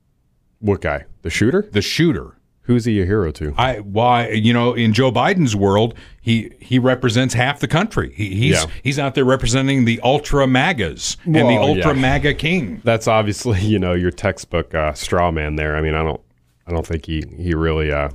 What 0.59 0.79
guy? 0.79 1.03
The 1.23 1.29
shooter? 1.29 1.67
The 1.69 1.81
shooter. 1.81 2.38
Who's 2.69 2.85
he 2.85 3.01
a 3.01 3.05
hero 3.05 3.31
to? 3.31 3.51
I 3.57 3.79
why 3.79 4.29
you 4.29 4.53
know 4.53 4.73
in 4.75 4.93
Joe 4.93 5.11
Biden's 5.11 5.55
world 5.55 5.95
he 6.21 6.51
he 6.59 6.77
represents 6.77 7.33
half 7.33 7.59
the 7.59 7.67
country. 7.67 8.13
He, 8.15 8.35
he's 8.35 8.51
Yeah. 8.63 8.65
he's 8.83 8.99
out 8.99 9.15
there 9.15 9.25
representing 9.25 9.85
the 9.85 9.99
ultra 10.03 10.45
magas 10.45 11.17
and 11.25 11.33
the 11.33 11.41
Well, 11.43 11.63
ultra 11.69 11.95
yeah. 11.95 12.01
MAGA 12.01 12.33
king. 12.35 12.81
That's 12.83 13.07
obviously 13.07 13.59
you 13.73 13.79
know 13.79 13.93
your 13.93 14.11
textbook 14.11 14.75
uh, 14.75 14.93
straw 14.93 15.31
man 15.31 15.55
there. 15.55 15.75
I 15.75 15.81
mean, 15.81 15.95
I 15.95 16.03
don't, 16.03 16.21
I 16.67 16.71
don't 16.71 16.85
think 16.85 17.07
he 17.07 17.23
he 17.37 17.55
really 17.55 17.91
uh, 17.91 18.09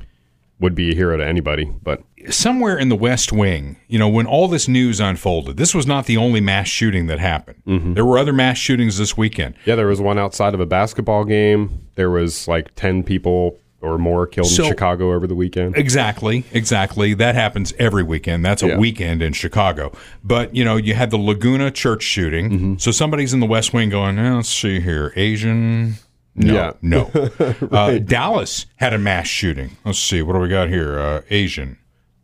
would 0.61 0.77
be 0.77 0.93
a 0.93 0.95
hero 0.95 1.17
to 1.17 1.27
anybody. 1.27 1.65
But 1.83 2.05
Somewhere 2.31 2.79
in 2.79 2.89
the 2.89 2.97
West 2.97 3.33
Wing, 3.33 3.77
you 3.89 3.99
know, 3.99 4.09
when 4.09 4.25
all 4.25 4.49
this 4.49 4.67
news 4.69 4.99
unfolded, 5.01 5.57
this 5.59 5.75
was 5.75 5.87
not 5.87 6.07
the 6.07 6.17
only 6.17 6.41
mass 6.41 6.69
shooting 6.69 7.07
that 7.09 7.19
happened. 7.19 7.61
Mm-hmm. 7.67 7.93
There 7.95 8.05
were 8.07 8.17
other 8.17 8.33
mass 8.33 8.57
shootings 8.57 8.97
this 8.97 9.15
weekend. 9.15 9.57
yeah, 9.67 9.75
there 9.75 9.89
was 9.89 10.01
one 10.01 10.19
outside 10.19 10.55
of 10.55 10.61
a 10.61 10.65
basketball 10.65 11.25
game. 11.25 11.87
There 11.97 12.09
was 12.11 12.47
like 12.49 12.75
ten 12.77 13.03
people 13.03 13.59
or 13.85 13.99
more 13.99 14.27
killed 14.27 14.49
So- 14.49 14.65
in 14.65 14.71
Chicago 14.71 15.13
over 15.13 15.27
the 15.27 15.35
weekend. 15.35 15.77
Exactly, 15.77 16.45
exactly. 16.53 17.15
That 17.15 17.35
happens 17.35 17.73
every 17.79 18.03
weekend. 18.03 18.45
That's 18.45 18.63
a 18.63 18.69
Yeah. 18.69 18.79
weekend 18.79 19.23
in 19.23 19.33
Chicago. 19.35 19.93
But 20.25 20.55
you 20.57 20.65
know, 20.65 20.77
you 20.77 20.95
had 20.95 21.11
the 21.11 21.19
Laguna 21.19 21.71
church 21.71 22.03
shooting. 22.03 22.51
Mm-hmm. 22.51 22.75
So 22.79 22.91
somebody's 22.91 23.33
in 23.35 23.41
the 23.41 23.47
West 23.47 23.73
Wing 23.73 23.91
going, 23.91 24.19
eh, 24.19 24.35
"Let's 24.35 24.49
see 24.49 24.81
here, 24.81 25.13
Asian." 25.17 25.97
No, 26.37 26.53
Yeah. 26.55 26.73
no. 26.83 27.11
uh, 27.71 27.99
Dallas 27.99 28.67
had 28.77 28.93
a 28.93 28.99
mass 28.99 29.29
shooting. 29.29 29.77
Let's 29.85 30.01
see, 30.01 30.21
what 30.23 30.33
do 30.33 30.41
we 30.41 30.49
got 30.49 30.69
here? 30.69 30.99
Uh, 30.99 31.21
Asian. 31.31 31.77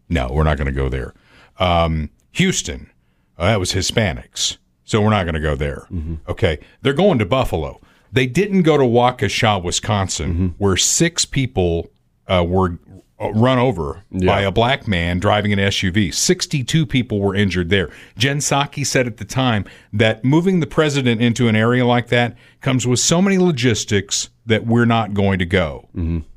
No, 0.09 0.29
we're 0.33 0.43
not 0.43 0.57
going 0.57 0.67
to 0.67 0.73
go 0.73 0.89
there. 0.89 1.15
Um, 1.61 2.11
Houston, 2.33 2.91
uh, 3.39 3.47
that 3.47 3.61
was 3.61 3.73
Hispanics. 3.73 4.57
So 4.85 5.01
we're 5.01 5.11
not 5.11 5.23
going 5.25 5.35
to 5.35 5.41
go 5.41 5.55
there. 5.55 5.87
Mm-hmm. 5.93 6.15
Okay. 6.29 6.59
They're 6.83 6.93
going 6.93 7.21
to 7.21 7.25
Buffalo. 7.27 7.81
They 8.13 8.27
didn't 8.27 8.63
go 8.63 8.77
to 8.77 8.85
Waukesha, 8.85 9.63
Wisconsin, 9.63 10.31
Mm-hmm. 10.33 10.47
where 10.59 10.77
six 10.77 11.25
people 11.25 11.91
uh, 12.27 12.45
were 12.47 12.79
uh, 13.21 13.31
run 13.33 13.59
over 13.59 14.03
by 14.11 14.41
a 14.41 14.51
black 14.51 14.89
man 14.89 15.19
driving 15.19 15.53
an 15.53 15.59
SUV. 15.59 16.13
62 16.15 16.87
people 16.87 17.21
were 17.21 17.35
injured 17.35 17.69
there. 17.69 17.91
Jen 18.17 18.39
Psaki 18.39 18.87
said 18.87 19.07
at 19.07 19.19
the 19.19 19.25
time 19.27 19.65
that 19.93 20.25
moving 20.25 20.61
the 20.61 20.67
president 20.67 21.21
into 21.21 21.47
an 21.47 21.55
area 21.55 21.85
like 21.85 22.09
that 22.09 22.37
comes 22.63 22.87
with 22.87 22.99
so 22.99 23.21
many 23.21 23.37
logistics 23.37 24.31
that 24.47 24.67
we're 24.67 24.87
not 24.87 25.13
going 25.13 25.39
to 25.39 25.45
go. 25.47 25.89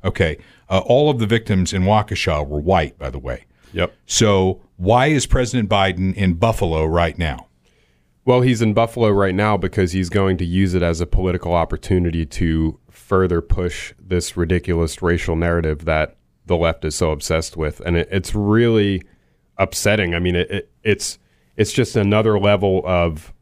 Okay. 0.04 0.36
Uh, 0.68 0.80
all 0.84 1.08
of 1.10 1.18
the 1.18 1.26
victims 1.26 1.72
in 1.72 1.82
Waukesha 1.84 2.46
were 2.46 2.60
white, 2.60 2.98
by 2.98 3.08
the 3.10 3.18
way. 3.18 3.44
Yep. 3.72 3.94
So 4.06 4.60
why 4.76 5.06
is 5.06 5.26
President 5.26 5.68
Biden 5.70 6.14
in 6.14 6.34
Buffalo 6.34 6.84
right 6.84 7.16
now? 7.18 7.48
Well, 8.26 8.40
he's 8.40 8.62
in 8.62 8.72
Buffalo 8.72 9.10
right 9.10 9.34
now 9.34 9.56
because 9.56 9.92
he's 9.92 10.08
going 10.08 10.38
to 10.38 10.46
use 10.46 10.74
it 10.74 10.82
as 10.82 11.00
a 11.00 11.06
political 11.06 11.52
opportunity 11.52 12.24
to 12.26 12.80
further 12.90 13.42
push 13.42 13.92
this 13.98 14.36
ridiculous 14.36 15.02
racial 15.02 15.36
narrative 15.36 15.84
that 15.84 16.16
the 16.46 16.56
left 16.56 16.84
is 16.84 16.94
so 16.94 17.10
obsessed 17.10 17.56
with, 17.56 17.80
and 17.80 17.96
it, 17.96 18.08
it's 18.10 18.34
really 18.34 19.02
upsetting. 19.58 20.14
I 20.14 20.18
mean, 20.20 20.36
it, 20.36 20.50
it, 20.50 20.72
it's 20.82 21.18
it's 21.56 21.72
just 21.72 21.96
another 21.96 22.38
level 22.38 22.82
of 22.84 23.32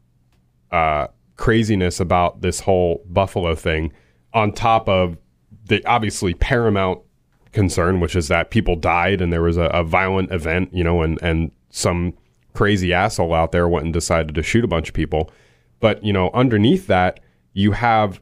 uh, 0.71 1.07
craziness 1.37 1.99
about 1.99 2.41
this 2.41 2.59
whole 2.59 3.03
Buffalo 3.07 3.55
thing, 3.55 3.93
on 4.33 4.51
top 4.51 4.89
of 4.89 5.17
the 5.65 5.83
obviously 5.85 6.33
paramount 6.33 6.99
concern, 7.53 7.99
which 7.99 8.15
is 8.15 8.27
that 8.27 8.51
people 8.51 8.75
died 8.75 9.21
and 9.21 9.31
there 9.31 9.41
was 9.41 9.57
a, 9.57 9.65
a 9.65 9.83
violent 9.83 10.31
event, 10.31 10.73
you 10.73 10.83
know, 10.83 11.01
and 11.01 11.21
and 11.21 11.51
some 11.69 12.13
crazy 12.53 12.93
asshole 12.93 13.33
out 13.33 13.51
there 13.51 13.67
went 13.67 13.85
and 13.85 13.93
decided 13.93 14.35
to 14.35 14.43
shoot 14.43 14.63
a 14.63 14.67
bunch 14.67 14.89
of 14.89 14.93
people. 14.93 15.31
But 15.79 16.03
you 16.03 16.13
know, 16.13 16.29
underneath 16.33 16.87
that, 16.87 17.19
you 17.53 17.73
have 17.73 18.21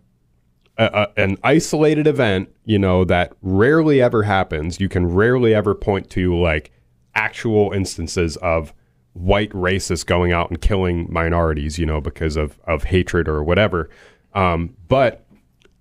a, 0.77 0.85
a, 1.17 1.21
an 1.21 1.37
isolated 1.43 2.07
event, 2.07 2.49
you 2.65 2.79
know, 2.79 3.03
that 3.05 3.33
rarely 3.41 4.01
ever 4.01 4.23
happens. 4.23 4.79
You 4.79 4.89
can 4.89 5.05
rarely 5.05 5.53
ever 5.53 5.75
point 5.75 6.09
to 6.11 6.35
like 6.35 6.71
actual 7.15 7.71
instances 7.71 8.37
of 8.37 8.73
white 9.13 9.51
racists 9.51 10.05
going 10.05 10.31
out 10.31 10.49
and 10.49 10.61
killing 10.61 11.11
minorities, 11.11 11.77
you 11.77 11.85
know, 11.85 11.99
because 11.99 12.37
of, 12.37 12.59
of 12.65 12.85
hatred 12.85 13.27
or 13.27 13.43
whatever. 13.43 13.89
Um, 14.33 14.75
but 14.87 15.25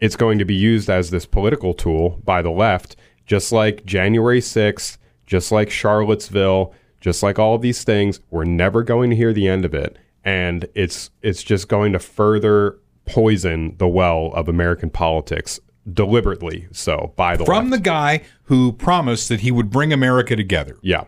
it's 0.01 0.17
going 0.17 0.39
to 0.39 0.45
be 0.45 0.55
used 0.55 0.91
as 0.91 1.11
this 1.11 1.27
political 1.27 1.75
tool 1.75 2.21
by 2.25 2.43
the 2.43 2.51
left, 2.51 2.97
just 3.27 3.53
like 3.53 3.85
January 3.85 4.41
6th, 4.41 4.99
just 5.27 5.53
like 5.53 5.71
Charlottesville, 5.71 6.75
just 7.01 7.23
like 7.23 7.39
all 7.39 7.55
of 7.55 7.63
these 7.63 7.85
things. 7.85 8.21
We're 8.31 8.45
never 8.45 8.83
going 8.83 9.11
to 9.11 9.17
hear 9.17 9.33
the 9.33 9.49
end 9.49 9.65
of 9.65 9.75
it. 9.75 9.97
And 10.25 10.67
it's 10.75 11.11
it's 11.23 11.43
just 11.43 11.69
going 11.69 11.93
to 11.95 11.99
further 11.99 12.79
poison 13.07 13.77
the 13.79 13.89
well 13.89 14.31
of 14.35 14.49
American 14.49 14.91
politics 14.91 15.59
deliberately 15.91 16.69
so 16.73 17.13
by 17.17 17.37
the 17.37 17.43
way. 17.43 17.47
From 17.47 17.71
the 17.71 17.81
guy 17.81 18.23
who 18.45 18.73
promised 18.73 19.29
that 19.31 19.41
he 19.41 19.51
would 19.51 19.71
bring 19.71 19.93
America 19.93 20.37
together. 20.37 20.77
yeah 20.83 21.05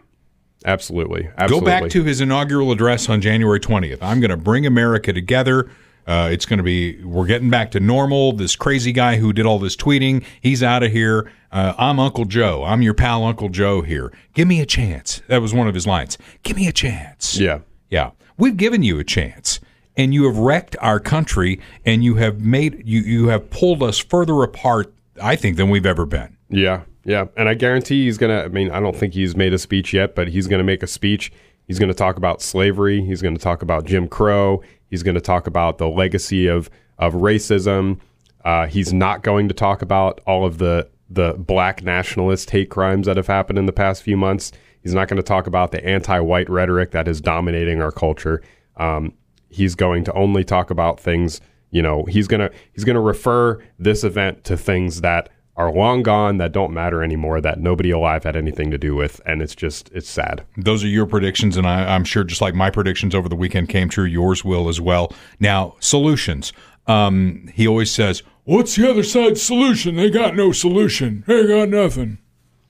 absolutely 0.64 1.28
Absolutely. 1.36 1.60
Go 1.60 1.80
back 1.80 1.90
to 1.90 2.02
his 2.04 2.20
inaugural 2.20 2.72
address 2.72 3.08
on 3.08 3.20
January 3.20 3.60
20th. 3.60 3.98
I'm 4.00 4.20
going 4.20 4.30
to 4.30 4.36
bring 4.36 4.64
America 4.66 5.12
together. 5.12 5.70
Uh, 6.06 6.28
it's 6.32 6.46
going 6.46 6.58
to 6.58 6.64
be, 6.64 7.02
we're 7.04 7.26
getting 7.26 7.50
back 7.50 7.70
to 7.72 7.80
normal. 7.80 8.32
This 8.32 8.56
crazy 8.56 8.92
guy 8.92 9.16
who 9.16 9.32
did 9.32 9.46
all 9.46 9.58
this 9.58 9.76
tweeting, 9.76 10.24
he's 10.40 10.62
out 10.62 10.82
of 10.82 10.90
here. 10.90 11.30
Uh, 11.52 11.74
I'm 11.76 12.00
Uncle 12.00 12.24
Joe. 12.24 12.64
I'm 12.64 12.80
your 12.80 12.94
pal, 12.94 13.24
Uncle 13.24 13.50
Joe 13.50 13.82
here. 13.82 14.10
Give 14.32 14.48
me 14.48 14.62
a 14.62 14.66
chance. 14.66 15.20
That 15.28 15.42
was 15.42 15.52
one 15.52 15.68
of 15.68 15.74
his 15.74 15.86
lines. 15.86 16.16
Give 16.42 16.56
me 16.56 16.66
a 16.66 16.72
chance. 16.72 17.38
yeah 17.38 17.58
Yeah. 17.90 18.12
We've 18.38 18.56
given 18.56 18.82
you 18.82 18.98
a 18.98 19.04
chance. 19.04 19.60
And 19.94 20.14
you 20.14 20.24
have 20.24 20.38
wrecked 20.38 20.74
our 20.80 20.98
country 20.98 21.60
and 21.84 22.02
you 22.02 22.14
have 22.14 22.40
made 22.40 22.82
you 22.86 23.00
you 23.02 23.28
have 23.28 23.50
pulled 23.50 23.82
us 23.82 23.98
further 23.98 24.42
apart, 24.42 24.90
I 25.20 25.36
think, 25.36 25.58
than 25.58 25.68
we've 25.68 25.84
ever 25.84 26.06
been. 26.06 26.38
Yeah, 26.48 26.84
yeah, 27.04 27.26
and 27.36 27.46
I 27.46 27.52
guarantee 27.52 28.06
he's 28.06 28.16
gonna. 28.16 28.38
I 28.40 28.48
mean, 28.48 28.70
I 28.70 28.80
don't 28.80 28.96
think 28.96 29.12
he's 29.12 29.36
made 29.36 29.52
a 29.52 29.58
speech 29.58 29.92
yet, 29.92 30.14
but 30.14 30.28
he's 30.28 30.46
gonna 30.46 30.64
make 30.64 30.82
a 30.82 30.86
speech. 30.86 31.30
He's 31.66 31.78
gonna 31.78 31.92
talk 31.92 32.16
about 32.16 32.40
slavery. 32.40 33.04
He's 33.04 33.20
gonna 33.20 33.36
talk 33.36 33.60
about 33.60 33.84
Jim 33.84 34.08
Crow. 34.08 34.62
He's 34.88 35.02
gonna 35.02 35.20
talk 35.20 35.46
about 35.46 35.76
the 35.76 35.88
legacy 35.88 36.46
of 36.46 36.70
of 36.98 37.12
racism. 37.12 38.00
Uh, 38.46 38.68
he's 38.68 38.94
not 38.94 39.22
going 39.22 39.46
to 39.48 39.54
talk 39.54 39.82
about 39.82 40.22
all 40.26 40.46
of 40.46 40.56
the 40.56 40.88
the 41.14 41.34
black 41.34 41.82
nationalist 41.82 42.50
hate 42.50 42.70
crimes 42.70 43.06
that 43.06 43.16
have 43.16 43.26
happened 43.26 43.58
in 43.58 43.66
the 43.66 43.72
past 43.72 44.02
few 44.02 44.16
months. 44.16 44.52
He's 44.82 44.94
not 44.94 45.08
going 45.08 45.18
to 45.18 45.22
talk 45.22 45.46
about 45.46 45.70
the 45.70 45.84
anti-white 45.84 46.50
rhetoric 46.50 46.90
that 46.90 47.06
is 47.06 47.20
dominating 47.20 47.80
our 47.80 47.92
culture. 47.92 48.42
Um, 48.76 49.12
he's 49.48 49.74
going 49.74 50.04
to 50.04 50.12
only 50.14 50.44
talk 50.44 50.70
about 50.70 50.98
things. 50.98 51.40
You 51.70 51.82
know, 51.82 52.04
he's 52.04 52.28
gonna 52.28 52.50
he's 52.72 52.84
gonna 52.84 53.00
refer 53.00 53.58
this 53.78 54.04
event 54.04 54.44
to 54.44 54.56
things 54.56 55.00
that 55.00 55.30
are 55.56 55.70
long 55.70 56.02
gone, 56.02 56.38
that 56.38 56.52
don't 56.52 56.72
matter 56.72 57.02
anymore, 57.02 57.40
that 57.40 57.60
nobody 57.60 57.90
alive 57.90 58.24
had 58.24 58.36
anything 58.36 58.70
to 58.70 58.78
do 58.78 58.94
with, 58.94 59.20
and 59.26 59.42
it's 59.42 59.54
just 59.54 59.90
it's 59.92 60.08
sad. 60.08 60.44
Those 60.56 60.82
are 60.82 60.88
your 60.88 61.06
predictions, 61.06 61.56
and 61.56 61.66
I, 61.66 61.94
I'm 61.94 62.04
sure 62.04 62.24
just 62.24 62.40
like 62.40 62.54
my 62.54 62.70
predictions 62.70 63.14
over 63.14 63.28
the 63.28 63.36
weekend 63.36 63.68
came 63.68 63.88
true, 63.88 64.04
yours 64.04 64.44
will 64.44 64.68
as 64.68 64.80
well. 64.80 65.12
Now, 65.40 65.76
solutions. 65.80 66.52
Um, 66.86 67.48
he 67.54 67.66
always 67.66 67.90
says, 67.90 68.22
What's 68.44 68.74
the 68.74 68.90
other 68.90 69.04
side's 69.04 69.40
solution? 69.40 69.94
They 69.96 70.10
got 70.10 70.34
no 70.34 70.50
solution. 70.52 71.22
They 71.26 71.46
got 71.46 71.68
nothing. 71.68 72.18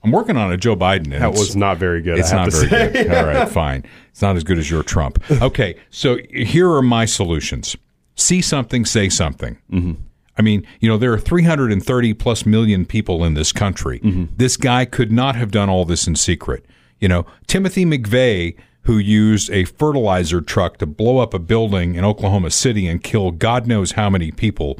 I'm 0.03 0.11
working 0.11 0.37
on 0.37 0.51
a 0.51 0.57
Joe 0.57 0.75
Biden. 0.75 1.13
And 1.13 1.21
That 1.21 1.31
was 1.31 1.55
not 1.55 1.77
very 1.77 2.01
good. 2.01 2.19
It's 2.19 2.31
not 2.31 2.51
very 2.51 2.67
say. 2.69 2.91
good. 2.91 3.13
All 3.13 3.25
right, 3.25 3.49
fine. 3.63 3.85
It's 4.11 4.21
not 4.21 4.35
as 4.35 4.43
good 4.43 4.57
as 4.57 4.69
your 4.69 4.83
Trump. 4.83 5.23
Okay, 5.31 5.75
so 5.89 6.17
here 6.29 6.69
are 6.71 6.81
my 6.81 7.05
solutions. 7.05 7.75
See 8.15 8.41
something, 8.41 8.85
say 8.85 9.09
something. 9.09 9.57
Mm-hmm. 9.71 9.93
I 10.37 10.41
mean, 10.41 10.67
you 10.79 10.89
know, 10.89 10.97
there 10.97 11.13
are 11.13 11.19
330 11.19 12.13
plus 12.15 12.45
million 12.45 12.85
people 12.85 13.23
in 13.23 13.33
this 13.33 13.51
country. 13.51 13.99
This 14.35 14.57
guy 14.57 14.85
could 14.85 15.11
not 15.11 15.35
have 15.35 15.51
done 15.51 15.69
all 15.69 15.85
this 15.85 16.07
in 16.07 16.15
secret. 16.15 16.65
You 16.99 17.07
know, 17.07 17.25
Timothy 17.47 17.85
McVeigh, 17.85 18.55
who 18.83 18.97
used 18.97 19.49
a 19.51 19.63
fertilizer 19.65 20.41
truck 20.41 20.77
to 20.77 20.85
blow 20.85 21.19
up 21.19 21.33
a 21.33 21.39
building 21.39 21.95
in 21.95 22.03
Oklahoma 22.03 22.51
City 22.51 22.87
and 22.87 23.01
kill 23.03 23.31
God 23.31 23.65
knows 23.67 23.93
how 23.93 24.09
many 24.09 24.31
people, 24.31 24.77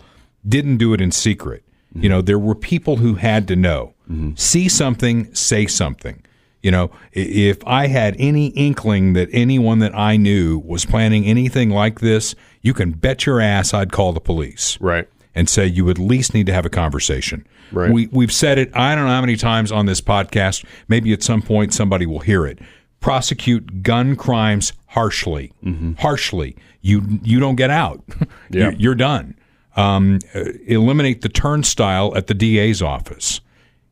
didn't 0.48 0.78
do 0.78 0.94
it 0.94 1.02
in 1.02 1.12
secret. 1.12 1.64
You 1.96 2.10
know, 2.10 2.22
there 2.22 2.40
were 2.40 2.56
people 2.56 2.98
who 2.98 3.16
had 3.16 3.48
to 3.50 3.56
know. 3.56 3.94
See 4.36 4.68
something, 4.68 5.34
say 5.36 5.68
something. 5.68 6.24
You 6.64 6.72
know, 6.72 6.92
if 7.12 7.58
I 7.68 7.88
had 7.88 8.16
any 8.20 8.48
inkling 8.48 9.14
that 9.14 9.30
anyone 9.32 9.80
that 9.80 9.94
I 9.96 10.18
knew 10.18 10.60
was 10.60 10.86
planning 10.86 11.26
anything 11.26 11.70
like 11.70 12.00
this, 12.00 12.36
you 12.62 12.74
can 12.74 12.92
bet 12.92 13.26
your 13.26 13.40
ass 13.42 13.74
I'd 13.74 13.92
call 13.92 14.12
the 14.14 14.22
police 14.22 14.78
Right. 14.82 15.08
and 15.36 15.48
say 15.50 15.66
you 15.68 15.90
at 15.90 16.00
least 16.00 16.34
need 16.34 16.46
to 16.48 16.54
have 16.54 16.66
a 16.66 16.70
conversation. 16.70 17.46
Right. 17.72 17.92
We 17.92 18.08
we've 18.12 18.32
said 18.32 18.58
it 18.58 18.72
I 18.76 18.96
don't 18.96 19.06
know 19.06 19.12
how 19.12 19.22
many 19.22 19.36
times 19.36 19.72
on 19.72 19.86
this 19.88 20.00
podcast. 20.02 20.64
Maybe 20.88 21.12
at 21.14 21.22
some 21.22 21.42
point 21.42 21.74
somebody 21.74 22.06
will 22.06 22.20
hear 22.22 22.46
it. 22.46 22.60
Prosecute 23.04 23.84
gun 23.84 24.16
crimes 24.16 24.72
harshly. 24.88 25.52
Harshly. 26.00 26.56
You 26.82 27.20
you 27.22 27.40
don't 27.40 27.56
get 27.56 27.70
out. 27.70 28.02
Yeah. 28.50 28.66
you're, 28.66 28.72
you're 28.74 28.96
done. 28.96 29.36
Um, 29.76 30.20
uh, 30.36 30.44
eliminate 30.68 31.22
the 31.22 31.30
turnstile 31.30 32.16
at 32.16 32.28
the 32.28 32.34
DA's 32.36 32.82
office. 32.84 33.42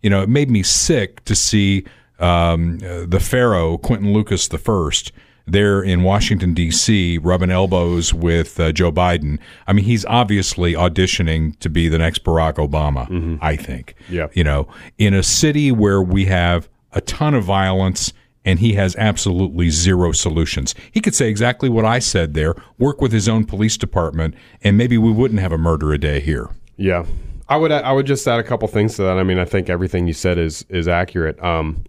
You 0.04 0.10
know, 0.12 0.22
it 0.22 0.30
made 0.30 0.50
me 0.52 0.62
sick 0.64 1.24
to 1.26 1.34
see 1.36 1.84
um, 2.20 2.80
uh, 2.86 3.06
the 3.08 3.20
Pharaoh 3.20 3.78
Quinton 3.80 4.14
Lucas 4.14 4.48
the 4.48 4.60
first 4.60 5.12
there 5.48 5.82
in 5.82 6.04
Washington 6.04 6.54
D.C. 6.54 7.18
rubbing 7.18 7.50
elbows 7.50 8.14
with 8.14 8.60
uh, 8.60 8.72
Joe 8.72 8.92
Biden. 8.92 9.40
I 9.68 9.74
mean, 9.74 9.84
he's 9.86 10.06
obviously 10.06 10.74
auditioning 10.74 11.58
to 11.60 11.70
be 11.70 11.90
the 11.90 11.98
next 11.98 12.24
Barack 12.24 12.56
Obama. 12.56 13.40
I 13.42 13.56
think. 13.56 13.96
Yeah. 14.10 14.28
You 14.34 14.44
know, 14.44 14.68
in 15.00 15.14
a 15.16 15.24
city 15.24 15.72
where 15.72 16.02
we 16.02 16.26
have 16.26 16.70
a 16.94 17.02
ton 17.02 17.34
of 17.34 17.44
violence. 17.44 18.14
And 18.44 18.60
he 18.60 18.74
has 18.74 18.96
absolutely 18.96 19.70
zero 19.70 20.12
solutions. 20.14 20.74
He 20.92 21.00
could 21.00 21.14
say 21.14 21.30
exactly 21.30 21.70
what 21.70 21.86
I 21.86 22.00
said 22.00 22.34
there, 22.34 22.56
work 22.80 23.00
with 23.00 23.12
his 23.12 23.30
own 23.30 23.46
police 23.46 23.78
department, 23.78 24.34
and 24.64 24.78
maybe 24.78 24.98
we 24.98 25.12
wouldn't 25.12 25.40
have 25.40 25.52
a 25.52 25.60
murder 25.60 25.94
a 25.94 26.00
day 26.00 26.20
here. 26.20 26.50
Yeah, 26.76 27.06
I 27.48 27.58
would. 27.58 27.72
I 27.72 27.92
would 27.92 28.08
just 28.08 28.28
add 28.28 28.40
a 28.40 28.44
couple 28.44 28.68
things 28.68 28.96
to 28.96 29.04
that. 29.04 29.20
I 29.20 29.24
mean, 29.24 29.38
I 29.38 29.46
think 29.46 29.70
everything 29.70 30.08
you 30.08 30.14
said 30.14 30.40
is 30.40 30.66
is 30.70 30.88
accurate. 30.88 31.42
Um, 31.44 31.84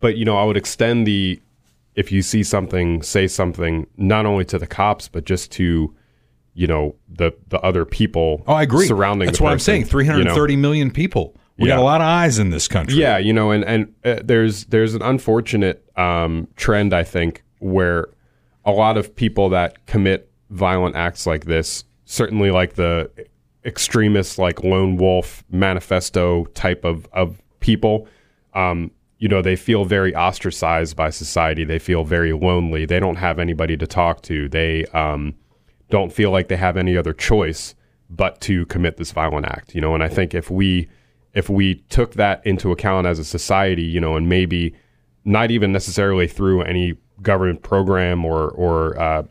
but 0.00 0.16
you 0.16 0.24
know, 0.24 0.36
I 0.36 0.44
would 0.44 0.56
extend 0.56 1.06
the 1.06 1.40
if 1.96 2.12
you 2.12 2.22
see 2.22 2.42
something, 2.42 3.02
say 3.02 3.26
something, 3.26 3.86
not 3.96 4.26
only 4.26 4.44
to 4.44 4.58
the 4.58 4.66
cops, 4.66 5.08
but 5.08 5.24
just 5.24 5.50
to 5.52 5.94
you 6.54 6.66
know 6.66 6.94
the 7.08 7.32
the 7.48 7.58
other 7.60 7.84
people. 7.84 8.44
Oh, 8.46 8.54
I 8.54 8.62
agree. 8.62 8.86
Surrounding. 8.86 9.26
That's 9.26 9.38
the 9.38 9.44
what 9.44 9.50
I'm 9.50 9.56
person, 9.56 9.86
saying. 9.86 10.06
you 10.06 10.24
know? 10.24 10.34
330 10.34 10.56
million 10.56 10.90
people. 10.90 11.34
We 11.58 11.68
got 11.68 11.78
a 11.78 11.82
lot 11.82 12.00
of 12.00 12.06
eyes 12.06 12.38
in 12.38 12.50
this 12.50 12.68
country. 12.68 12.98
Yeah, 12.98 13.18
you 13.18 13.32
know, 13.32 13.50
and 13.50 13.64
and 13.64 13.94
uh, 14.04 14.20
there's 14.22 14.66
there's 14.66 14.94
an 14.94 15.02
unfortunate 15.02 15.84
um, 15.96 16.48
trend 16.56 16.92
I 16.92 17.02
think 17.02 17.42
where 17.58 18.08
a 18.64 18.72
lot 18.72 18.96
of 18.96 19.14
people 19.14 19.48
that 19.50 19.86
commit 19.86 20.30
violent 20.50 20.96
acts 20.96 21.26
like 21.26 21.46
this, 21.46 21.84
certainly 22.04 22.50
like 22.50 22.74
the 22.74 23.10
extremist, 23.64 24.38
like 24.38 24.62
lone 24.62 24.96
wolf 24.96 25.44
manifesto 25.50 26.44
type 26.46 26.84
of 26.84 27.08
of 27.12 27.40
people, 27.60 28.06
um, 28.54 28.90
you 29.18 29.28
know, 29.28 29.40
they 29.40 29.56
feel 29.56 29.84
very 29.84 30.14
ostracized 30.14 30.94
by 30.94 31.10
society. 31.10 31.64
They 31.64 31.78
feel 31.78 32.04
very 32.04 32.32
lonely. 32.32 32.84
They 32.84 33.00
don't 33.00 33.16
have 33.16 33.38
anybody 33.38 33.76
to 33.78 33.86
talk 33.86 34.22
to. 34.22 34.48
They 34.48 34.84
um, 34.86 35.34
don't 35.88 36.12
feel 36.12 36.30
like 36.30 36.48
they 36.48 36.56
have 36.56 36.76
any 36.76 36.96
other 36.96 37.14
choice 37.14 37.74
but 38.10 38.40
to 38.42 38.66
commit 38.66 38.98
this 38.98 39.12
violent 39.12 39.46
act. 39.46 39.74
You 39.74 39.80
know, 39.80 39.94
and 39.94 40.02
I 40.02 40.08
think 40.08 40.34
if 40.34 40.50
we 40.50 40.88
if 41.36 41.50
we 41.50 41.74
took 41.90 42.14
that 42.14 42.44
into 42.46 42.72
account 42.72 43.06
as 43.06 43.18
a 43.18 43.24
society, 43.24 43.82
you 43.82 44.00
know, 44.00 44.16
and 44.16 44.26
maybe 44.26 44.74
not 45.26 45.50
even 45.50 45.70
necessarily 45.70 46.26
through 46.26 46.62
any 46.62 46.96
government 47.22 47.62
program 47.62 48.24
or 48.24 48.48
or 48.50 48.98
uh, 48.98 49.22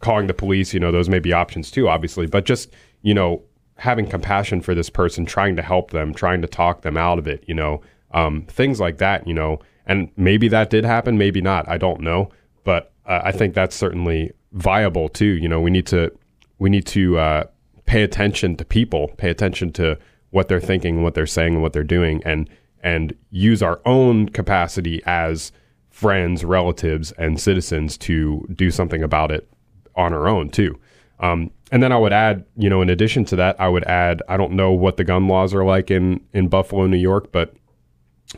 calling 0.00 0.26
the 0.26 0.34
police, 0.34 0.72
you 0.72 0.80
know, 0.80 0.90
those 0.90 1.10
may 1.10 1.18
be 1.18 1.32
options 1.32 1.70
too, 1.70 1.88
obviously, 1.88 2.26
but 2.26 2.46
just 2.46 2.72
you 3.02 3.12
know 3.12 3.42
having 3.76 4.06
compassion 4.06 4.62
for 4.62 4.74
this 4.74 4.88
person, 4.88 5.26
trying 5.26 5.54
to 5.56 5.62
help 5.62 5.90
them, 5.90 6.14
trying 6.14 6.40
to 6.40 6.48
talk 6.48 6.82
them 6.82 6.96
out 6.96 7.18
of 7.18 7.26
it, 7.26 7.44
you 7.46 7.54
know, 7.54 7.82
um, 8.12 8.46
things 8.46 8.80
like 8.80 8.98
that, 8.98 9.26
you 9.26 9.34
know, 9.34 9.58
and 9.86 10.08
maybe 10.16 10.48
that 10.48 10.70
did 10.70 10.84
happen, 10.84 11.18
maybe 11.18 11.40
not, 11.40 11.68
I 11.68 11.78
don't 11.78 12.00
know, 12.00 12.30
but 12.64 12.92
uh, 13.06 13.20
I 13.24 13.32
think 13.32 13.54
that's 13.54 13.74
certainly 13.74 14.32
viable 14.52 15.08
too. 15.08 15.26
You 15.26 15.48
know, 15.48 15.60
we 15.60 15.70
need 15.70 15.86
to 15.88 16.10
we 16.58 16.70
need 16.70 16.86
to 16.86 17.18
uh, 17.18 17.44
pay 17.84 18.02
attention 18.02 18.56
to 18.56 18.64
people, 18.64 19.08
pay 19.18 19.28
attention 19.28 19.70
to 19.72 19.98
what 20.32 20.48
they're 20.48 20.60
thinking, 20.60 21.02
what 21.02 21.14
they're 21.14 21.26
saying, 21.26 21.54
and 21.54 21.62
what 21.62 21.72
they're 21.72 21.84
doing, 21.84 22.20
and 22.26 22.50
and 22.82 23.14
use 23.30 23.62
our 23.62 23.80
own 23.86 24.28
capacity 24.28 25.00
as 25.06 25.52
friends, 25.88 26.44
relatives, 26.44 27.12
and 27.12 27.40
citizens 27.40 27.96
to 27.96 28.44
do 28.52 28.70
something 28.70 29.02
about 29.02 29.30
it 29.30 29.48
on 29.94 30.12
our 30.12 30.26
own 30.26 30.50
too. 30.50 30.76
Um, 31.20 31.50
and 31.70 31.82
then 31.82 31.92
I 31.92 31.96
would 31.96 32.12
add, 32.12 32.44
you 32.56 32.68
know, 32.68 32.82
in 32.82 32.90
addition 32.90 33.24
to 33.26 33.36
that, 33.36 33.60
I 33.60 33.68
would 33.68 33.84
add, 33.84 34.20
I 34.28 34.36
don't 34.36 34.52
know 34.52 34.72
what 34.72 34.96
the 34.96 35.04
gun 35.04 35.28
laws 35.28 35.54
are 35.54 35.64
like 35.64 35.90
in 35.90 36.20
in 36.32 36.48
Buffalo, 36.48 36.86
New 36.86 36.96
York, 36.96 37.30
but 37.30 37.54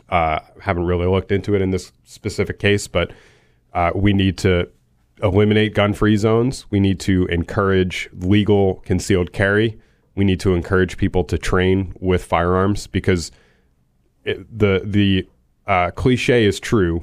uh, 0.09 0.39
haven't 0.61 0.85
really 0.85 1.07
looked 1.07 1.31
into 1.31 1.55
it 1.55 1.61
in 1.61 1.71
this 1.71 1.91
specific 2.03 2.59
case. 2.59 2.87
But 2.87 3.11
uh, 3.73 3.91
we 3.95 4.13
need 4.13 4.37
to 4.39 4.69
eliminate 5.23 5.73
gun-free 5.73 6.17
zones. 6.17 6.65
We 6.69 6.79
need 6.79 6.99
to 7.01 7.25
encourage 7.27 8.09
legal 8.13 8.75
concealed 8.85 9.31
carry. 9.31 9.79
We 10.15 10.23
need 10.23 10.39
to 10.41 10.55
encourage 10.55 10.97
people 10.97 11.23
to 11.25 11.37
train 11.37 11.93
with 11.99 12.23
firearms 12.23 12.87
because 12.87 13.31
it, 14.23 14.57
the 14.57 14.81
the 14.83 15.27
uh, 15.67 15.91
cliche 15.91 16.45
is 16.45 16.59
true 16.59 17.01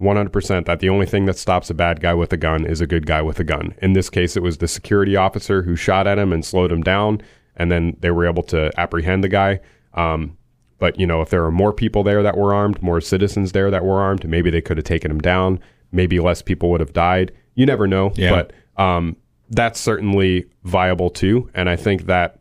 100% 0.00 0.66
that 0.66 0.80
the 0.80 0.88
only 0.88 1.06
thing 1.06 1.24
that 1.26 1.38
stops 1.38 1.70
a 1.70 1.74
bad 1.74 2.00
guy 2.00 2.14
with 2.14 2.32
a 2.32 2.36
gun 2.36 2.66
is 2.66 2.80
a 2.80 2.86
good 2.86 3.06
guy 3.06 3.22
with 3.22 3.38
a 3.38 3.44
gun. 3.44 3.74
In 3.80 3.92
this 3.92 4.10
case, 4.10 4.36
it 4.36 4.42
was 4.42 4.58
the 4.58 4.68
security 4.68 5.16
officer 5.16 5.62
who 5.62 5.76
shot 5.76 6.06
at 6.06 6.18
him 6.18 6.32
and 6.32 6.44
slowed 6.44 6.72
him 6.72 6.82
down, 6.82 7.22
and 7.56 7.70
then 7.70 7.96
they 8.00 8.10
were 8.10 8.26
able 8.26 8.42
to 8.44 8.70
apprehend 8.78 9.22
the 9.22 9.28
guy. 9.28 9.60
Um, 9.94 10.36
but 10.78 10.98
you 10.98 11.06
know, 11.06 11.22
if 11.22 11.30
there 11.30 11.42
were 11.42 11.52
more 11.52 11.72
people 11.72 12.02
there 12.02 12.22
that 12.22 12.36
were 12.36 12.52
armed, 12.52 12.82
more 12.82 13.00
citizens 13.00 13.52
there 13.52 13.70
that 13.70 13.84
were 13.84 14.00
armed, 14.00 14.28
maybe 14.28 14.50
they 14.50 14.60
could 14.60 14.76
have 14.76 14.84
taken 14.84 15.10
him 15.10 15.20
down. 15.20 15.60
Maybe 15.92 16.18
less 16.18 16.42
people 16.42 16.70
would 16.70 16.80
have 16.80 16.92
died. 16.92 17.32
You 17.54 17.64
never 17.64 17.86
know. 17.86 18.12
Yeah. 18.16 18.30
But 18.30 18.82
um, 18.82 19.16
that's 19.50 19.78
certainly 19.78 20.46
viable 20.64 21.10
too, 21.10 21.48
and 21.54 21.70
I 21.70 21.76
think 21.76 22.06
that 22.06 22.40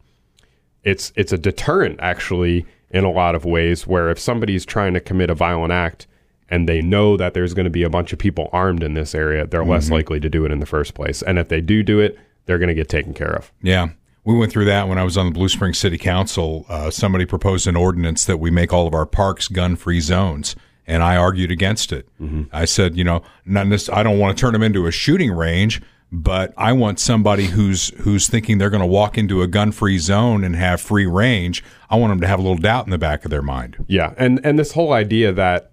it's 0.84 1.12
it's 1.16 1.32
a 1.32 1.38
deterrent 1.38 2.00
actually 2.02 2.66
in 2.92 3.04
a 3.04 3.12
lot 3.12 3.36
of 3.36 3.46
ways 3.46 3.88
where 3.88 4.10
if 4.10 4.20
somebody's 4.20 4.66
trying 4.66 4.94
to 4.94 5.00
commit 5.00 5.30
a 5.30 5.36
violent 5.36 5.72
act 5.74 6.08
and 6.50 6.68
they 6.70 6.82
know 6.82 7.18
that 7.18 7.34
there's 7.34 7.54
going 7.54 7.64
to 7.66 7.70
be 7.72 7.84
a 7.84 7.90
bunch 7.90 8.14
of 8.14 8.20
people 8.20 8.50
armed 8.52 8.84
in 8.84 8.94
this 8.94 9.16
area 9.16 9.48
they're 9.48 9.66
less 9.66 9.90
likely 9.90 10.20
to 10.20 10.30
do 10.30 10.46
it 10.46 10.52
in 10.52 10.60
the 10.60 10.66
first 10.66 10.94
place 10.94 11.22
and 11.22 11.40
if 11.40 11.48
they 11.50 11.62
do 11.62 11.82
do 11.84 12.00
it 12.00 12.18
they're 12.46 12.60
going 12.60 12.68
to 12.68 12.76
get 12.76 12.90
taken 12.90 13.14
care 13.14 13.34
of 13.34 13.52
Yeah. 13.62 13.90
We 14.26 14.38
went 14.38 14.54
through 14.54 14.66
that 14.66 14.88
when 14.88 14.98
I 14.98 15.04
was 15.04 15.18
on 15.18 15.26
the 15.26 15.32
Blue 15.34 15.50
Springs 15.50 15.78
City 15.78 15.98
Council. 15.98 16.66
Uh, 16.70 16.90
somebody 16.90 17.26
proposed 17.26 17.68
an 17.68 17.76
ordinance 17.76 18.24
that 18.24 18.38
we 18.38 18.50
make 18.52 18.72
all 18.72 18.88
of 18.88 18.94
our 18.94 19.06
parks 19.06 19.50
gun 19.50 19.76
free 19.76 20.00
zones. 20.00 20.56
And 20.88 21.04
I 21.04 21.18
argued 21.18 21.52
against 21.52 21.92
it. 21.92 22.08
I 22.54 22.64
said, 22.64 22.96
you 22.96 23.04
know, 23.04 23.22
not 23.46 23.66
necess- 23.68 23.92
I 23.94 24.02
don't 24.02 24.20
want 24.20 24.38
to 24.38 24.40
turn 24.42 24.54
them 24.54 24.64
into 24.64 24.88
a 24.88 24.92
shooting 24.92 25.30
range, 25.34 25.82
but 26.14 26.54
I 26.56 26.74
want 26.74 27.00
somebody 27.00 27.48
who's 27.48 27.90
who's 28.02 28.28
thinking 28.28 28.60
they're 28.60 28.70
going 28.70 28.82
to 28.82 28.88
walk 28.88 29.18
into 29.18 29.42
a 29.42 29.48
gun 29.48 29.72
free 29.72 29.98
zone 29.98 30.44
and 30.44 30.56
have 30.56 30.80
free 30.80 31.08
range. 31.08 31.64
I 31.90 31.96
want 31.96 32.12
them 32.12 32.22
to 32.22 32.28
have 32.28 32.40
a 32.40 32.42
little 32.44 32.58
doubt 32.58 32.86
in 32.86 32.92
the 32.92 33.00
back 33.00 33.26
of 33.26 33.32
their 33.32 33.42
mind. 33.42 33.84
yeah 33.88 34.14
and 34.18 34.40
and 34.46 34.60
this 34.60 34.74
whole 34.74 34.94
idea 34.94 35.32
that 35.32 35.72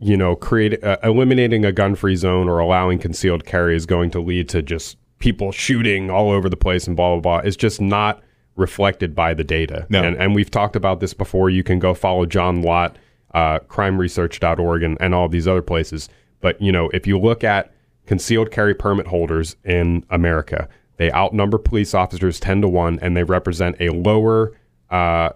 you 0.00 0.16
know 0.16 0.34
create 0.34 0.82
uh, 0.82 0.98
eliminating 1.04 1.64
a 1.64 1.72
gun-free 1.72 2.16
zone 2.16 2.48
or 2.48 2.58
allowing 2.58 2.98
concealed 2.98 3.44
carry 3.46 3.76
is 3.76 3.86
going 3.86 4.10
to 4.10 4.20
lead 4.20 4.48
to 4.48 4.62
just 4.62 4.98
people 5.20 5.52
shooting 5.52 6.10
all 6.10 6.30
over 6.30 6.48
the 6.48 6.56
place 6.56 6.88
and 6.88 6.96
blah 6.96 7.14
blah 7.14 7.20
blah 7.20 7.38
is 7.46 7.56
just 7.56 7.80
not 7.80 8.20
reflected 8.58 9.14
by 9.14 9.32
the 9.32 9.44
data. 9.44 9.86
No. 9.88 10.02
And, 10.02 10.16
and 10.16 10.34
we've 10.34 10.50
talked 10.50 10.76
about 10.76 11.00
this 11.00 11.14
before. 11.14 11.48
You 11.48 11.62
can 11.62 11.78
go 11.78 11.94
follow 11.94 12.26
John 12.26 12.60
Lott, 12.60 12.96
uh, 13.32 13.60
crimeresearch.org, 13.60 14.82
and, 14.82 14.98
and 15.00 15.14
all 15.14 15.28
these 15.28 15.46
other 15.46 15.62
places. 15.62 16.08
But, 16.40 16.60
you 16.60 16.72
know, 16.72 16.90
if 16.90 17.06
you 17.06 17.18
look 17.18 17.44
at 17.44 17.72
concealed 18.08 18.50
carry 18.50 18.74
permit 18.74 19.06
holders 19.06 19.54
in 19.64 20.04
America, 20.10 20.66
they 20.96 21.12
outnumber 21.12 21.58
police 21.58 21.94
officers 21.94 22.40
10 22.40 22.62
to 22.62 22.68
1, 22.68 22.98
and 23.02 23.16
they 23.16 23.22
represent 23.22 23.76
a 23.78 23.90
lower 23.90 24.52
uh, 24.90 25.28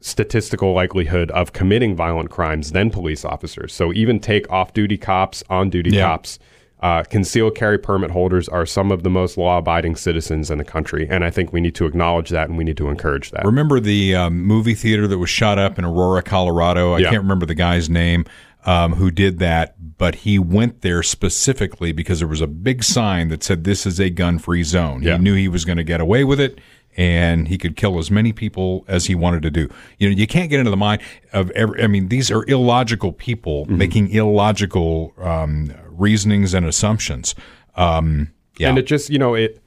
statistical 0.00 0.72
likelihood 0.72 1.30
of 1.32 1.52
committing 1.52 1.94
violent 1.94 2.30
crimes 2.30 2.72
than 2.72 2.90
police 2.90 3.24
officers. 3.24 3.74
So 3.74 3.92
even 3.92 4.18
take 4.18 4.50
off 4.50 4.72
duty 4.72 4.96
cops, 4.96 5.44
on 5.50 5.70
duty 5.70 5.90
Yeah. 5.90 6.06
cops. 6.08 6.38
Uh, 6.80 7.02
concealed 7.04 7.54
carry 7.54 7.78
permit 7.78 8.10
holders 8.10 8.48
are 8.48 8.66
some 8.66 8.92
of 8.92 9.02
the 9.02 9.08
most 9.10 9.38
law 9.38 9.58
abiding 9.58 9.96
citizens 9.96 10.50
in 10.50 10.58
the 10.58 10.64
country. 10.64 11.06
And 11.10 11.24
I 11.24 11.30
think 11.30 11.52
we 11.52 11.60
need 11.60 11.74
to 11.76 11.86
acknowledge 11.86 12.28
that 12.30 12.48
and 12.48 12.58
we 12.58 12.64
need 12.64 12.76
to 12.76 12.88
encourage 12.88 13.30
that. 13.30 13.44
Remember 13.46 13.80
the 13.80 14.14
um, 14.14 14.42
movie 14.44 14.74
theater 14.74 15.06
that 15.08 15.18
was 15.18 15.30
shot 15.30 15.58
up 15.58 15.78
in 15.78 15.84
Aurora, 15.86 16.22
Colorado? 16.22 16.92
I 16.92 16.98
Yeah. 16.98 17.10
can't 17.10 17.22
remember 17.22 17.46
the 17.46 17.54
guy's 17.54 17.88
name 17.88 18.24
um, 18.66 18.94
who 18.94 19.10
did 19.10 19.38
that, 19.38 19.96
but 19.96 20.16
he 20.16 20.38
went 20.38 20.82
there 20.82 21.02
specifically 21.02 21.92
because 21.92 22.18
there 22.18 22.28
was 22.28 22.40
a 22.42 22.46
big 22.46 22.82
sign 22.84 23.28
that 23.28 23.42
said, 23.42 23.64
This 23.64 23.86
is 23.86 23.98
a 24.00 24.10
gun 24.10 24.38
free 24.38 24.62
zone. 24.64 25.02
Yeah. 25.02 25.16
He 25.16 25.22
knew 25.22 25.34
he 25.34 25.48
was 25.48 25.64
going 25.64 25.78
to 25.78 25.84
get 25.84 26.00
away 26.00 26.24
with 26.24 26.40
it. 26.40 26.58
And 26.98 27.48
he 27.48 27.58
could 27.58 27.76
kill 27.76 27.98
as 27.98 28.10
many 28.10 28.32
people 28.32 28.84
as 28.88 29.04
he 29.04 29.14
wanted 29.14 29.42
to 29.42 29.50
do. 29.50 29.68
You 29.98 30.08
know, 30.08 30.16
you 30.16 30.26
can't 30.26 30.48
get 30.48 30.60
into 30.60 30.70
the 30.70 30.78
mind 30.78 31.02
of 31.34 31.50
every. 31.50 31.82
I 31.82 31.88
mean, 31.88 32.08
these 32.08 32.30
are 32.30 32.42
illogical 32.48 33.12
people 33.12 33.66
Mm-hmm. 33.66 33.76
making 33.78 34.10
illogical 34.12 35.12
um, 35.18 35.70
reasonings 35.90 36.54
and 36.54 36.64
assumptions. 36.64 37.34
Um, 37.76 38.32
yeah, 38.58 38.70
And 38.70 38.78
it 38.78 38.86
just, 38.86 39.10
you 39.10 39.18
know, 39.18 39.34
it 39.34 39.62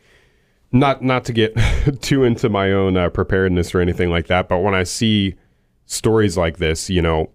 not 0.72 1.04
not 1.04 1.24
to 1.26 1.34
get 1.34 1.56
too 2.02 2.24
into 2.24 2.50
my 2.50 2.72
own 2.72 2.98
uh, 2.98 3.10
preparedness 3.10 3.76
or 3.76 3.80
anything 3.80 4.10
like 4.10 4.26
that, 4.28 4.50
but 4.50 4.60
when 4.60 4.74
I 4.74 4.82
see 4.84 5.36
stories 5.86 6.36
like 6.36 6.58
this, 6.58 6.90
you 6.90 7.02
know, 7.02 7.30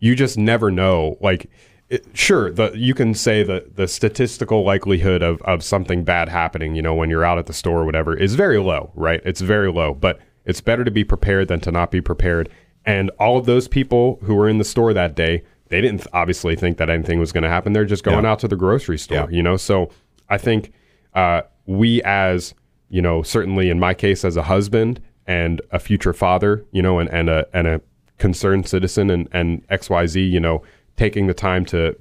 you 0.00 0.14
just 0.14 0.38
never 0.38 0.70
know. 0.70 1.16
Like, 1.20 1.50
it, 1.88 2.06
sure, 2.14 2.50
the 2.52 2.72
you 2.74 2.94
can 2.94 3.14
say 3.14 3.42
that 3.42 3.76
the 3.76 3.88
statistical 3.88 4.62
likelihood 4.64 5.22
of 5.22 5.40
of 5.42 5.62
something 5.62 6.04
bad 6.04 6.28
happening, 6.28 6.74
you 6.74 6.82
know, 6.82 6.94
when 6.94 7.08
you're 7.10 7.24
out 7.24 7.38
at 7.38 7.46
the 7.46 7.52
store 7.52 7.80
or 7.80 7.84
whatever, 7.86 8.14
is 8.16 8.34
very 8.34 8.58
low, 8.60 8.90
right? 8.94 9.20
It's 9.24 9.40
very 9.40 9.72
low, 9.72 9.94
but 9.94 10.18
it's 10.44 10.60
better 10.60 10.84
to 10.84 10.90
be 10.90 11.04
prepared 11.04 11.48
than 11.48 11.60
to 11.60 11.70
not 11.72 11.90
be 11.90 12.00
prepared. 12.00 12.48
And 12.84 13.10
all 13.18 13.36
of 13.38 13.46
those 13.46 13.68
people 13.68 14.18
who 14.22 14.34
were 14.34 14.48
in 14.48 14.58
the 14.58 14.64
store 14.64 14.92
that 14.94 15.14
day, 15.14 15.42
they 15.68 15.80
didn't 15.80 16.06
obviously 16.12 16.56
think 16.56 16.78
that 16.78 16.88
anything 16.88 17.20
was 17.20 17.32
going 17.32 17.42
to 17.44 17.50
happen. 17.50 17.72
They're 17.74 17.84
just 17.84 18.04
going 18.04 18.24
Yeah. 18.24 18.30
out 18.32 18.38
to 18.40 18.48
the 18.48 18.56
grocery 18.56 18.96
store, 18.98 19.28
Yeah. 19.30 19.36
you 19.36 19.42
know. 19.42 19.56
So 19.56 19.90
I 20.28 20.38
think 20.38 20.72
uh, 21.14 21.42
we, 21.66 22.02
as 22.02 22.54
you 22.90 23.02
know, 23.02 23.22
certainly 23.22 23.68
in 23.70 23.78
my 23.78 23.92
case 23.92 24.24
as 24.24 24.36
a 24.36 24.42
husband 24.44 25.00
and 25.26 25.60
a 25.70 25.78
future 25.78 26.12
father, 26.14 26.64
you 26.72 26.80
know, 26.80 26.98
and, 26.98 27.10
and 27.10 27.28
a 27.28 27.46
and 27.52 27.66
a 27.66 27.80
concerned 28.18 28.68
citizen 28.68 29.10
and 29.10 29.28
and 29.32 29.64
X 29.70 29.88
Y 29.90 30.06
Z, 30.06 30.20
you 30.20 30.40
know, 30.40 30.62
taking 30.96 31.26
the 31.26 31.34
time 31.34 31.64
to 31.66 31.96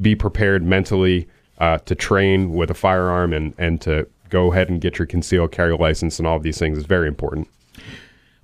be 0.00 0.14
prepared 0.14 0.62
mentally 0.62 1.28
uh, 1.58 1.78
to 1.78 1.94
train 1.94 2.52
with 2.52 2.70
a 2.70 2.74
firearm 2.74 3.32
and 3.32 3.54
and 3.58 3.80
to 3.80 4.06
go 4.28 4.52
ahead 4.52 4.68
and 4.68 4.80
get 4.80 4.98
your 4.98 5.06
concealed 5.06 5.52
carry 5.52 5.76
license 5.76 6.18
and 6.18 6.28
all 6.28 6.36
of 6.36 6.42
these 6.42 6.58
things 6.58 6.78
is 6.78 6.84
very 6.84 7.08
important. 7.08 7.48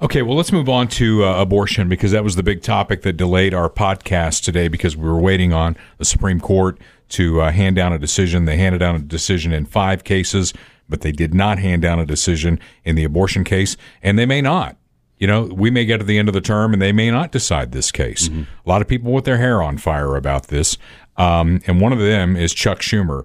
Okay, 0.03 0.23
well, 0.23 0.37
let's 0.37 0.51
move 0.51 0.69
on 0.69 0.89
to 0.89 1.25
uh, 1.25 1.41
abortion 1.41 1.89
because 1.89 2.11
that 2.11 2.25
was 2.25 2.37
the 2.37 2.43
big 2.43 2.63
topic 2.63 3.03
that 3.03 3.13
delayed 3.17 3.55
our 3.55 3.71
podcast 3.71 4.43
today 4.43 4.67
because 4.67 4.97
we 4.97 5.09
were 5.09 5.21
waiting 5.21 5.53
on 5.53 5.77
the 5.99 6.05
Supreme 6.05 6.41
Court 6.41 6.79
to 7.11 7.41
uh, 7.41 7.53
hand 7.53 7.77
down 7.77 7.93
a 7.93 7.99
decision. 7.99 8.45
They 8.45 8.57
handed 8.57 8.79
down 8.79 8.97
a 8.97 8.99
decision 8.99 9.53
in 9.53 9.67
five 9.67 10.03
cases, 10.03 10.53
but 10.89 11.03
they 11.03 11.13
did 11.13 11.33
not 11.33 11.59
hand 11.59 11.83
down 11.83 12.01
a 12.01 12.07
decision 12.07 12.59
in 12.85 12.97
the 12.97 13.05
abortion 13.05 13.45
case, 13.45 13.77
and 14.03 14.19
they 14.19 14.27
may 14.27 14.41
not. 14.41 14.77
You 15.25 15.29
know, 15.29 15.45
we 15.45 15.71
may 15.71 15.87
get 15.87 16.01
to 16.01 16.05
the 16.05 16.19
end 16.19 16.29
of 16.29 16.35
the 16.35 16.43
term 16.43 16.75
and 16.75 16.83
they 16.83 16.93
may 16.93 17.11
not 17.11 17.33
decide 17.33 17.73
this 17.73 17.91
case. 17.91 18.29
A 18.29 18.69
lot 18.69 18.83
of 18.83 18.89
people 18.89 19.11
with 19.11 19.25
their 19.25 19.39
hair 19.39 19.63
on 19.63 19.79
fire 19.79 20.17
about 20.17 20.49
this. 20.49 20.77
Um, 21.17 21.63
and 21.67 21.81
one 21.81 21.95
of 21.95 21.99
them 21.99 22.37
is 22.37 22.53
Chuck 22.53 22.81
Schumer. 22.81 23.25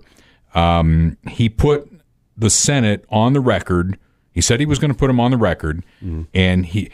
Um, 0.55 1.17
he 1.27 1.49
put 1.49 1.91
the 2.37 2.49
Senate 2.49 3.03
on 3.09 3.33
the 3.33 3.41
record. 3.41 3.99
He 4.31 4.39
said 4.39 4.61
he 4.61 4.65
was 4.65 4.79
going 4.79 4.93
to 4.93 4.97
put 4.97 5.09
him 5.09 5.19
on 5.19 5.31
the 5.31 5.37
record, 5.37 5.83
and 6.33 6.65
he 6.67 6.89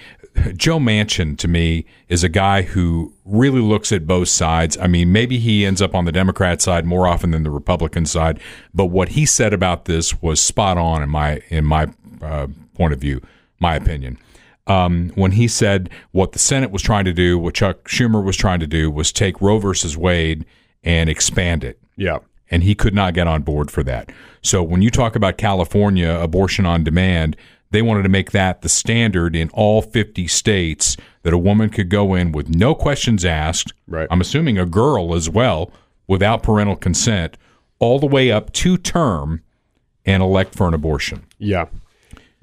Joe 0.57 0.79
Manchin 0.79 1.37
to 1.37 1.47
me 1.47 1.85
is 2.09 2.23
a 2.23 2.29
guy 2.29 2.63
who 2.63 3.13
really 3.25 3.61
looks 3.61 3.91
at 3.91 4.07
both 4.07 4.29
sides. 4.29 4.75
I 4.79 4.87
mean, 4.87 5.11
maybe 5.11 5.37
he 5.37 5.67
ends 5.67 5.83
up 5.83 5.93
on 5.93 6.05
the 6.05 6.11
Democrat 6.11 6.63
side 6.63 6.83
more 6.87 7.05
often 7.05 7.29
than 7.29 7.43
the 7.43 7.51
Republican 7.51 8.07
side, 8.07 8.39
but 8.73 8.85
what 8.85 9.09
he 9.09 9.27
said 9.27 9.53
about 9.53 9.85
this 9.85 10.19
was 10.23 10.41
spot 10.41 10.79
on 10.79 11.03
in 11.03 11.09
my 11.09 11.41
in 11.49 11.63
my 11.63 11.89
uh, 12.23 12.47
point 12.73 12.91
of 12.91 12.99
view, 12.99 13.21
my 13.59 13.75
opinion. 13.75 14.17
Um, 14.67 15.11
when 15.15 15.33
he 15.33 15.47
said 15.47 15.89
what 16.11 16.31
the 16.31 16.39
Senate 16.39 16.71
was 16.71 16.81
trying 16.81 17.05
to 17.05 17.13
do, 17.13 17.37
what 17.37 17.53
Chuck 17.53 17.87
Schumer 17.87 18.23
was 18.23 18.35
trying 18.35 18.59
to 18.61 18.67
do, 18.67 18.89
was 18.89 19.11
take 19.11 19.39
Roe 19.41 19.59
versus 19.59 19.95
Wade 19.95 20.43
and 20.83 21.09
expand 21.09 21.63
it 21.63 21.79
Yeah. 21.97 22.19
and 22.49 22.63
he 22.63 22.73
could 22.75 22.93
not 22.95 23.13
get 23.13 23.27
on 23.27 23.43
board 23.43 23.69
for 23.69 23.83
that. 23.83 24.11
So 24.41 24.63
when 24.63 24.81
you 24.81 24.89
talk 24.89 25.15
about 25.15 25.37
California 25.37 26.09
abortion 26.19 26.65
on 26.65 26.83
demand, 26.83 27.35
they 27.71 27.81
wanted 27.81 28.03
to 28.03 28.09
make 28.09 28.31
that 28.31 28.61
the 28.61 28.69
standard 28.69 29.35
in 29.35 29.49
all 29.49 29.81
50 29.81 30.27
states 30.27 30.97
that 31.23 31.33
a 31.33 31.37
woman 31.37 31.69
could 31.69 31.89
go 31.89 32.13
in 32.15 32.31
with 32.31 32.49
no 32.49 32.73
questions 32.73 33.25
asked. 33.25 33.73
Right. 33.87 34.07
I'm 34.09 34.21
assuming 34.21 34.57
a 34.57 34.65
girl 34.65 35.13
as 35.15 35.29
well 35.29 35.71
without 36.07 36.41
parental 36.43 36.75
consent 36.75 37.37
all 37.79 37.99
the 37.99 38.05
way 38.07 38.31
up 38.31 38.51
to 38.53 38.77
term 38.77 39.41
and 40.05 40.21
elect 40.23 40.55
for 40.55 40.67
an 40.67 40.73
abortion. 40.73 41.23
Yeah. 41.39 41.65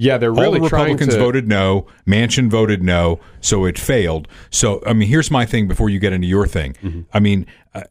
Yeah, 0.03 0.19
they're 0.19 0.31
All 0.31 0.43
really 0.43 0.59
the 0.59 0.69
trying 0.69 0.95
Republicans 0.95 1.15
to 1.15 1.21
voted 1.21 1.47
no. 1.47 1.87
Manchin 2.09 2.51
voted 2.51 2.83
no, 2.83 3.21
so 3.41 3.65
it 3.65 3.79
failed. 3.79 4.27
So, 4.51 4.83
I 4.85 4.95
mean, 4.95 5.09
here's 5.09 5.31
my 5.31 5.47
thing 5.47 5.69
before 5.69 5.89
you 5.89 6.01
get 6.01 6.13
into 6.13 6.27
your 6.27 6.49
thing. 6.49 6.73
Mm-hmm. 6.83 7.03
I 7.13 7.21
mean, 7.21 7.47
uh, 7.73 7.85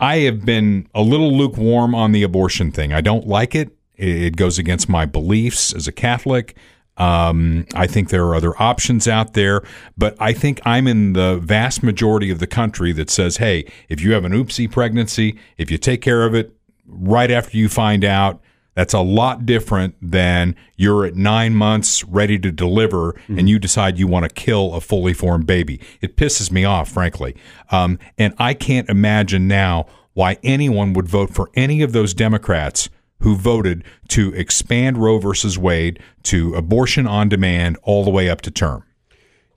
I 0.00 0.16
have 0.18 0.44
been 0.44 0.88
a 0.92 1.02
little 1.02 1.36
lukewarm 1.36 1.94
on 1.94 2.10
the 2.10 2.24
abortion 2.24 2.72
thing. 2.72 2.92
I 2.92 3.00
don't 3.00 3.28
like 3.28 3.54
it. 3.54 3.70
It 3.96 4.34
goes 4.34 4.58
against 4.58 4.88
my 4.88 5.06
beliefs 5.06 5.72
as 5.72 5.86
a 5.86 5.92
Catholic. 5.92 6.56
Um, 6.96 7.64
I 7.76 7.86
think 7.86 8.08
there 8.08 8.24
are 8.24 8.34
other 8.34 8.60
options 8.60 9.06
out 9.06 9.34
there, 9.34 9.62
but 9.96 10.16
I 10.18 10.32
think 10.32 10.60
I'm 10.64 10.88
in 10.88 11.12
the 11.12 11.36
vast 11.36 11.84
majority 11.84 12.30
of 12.32 12.40
the 12.40 12.48
country 12.48 12.90
that 12.94 13.08
says, 13.08 13.36
hey, 13.36 13.70
if 13.88 14.02
you 14.02 14.14
have 14.14 14.24
an 14.24 14.32
oopsie 14.32 14.68
pregnancy, 14.68 15.38
if 15.58 15.70
you 15.70 15.78
take 15.78 16.02
care 16.02 16.24
of 16.24 16.34
it 16.34 16.52
right 16.86 17.30
after 17.30 17.56
you 17.56 17.68
find 17.68 18.04
out, 18.04 18.42
that's 18.80 18.94
a 18.94 19.00
lot 19.00 19.44
different 19.44 19.94
than 20.00 20.56
you're 20.74 21.04
at 21.04 21.14
nine 21.14 21.54
months 21.54 22.02
ready 22.04 22.38
to 22.38 22.50
deliver 22.50 23.14
and 23.28 23.46
you 23.46 23.58
decide 23.58 23.98
you 23.98 24.06
want 24.06 24.26
to 24.26 24.34
kill 24.34 24.72
a 24.72 24.80
fully 24.80 25.12
formed 25.12 25.46
baby. 25.46 25.78
It 26.00 26.16
pisses 26.16 26.50
me 26.50 26.64
off, 26.64 26.88
frankly. 26.88 27.36
Um, 27.70 27.98
and 28.16 28.32
I 28.38 28.54
can't 28.54 28.88
imagine 28.88 29.46
now 29.46 29.84
why 30.14 30.38
anyone 30.42 30.94
would 30.94 31.06
vote 31.06 31.28
for 31.28 31.50
any 31.52 31.82
of 31.82 31.92
those 31.92 32.14
Democrats 32.14 32.88
who 33.18 33.36
voted 33.36 33.84
to 34.08 34.32
expand 34.32 34.96
Roe 34.96 35.18
versus 35.18 35.58
Wade 35.58 36.00
to 36.22 36.54
abortion 36.54 37.06
on 37.06 37.28
demand 37.28 37.76
all 37.82 38.02
the 38.02 38.10
way 38.10 38.30
up 38.30 38.40
to 38.40 38.50
term. 38.50 38.84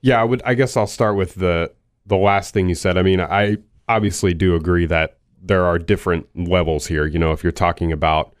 Yeah, 0.02 0.20
I 0.20 0.24
would. 0.24 0.42
I 0.44 0.52
guess 0.52 0.76
I'll 0.76 0.86
start 0.86 1.16
with 1.16 1.36
the 1.36 1.72
the 2.04 2.18
last 2.18 2.52
thing 2.52 2.68
you 2.68 2.74
said. 2.74 2.98
I 2.98 3.02
mean, 3.02 3.22
I 3.22 3.56
obviously 3.88 4.34
do 4.34 4.54
agree 4.54 4.84
that 4.84 5.16
there 5.42 5.64
are 5.64 5.78
different 5.78 6.26
levels 6.36 6.88
here. 6.88 7.06
You 7.06 7.18
know, 7.18 7.32
if 7.32 7.42
you're 7.42 7.52
talking 7.52 7.90
about 7.90 8.33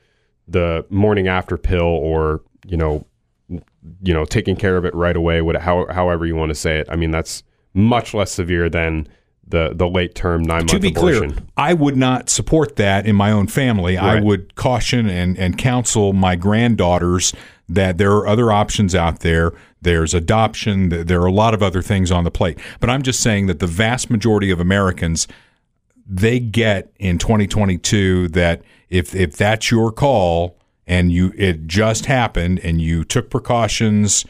the 0.48 0.84
morning 0.90 1.28
after 1.28 1.56
pill, 1.56 1.82
or 1.82 2.42
you 2.66 2.76
know, 2.76 3.06
you 3.48 4.14
know, 4.14 4.24
taking 4.24 4.56
care 4.56 4.76
of 4.76 4.84
it 4.84 4.94
right 4.94 5.16
away, 5.16 5.42
what, 5.42 5.56
how, 5.56 5.86
however 5.90 6.26
you 6.26 6.34
want 6.34 6.50
to 6.50 6.54
say 6.54 6.78
it. 6.78 6.86
I 6.90 6.96
mean, 6.96 7.10
that's 7.10 7.42
much 7.74 8.14
less 8.14 8.32
severe 8.32 8.68
than 8.68 9.08
the 9.46 9.72
the 9.74 9.86
late 9.86 10.14
term 10.14 10.42
nine 10.42 10.60
month 10.60 10.70
to 10.70 10.80
be 10.80 10.88
abortion. 10.88 11.32
clear, 11.32 11.46
I 11.56 11.74
would 11.74 11.96
not 11.96 12.30
support 12.30 12.76
that 12.76 13.06
in 13.06 13.14
my 13.14 13.30
own 13.30 13.46
family. 13.46 13.98
I 13.98 14.20
would 14.20 14.54
caution 14.54 15.08
and, 15.08 15.38
and 15.38 15.58
counsel 15.58 16.12
my 16.12 16.34
granddaughters 16.34 17.34
that 17.68 17.98
there 17.98 18.12
are 18.12 18.26
other 18.26 18.50
options 18.52 18.94
out 18.94 19.20
there. 19.20 19.52
There's 19.82 20.14
adoption. 20.14 20.88
There 20.88 21.20
are 21.20 21.26
a 21.26 21.32
lot 21.32 21.52
of 21.52 21.62
other 21.62 21.82
things 21.82 22.10
on 22.10 22.24
the 22.24 22.30
plate. 22.30 22.58
But 22.80 22.88
I'm 22.88 23.02
just 23.02 23.20
saying 23.20 23.46
that 23.48 23.58
the 23.58 23.66
vast 23.66 24.10
majority 24.10 24.50
of 24.50 24.60
Americans, 24.60 25.28
they 26.06 26.38
get 26.40 26.92
in 26.98 27.18
2022 27.18 28.28
that 28.28 28.62
if 28.90 29.14
if 29.14 29.36
that's 29.36 29.70
your 29.70 29.90
call 29.90 30.58
and 30.86 31.12
you 31.12 31.32
it 31.36 31.66
just 31.66 32.06
happened 32.06 32.60
and 32.60 32.80
you 32.80 33.04
took 33.04 33.30
precautions, 33.30 34.24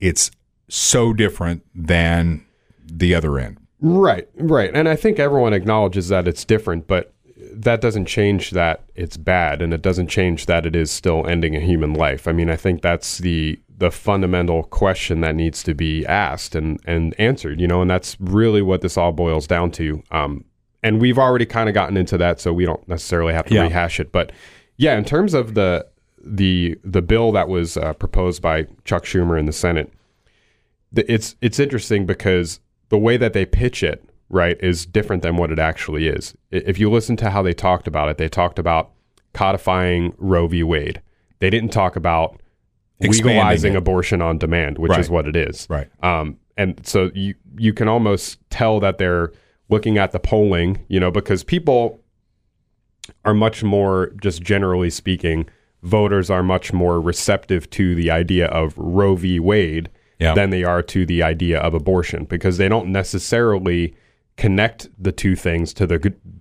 it's 0.00 0.30
so 0.68 1.12
different 1.12 1.64
than 1.74 2.44
the 2.84 3.14
other 3.14 3.38
end. 3.38 3.58
Right, 3.80 4.28
right. 4.36 4.70
And 4.74 4.88
I 4.88 4.96
think 4.96 5.18
everyone 5.18 5.52
acknowledges 5.52 6.08
that 6.08 6.26
it's 6.26 6.44
different, 6.44 6.86
but 6.86 7.12
that 7.52 7.80
doesn't 7.80 8.06
change 8.06 8.50
that 8.50 8.84
it's 8.94 9.16
bad 9.16 9.60
and 9.60 9.74
it 9.74 9.82
doesn't 9.82 10.08
change 10.08 10.46
that 10.46 10.66
it 10.66 10.74
is 10.74 10.90
still 10.90 11.26
ending 11.26 11.54
a 11.54 11.60
human 11.60 11.92
life. 11.92 12.26
I 12.26 12.32
mean, 12.32 12.50
I 12.50 12.56
think 12.56 12.82
that's 12.82 13.18
the 13.18 13.60
the 13.76 13.90
fundamental 13.90 14.62
question 14.62 15.20
that 15.20 15.34
needs 15.34 15.62
to 15.64 15.74
be 15.74 16.06
asked 16.06 16.54
and 16.54 16.80
and 16.86 17.14
answered, 17.18 17.60
you 17.60 17.66
know, 17.66 17.82
and 17.82 17.90
that's 17.90 18.16
really 18.20 18.62
what 18.62 18.80
this 18.80 18.96
all 18.96 19.12
boils 19.12 19.46
down 19.46 19.70
to. 19.72 20.02
Um 20.10 20.44
and 20.84 21.00
we've 21.00 21.18
already 21.18 21.46
kind 21.46 21.68
of 21.68 21.74
gotten 21.74 21.96
into 21.96 22.16
that 22.18 22.38
so 22.38 22.52
we 22.52 22.64
don't 22.64 22.86
necessarily 22.86 23.32
have 23.34 23.46
to 23.46 23.54
Yeah. 23.54 23.62
rehash 23.62 23.98
it, 23.98 24.12
but 24.12 24.30
yeah, 24.76 24.96
in 24.96 25.04
terms 25.04 25.34
of 25.34 25.54
the 25.54 25.86
the 26.24 26.76
the 26.84 27.02
bill 27.02 27.32
that 27.32 27.48
was 27.48 27.76
uh, 27.76 27.92
proposed 27.94 28.40
by 28.40 28.66
Chuck 28.84 29.04
Schumer 29.04 29.38
in 29.38 29.46
the 29.46 29.52
Senate, 29.52 29.92
the, 30.92 31.10
it's 31.12 31.36
it's 31.40 31.58
interesting 31.58 32.06
because 32.06 32.60
the 32.90 32.98
way 32.98 33.16
that 33.16 33.32
they 33.32 33.44
pitch 33.44 33.82
it, 33.82 34.04
right, 34.30 34.56
is 34.60 34.86
different 34.86 35.22
than 35.22 35.36
what 35.36 35.50
it 35.50 35.58
actually 35.58 36.06
is. 36.06 36.34
If 36.50 36.78
you 36.78 36.90
listen 36.90 37.16
to 37.18 37.30
how 37.30 37.42
they 37.42 37.52
talked 37.52 37.86
about 37.88 38.08
it, 38.08 38.18
they 38.18 38.28
talked 38.28 38.58
about 38.58 38.90
codifying 39.32 40.14
Roe 40.18 40.46
v. 40.46 40.62
Wade. 40.62 41.00
They 41.40 41.50
didn't 41.50 41.72
talk 41.72 41.96
about 41.96 42.40
legalizing 43.00 43.74
it. 43.74 43.76
abortion 43.76 44.22
on 44.22 44.38
demand, 44.38 44.78
which 44.78 44.96
is 44.98 45.10
what 45.10 45.26
it 45.26 45.36
is. 45.36 45.66
Right. 45.68 45.88
Um, 46.02 46.38
and 46.56 46.80
so 46.86 47.10
you 47.14 47.34
you 47.58 47.72
can 47.72 47.88
almost 47.88 48.38
tell 48.50 48.80
that 48.80 48.98
they're 48.98 49.32
looking 49.74 49.98
at 49.98 50.12
the 50.12 50.20
polling, 50.20 50.84
you 50.88 51.00
know, 51.00 51.10
because 51.10 51.42
people 51.44 52.00
are 53.24 53.34
much 53.34 53.62
more, 53.62 54.12
just 54.22 54.42
generally 54.42 54.90
speaking, 54.90 55.46
voters 55.82 56.30
are 56.30 56.42
much 56.42 56.72
more 56.72 57.00
receptive 57.00 57.68
to 57.70 57.94
the 57.94 58.10
idea 58.10 58.46
of 58.46 58.76
Roe 58.78 59.16
v. 59.16 59.38
Wade 59.40 59.88
Yeah. 60.20 60.32
than 60.34 60.50
they 60.50 60.62
are 60.64 60.80
to 60.94 61.04
the 61.04 61.22
idea 61.22 61.58
of 61.58 61.74
abortion 61.74 62.24
because 62.24 62.56
they 62.56 62.68
don't 62.68 62.88
necessarily 62.88 63.94
connect 64.36 64.88
the 64.98 65.12
two 65.12 65.34
things 65.36 65.74
to 65.74 65.86
the 65.86 65.98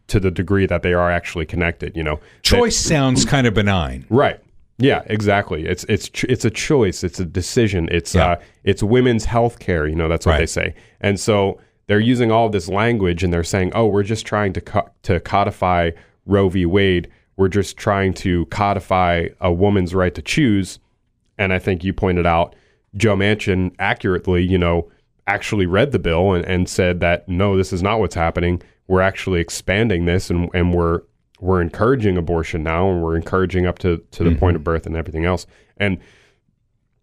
to 0.07 0.19
the 0.19 0.31
degree 0.31 0.65
that 0.67 0.81
they 0.84 0.93
are 0.93 1.11
actually 1.11 1.45
connected. 1.45 1.95
You 1.97 2.03
know, 2.03 2.19
Choice 2.43 2.77
sounds 2.77 3.25
kind 3.25 3.45
of 3.47 3.53
benign. 3.55 4.05
Right. 4.09 4.39
Yeah, 4.77 5.01
exactly. 5.07 5.65
It's 5.65 5.84
it's 5.89 6.09
it's 6.29 6.45
a 6.45 6.49
choice. 6.51 7.03
It's 7.03 7.19
a 7.19 7.25
decision. 7.25 7.89
It's 7.91 8.13
Yeah. 8.15 8.27
uh 8.31 8.36
it's 8.63 8.81
women's 8.84 9.25
health 9.25 9.57
care. 9.59 9.86
You 9.88 9.95
know, 9.95 10.07
that's 10.07 10.25
what 10.25 10.38
they 10.38 10.45
say. 10.45 10.75
And 11.01 11.19
so 11.19 11.59
they're 11.88 11.99
using 11.99 12.31
all 12.31 12.49
this 12.49 12.69
language, 12.69 13.23
and 13.23 13.34
they're 13.34 13.43
saying, 13.43 13.71
"Oh, 13.75 13.88
we're 13.88 14.03
just 14.03 14.25
trying 14.25 14.53
to 14.53 14.61
co- 14.61 14.89
to 15.03 15.19
codify 15.19 15.91
Roe 16.25 16.49
v. 16.49 16.65
Wade. 16.65 17.09
We're 17.36 17.49
just 17.49 17.77
trying 17.77 18.13
to 18.15 18.45
codify 18.47 19.27
a 19.41 19.51
woman's 19.51 19.93
right 19.93 20.13
to 20.15 20.21
choose." 20.21 20.79
And 21.38 21.51
I 21.51 21.59
think 21.59 21.84
you 21.84 21.93
pointed 21.93 22.25
out 22.25 22.55
Joe 22.95 23.15
Manchin 23.15 23.73
accurately. 23.79 24.43
You 24.43 24.57
know, 24.57 24.89
actually 25.27 25.65
read 25.65 25.91
the 25.91 25.99
bill 25.99 26.34
and, 26.34 26.45
and 26.45 26.69
said 26.69 26.99
that 27.01 27.27
no, 27.27 27.57
this 27.57 27.73
is 27.73 27.84
not 27.84 27.99
what's 27.99 28.15
happening. 28.15 28.61
We're 28.88 29.01
actually 29.01 29.39
expanding 29.39 30.05
this, 30.05 30.29
and 30.29 30.49
and 30.53 30.73
we're 30.73 31.01
we're 31.39 31.61
encouraging 31.61 32.17
abortion 32.17 32.63
now, 32.63 32.89
and 32.89 33.03
we're 33.03 33.15
encouraging 33.15 33.65
up 33.65 33.79
to 33.79 33.97
to 34.11 34.23
the 34.23 34.36
point 34.36 34.55
mm-hmm. 34.55 34.55
of 34.57 34.63
birth 34.63 34.86
and 34.86 34.95
everything 34.95 35.25
else. 35.25 35.45
And 35.77 35.99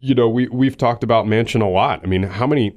you 0.01 0.14
know, 0.14 0.28
we 0.28 0.49
we've 0.49 0.76
talked 0.76 1.05
about 1.05 1.26
Manchin 1.26 1.61
a 1.61 1.68
lot. 1.68 2.01
I 2.03 2.07
mean, 2.07 2.22
how 2.22 2.47
many 2.47 2.76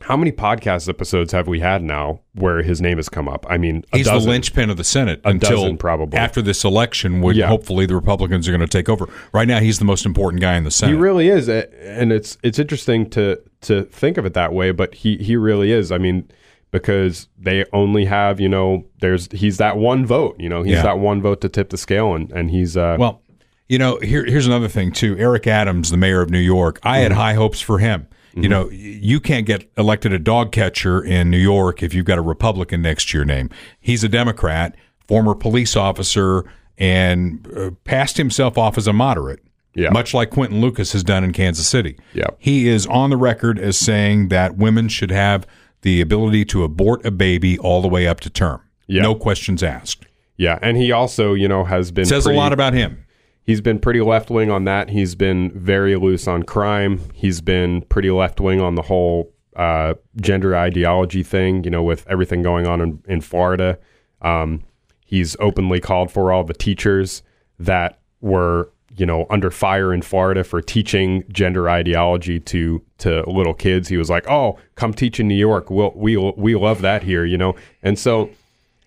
how 0.00 0.16
many 0.16 0.32
podcast 0.32 0.88
episodes 0.88 1.32
have 1.32 1.46
we 1.46 1.60
had 1.60 1.82
now 1.82 2.20
where 2.34 2.62
his 2.62 2.80
name 2.80 2.96
has 2.96 3.08
come 3.08 3.28
up? 3.28 3.46
I 3.48 3.58
mean, 3.58 3.84
a 3.92 3.98
He's 3.98 4.06
the 4.06 4.18
linchpin 4.18 4.70
of 4.70 4.76
the 4.76 4.84
Senate 4.84 5.20
A 5.24 5.28
until 5.30 5.62
dozen, 5.62 5.76
probably. 5.78 6.18
after 6.18 6.40
this 6.42 6.64
election, 6.64 7.20
when 7.20 7.36
Yeah. 7.36 7.46
hopefully 7.48 7.86
the 7.86 7.94
Republicans 7.94 8.48
are 8.48 8.50
going 8.50 8.60
to 8.60 8.66
take 8.66 8.88
over. 8.88 9.08
Right 9.32 9.46
now, 9.46 9.60
he's 9.60 9.78
the 9.78 9.84
most 9.84 10.06
important 10.06 10.40
guy 10.40 10.56
in 10.56 10.64
the 10.64 10.70
Senate. 10.70 10.92
He 10.94 10.98
really 10.98 11.28
is, 11.28 11.48
and 11.48 12.12
it's 12.12 12.38
it's 12.42 12.58
interesting 12.58 13.08
to 13.10 13.38
to 13.62 13.82
think 13.84 14.16
of 14.18 14.24
it 14.26 14.34
that 14.34 14.52
way. 14.52 14.70
But 14.72 14.94
he 14.94 15.16
he 15.18 15.36
really 15.36 15.70
is. 15.72 15.92
I 15.92 15.98
mean, 15.98 16.28
because 16.70 17.28
they 17.38 17.64
only 17.72 18.04
have 18.06 18.40
you 18.40 18.48
know, 18.48 18.86
there's 19.00 19.28
he's 19.32 19.58
that 19.58 19.76
one 19.76 20.06
vote. 20.06 20.36
You 20.38 20.48
know, 20.48 20.62
he's 20.62 20.74
Yeah. 20.74 20.82
that 20.82 20.98
one 20.98 21.20
vote 21.20 21.40
to 21.42 21.48
tip 21.48 21.70
the 21.70 21.76
scale, 21.78 22.14
and 22.14 22.30
and 22.32 22.50
he's 22.50 22.76
uh, 22.76 22.96
Well, 22.98 23.22
you 23.68 23.78
know, 23.78 23.98
here, 24.02 24.24
here's 24.24 24.46
another 24.46 24.68
thing 24.68 24.92
too. 24.92 25.16
Eric 25.18 25.46
Adams, 25.46 25.90
the 25.90 25.96
mayor 25.96 26.20
of 26.22 26.30
New 26.30 26.38
York, 26.38 26.80
I 26.82 26.96
Mm-hmm. 26.96 27.02
had 27.02 27.12
high 27.12 27.34
hopes 27.34 27.60
for 27.60 27.78
him. 27.78 28.06
You 28.34 28.48
know, 28.48 28.68
you 28.70 29.18
can't 29.20 29.44
get 29.46 29.68
elected 29.76 30.12
a 30.12 30.18
dog 30.18 30.52
catcher 30.52 31.02
in 31.02 31.30
New 31.30 31.38
York 31.38 31.82
if 31.82 31.92
you've 31.94 32.06
got 32.06 32.18
a 32.18 32.22
Republican 32.22 32.82
next 32.82 33.08
to 33.10 33.18
your 33.18 33.24
name. 33.24 33.50
He's 33.80 34.04
a 34.04 34.08
Democrat, 34.08 34.76
former 35.08 35.34
police 35.34 35.74
officer, 35.76 36.44
and 36.78 37.46
uh, 37.56 37.70
passed 37.84 38.16
himself 38.16 38.56
off 38.56 38.78
as 38.78 38.86
a 38.86 38.92
moderate. 38.92 39.40
Yeah. 39.74 39.90
Much 39.90 40.14
like 40.14 40.30
Quinton 40.30 40.60
Lucas 40.60 40.92
has 40.92 41.04
done 41.04 41.22
in 41.24 41.32
Kansas 41.32 41.66
City. 41.66 41.96
Yeah. 42.14 42.26
He 42.38 42.68
is 42.68 42.86
on 42.86 43.10
the 43.10 43.16
record 43.16 43.58
as 43.58 43.76
saying 43.76 44.28
that 44.28 44.56
women 44.56 44.88
should 44.88 45.10
have 45.10 45.46
the 45.82 46.00
ability 46.00 46.44
to 46.46 46.64
abort 46.64 47.04
a 47.06 47.10
baby 47.10 47.58
all 47.58 47.80
the 47.82 47.88
way 47.88 48.06
up 48.06 48.20
to 48.20 48.30
term. 48.30 48.60
Yeah. 48.86 49.02
No 49.02 49.14
questions 49.14 49.62
asked. 49.62 50.06
yeah, 50.36 50.58
and 50.62 50.76
he 50.76 50.90
also 50.90 51.34
you 51.34 51.46
know 51.48 51.64
has 51.64 51.90
been 51.92 52.04
Says 52.04 52.24
pretty- 52.24 52.36
a 52.36 52.40
lot 52.40 52.52
about 52.52 52.72
him. 52.74 53.04
He's 53.50 53.60
been 53.60 53.80
pretty 53.80 54.00
left 54.00 54.30
wing 54.30 54.48
on 54.48 54.62
that. 54.66 54.90
He's 54.90 55.16
been 55.16 55.50
very 55.50 55.96
loose 55.96 56.28
on 56.28 56.44
crime. 56.44 57.00
He's 57.12 57.40
been 57.40 57.82
pretty 57.82 58.12
left 58.12 58.40
wing 58.40 58.60
on 58.60 58.76
the 58.76 58.82
whole 58.82 59.34
uh, 59.56 59.94
gender 60.20 60.56
ideology 60.56 61.24
thing, 61.24 61.64
you 61.64 61.70
know, 61.70 61.82
with 61.82 62.06
everything 62.08 62.44
going 62.44 62.68
on 62.68 62.80
in, 62.80 63.02
in 63.08 63.20
Florida. 63.20 63.76
Um, 64.22 64.62
he's 65.04 65.34
openly 65.40 65.80
called 65.80 66.12
for 66.12 66.30
all 66.30 66.44
the 66.44 66.54
teachers 66.54 67.24
that 67.58 67.98
were, 68.20 68.70
you 68.96 69.04
know, 69.04 69.26
under 69.30 69.50
fire 69.50 69.92
in 69.92 70.02
Florida 70.02 70.44
for 70.44 70.62
teaching 70.62 71.24
gender 71.32 71.68
ideology 71.68 72.38
to 72.38 72.80
to 72.98 73.28
little 73.28 73.54
kids. 73.54 73.88
He 73.88 73.96
was 73.96 74.08
like, 74.08 74.30
"Oh, 74.30 74.60
come 74.76 74.94
teach 74.94 75.18
in 75.18 75.26
New 75.26 75.34
York. 75.34 75.70
We'll, 75.70 75.90
we 75.96 76.16
we 76.16 76.54
love 76.54 76.82
that 76.82 77.02
here," 77.02 77.24
you 77.24 77.36
know. 77.36 77.56
And 77.82 77.98
so 77.98 78.30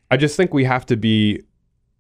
I 0.10 0.16
just 0.16 0.38
think 0.38 0.54
we 0.54 0.64
have 0.64 0.86
to 0.86 0.96
be 0.96 1.44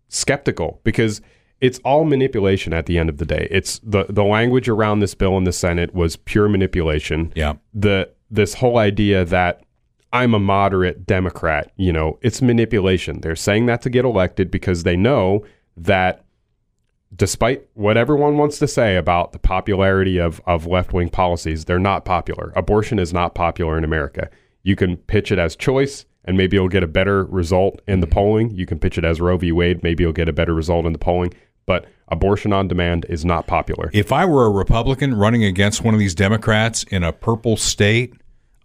skeptical 0.08 0.80
because 0.86 1.20
it's 1.64 1.80
all 1.86 2.04
manipulation 2.04 2.74
at 2.74 2.88
the 2.88 3.00
end 3.00 3.08
of 3.10 3.20
the 3.20 3.26
day. 3.26 3.48
It's 3.50 3.80
the 3.80 4.06
the 4.10 4.24
language 4.24 4.68
around 4.68 5.00
this 5.00 5.16
bill 5.16 5.38
in 5.38 5.46
the 5.46 5.54
Senate 5.54 5.96
was 5.96 6.18
pure 6.18 6.50
manipulation. 6.50 7.32
Yeah. 7.36 7.54
The 7.74 8.10
this 8.30 8.56
whole 8.56 8.78
idea 8.78 9.24
that 9.24 9.64
I'm 10.12 10.34
a 10.34 10.40
moderate 10.40 11.06
Democrat, 11.06 11.72
you 11.78 11.94
know, 11.94 12.20
it's 12.22 12.42
manipulation. 12.42 13.22
They're 13.22 13.38
saying 13.38 13.68
that 13.68 13.82
to 13.84 13.90
get 13.90 14.04
elected 14.04 14.52
because 14.52 14.84
they 14.84 14.98
know 14.98 15.46
that 15.78 16.26
despite 17.16 17.66
what 17.76 17.96
everyone 17.96 18.38
wants 18.38 18.60
to 18.60 18.68
say 18.68 18.98
about 18.98 19.32
the 19.32 19.40
popularity 19.40 20.18
of, 20.18 20.42
of 20.46 20.66
left 20.66 20.92
wing 20.92 21.10
policies, 21.10 21.64
they're 21.64 21.80
not 21.80 22.04
popular. 22.04 22.52
Abortion 22.58 23.00
is 23.00 23.14
not 23.14 23.36
popular 23.36 23.78
in 23.78 23.86
America. 23.86 24.30
You 24.64 24.76
can 24.76 24.98
pitch 24.98 25.32
it 25.32 25.40
as 25.40 25.56
choice, 25.56 26.06
and 26.26 26.36
maybe 26.36 26.58
you'll 26.58 26.70
get 26.70 26.84
a 26.84 26.88
better 26.88 27.24
result 27.26 27.82
in 27.88 28.02
the 28.02 28.08
mm-hmm. 28.08 28.14
polling. 28.14 28.52
You 28.52 28.66
can 28.66 28.80
pitch 28.80 28.98
it 28.98 29.06
as 29.06 29.22
Roe 29.22 29.38
v. 29.38 29.52
Wade, 29.52 29.82
maybe 29.82 30.04
you'll 30.04 30.12
get 30.12 30.30
a 30.30 30.34
better 30.34 30.54
result 30.54 30.86
in 30.86 30.94
the 30.94 31.00
polling. 31.00 31.34
But 31.66 31.86
abortion 32.10 32.54
on 32.54 32.68
demand 32.68 33.06
is 33.10 33.24
not 33.24 33.48
popular. 33.48 33.90
If 33.94 34.12
I 34.12 34.26
were 34.26 34.46
a 34.46 34.50
Republican 34.50 35.16
running 35.16 35.44
against 35.44 35.84
one 35.84 35.94
of 35.94 36.00
these 36.00 36.16
Democrats 36.16 36.84
in 36.84 37.04
a 37.04 37.14
purple 37.14 37.58
state, 37.58 38.14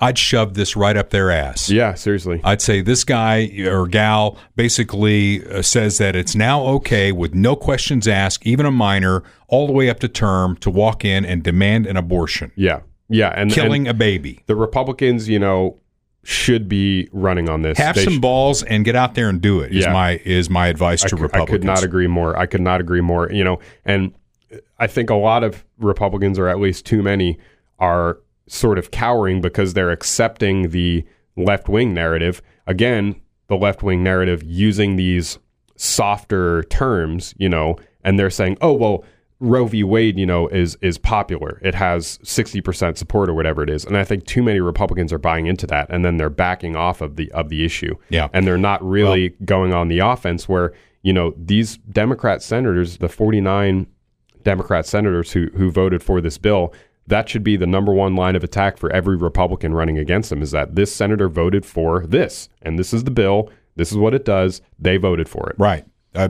I'd 0.00 0.18
shove 0.18 0.54
this 0.54 0.76
right 0.76 0.96
up 0.96 1.10
their 1.10 1.30
ass. 1.30 1.70
yeah, 1.70 1.94
seriously. 1.94 2.40
I'd 2.44 2.62
say 2.62 2.82
this 2.82 3.02
guy 3.02 3.50
or 3.66 3.88
gal 3.88 4.38
basically 4.54 5.44
uh, 5.46 5.62
says 5.62 5.98
that 5.98 6.14
it's 6.14 6.36
now 6.36 6.62
okay 6.66 7.10
with 7.10 7.34
no 7.34 7.56
questions 7.56 8.06
asked, 8.06 8.46
even 8.46 8.64
a 8.64 8.70
minor, 8.70 9.24
all 9.48 9.66
the 9.66 9.72
way 9.72 9.90
up 9.90 9.98
to 10.00 10.08
term, 10.08 10.56
to 10.58 10.70
walk 10.70 11.04
in 11.04 11.24
and 11.24 11.42
demand 11.42 11.86
an 11.86 11.96
abortion, 11.96 12.52
Yeah. 12.54 12.80
Yeah. 13.08 13.30
And 13.30 13.50
killing 13.50 13.88
and 13.88 13.96
a 13.96 13.98
baby. 13.98 14.40
the 14.46 14.54
Republicans, 14.54 15.28
you 15.28 15.38
know, 15.38 15.78
should 16.30 16.68
be 16.68 17.08
running 17.10 17.48
on 17.48 17.62
this. 17.62 17.78
Have 17.78 17.94
They 17.94 18.04
some 18.04 18.14
sh- 18.14 18.18
balls 18.18 18.62
and 18.62 18.84
get 18.84 18.94
out 18.94 19.14
there 19.14 19.30
and 19.30 19.40
do 19.40 19.60
it. 19.60 19.72
Is 19.74 19.86
Yeah. 19.86 19.92
my 19.94 20.20
is 20.26 20.50
my 20.50 20.66
advice 20.68 21.00
to 21.02 21.08
cou- 21.16 21.16
I 21.16 21.22
Republicans. 21.22 21.50
could 21.60 21.64
not 21.64 21.82
agree 21.82 22.06
more. 22.06 22.36
I 22.36 22.44
could 22.44 22.60
not 22.60 22.82
agree 22.82 23.00
more. 23.00 23.32
You 23.32 23.44
know, 23.44 23.58
and 23.86 24.12
I 24.78 24.88
think 24.88 25.08
a 25.08 25.14
lot 25.14 25.42
of 25.42 25.64
Republicans, 25.78 26.38
or 26.38 26.46
at 26.48 26.60
least 26.60 26.84
too 26.84 27.02
many, 27.02 27.38
are 27.78 28.18
sort 28.46 28.78
of 28.78 28.90
cowering 28.90 29.40
because 29.40 29.72
they're 29.72 29.90
accepting 29.90 30.68
the 30.68 31.02
left 31.36 31.66
wing 31.66 31.94
narrative. 31.94 32.42
Again, 32.66 33.16
the 33.46 33.56
left 33.56 33.82
wing 33.82 34.02
narrative 34.02 34.42
using 34.44 34.96
these 34.96 35.38
softer 35.76 36.62
terms, 36.64 37.34
you 37.38 37.48
know, 37.48 37.76
and 38.04 38.18
they're 38.18 38.28
saying, 38.30 38.58
oh, 38.60 38.72
well, 38.74 39.02
Roe 39.40 39.66
v. 39.66 39.84
Wade, 39.84 40.18
you 40.18 40.26
know, 40.26 40.48
is 40.48 40.76
is 40.80 40.98
popular. 40.98 41.60
It 41.62 41.74
has 41.74 42.18
sixty 42.22 42.60
percent 42.60 42.98
support 42.98 43.28
or 43.28 43.34
whatever 43.34 43.62
it 43.62 43.70
is, 43.70 43.84
and 43.84 43.96
I 43.96 44.04
think 44.04 44.26
too 44.26 44.42
many 44.42 44.60
Republicans 44.60 45.12
are 45.12 45.18
buying 45.18 45.46
into 45.46 45.66
that, 45.68 45.88
and 45.90 46.04
then 46.04 46.16
they're 46.16 46.30
backing 46.30 46.74
off 46.76 47.00
of 47.00 47.16
the 47.16 47.30
of 47.32 47.48
the 47.48 47.64
issue. 47.64 47.94
Yeah. 48.08 48.28
and 48.32 48.46
they're 48.46 48.58
not 48.58 48.82
really 48.84 49.30
going 49.44 49.72
on 49.72 49.88
the 49.88 50.00
offense 50.00 50.48
where 50.48 50.72
you 51.02 51.12
know 51.12 51.34
these 51.36 51.76
Democrat 51.78 52.42
senators, 52.42 52.98
the 52.98 53.08
forty 53.08 53.40
nine 53.40 53.86
Democrat 54.42 54.86
senators 54.86 55.32
who 55.32 55.46
who 55.54 55.70
voted 55.70 56.02
for 56.02 56.20
this 56.20 56.36
bill, 56.38 56.74
that 57.06 57.28
should 57.28 57.44
be 57.44 57.56
the 57.56 57.66
number 57.66 57.92
one 57.92 58.16
line 58.16 58.34
of 58.34 58.42
attack 58.42 58.76
for 58.76 58.90
every 58.92 59.16
Republican 59.16 59.72
running 59.72 59.98
against 59.98 60.30
them 60.30 60.42
is 60.42 60.50
that 60.50 60.74
this 60.74 60.92
senator 60.94 61.28
voted 61.28 61.64
for 61.64 62.06
this, 62.06 62.48
and 62.62 62.78
this 62.78 62.92
is 62.92 63.04
the 63.04 63.10
bill. 63.10 63.50
This 63.76 63.92
is 63.92 63.98
what 63.98 64.14
it 64.14 64.24
does. 64.24 64.60
They 64.80 64.96
voted 64.96 65.28
for 65.28 65.48
it. 65.48 65.56
Right. 65.58 65.84
Uh, 66.14 66.28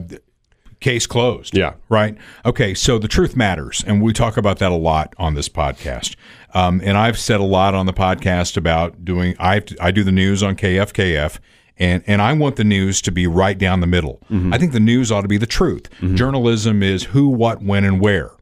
case 0.81 1.07
closed. 1.07 1.57
Yeah. 1.57 1.75
Right. 1.89 2.17
Okay. 2.45 2.75
So 2.75 2.99
the 2.99 3.09
truth 3.09 3.37
matters, 3.37 3.83
and 3.87 4.03
we 4.03 4.13
talk 4.13 4.37
about 4.37 4.59
that 4.59 4.73
a 4.73 4.77
lot 4.77 5.15
on 5.19 5.35
this 5.35 5.49
podcast. 5.49 6.17
Um, 6.55 6.81
and 6.85 6.97
I've 6.97 7.19
said 7.19 7.41
a 7.41 7.45
lot 7.45 7.75
on 7.75 7.87
the 7.87 7.93
podcast 7.93 8.57
about 8.57 9.05
doing. 9.05 9.35
I 9.39 9.63
I 9.81 9.91
do 9.91 10.05
the 10.05 10.13
news 10.13 10.43
on 10.43 10.57
KFKF. 10.57 11.39
And, 11.81 12.03
and 12.09 12.21
I 12.21 12.33
want 12.33 12.57
the 12.57 12.65
news 12.65 13.01
to 13.03 13.13
be 13.13 13.29
right 13.29 13.57
down 13.57 13.79
the 13.79 13.87
middle. 13.87 14.21
I 14.53 14.59
think 14.59 14.73
the 14.73 14.81
news 14.81 15.13
ought 15.13 15.21
to 15.21 15.29
be 15.29 15.39
the 15.39 15.47
truth. 15.47 15.89
Journalism 16.17 16.83
is 16.83 17.05
who, 17.05 17.29
what, 17.29 17.63
when, 17.63 17.85
and 17.85 18.01
where. 18.01 18.33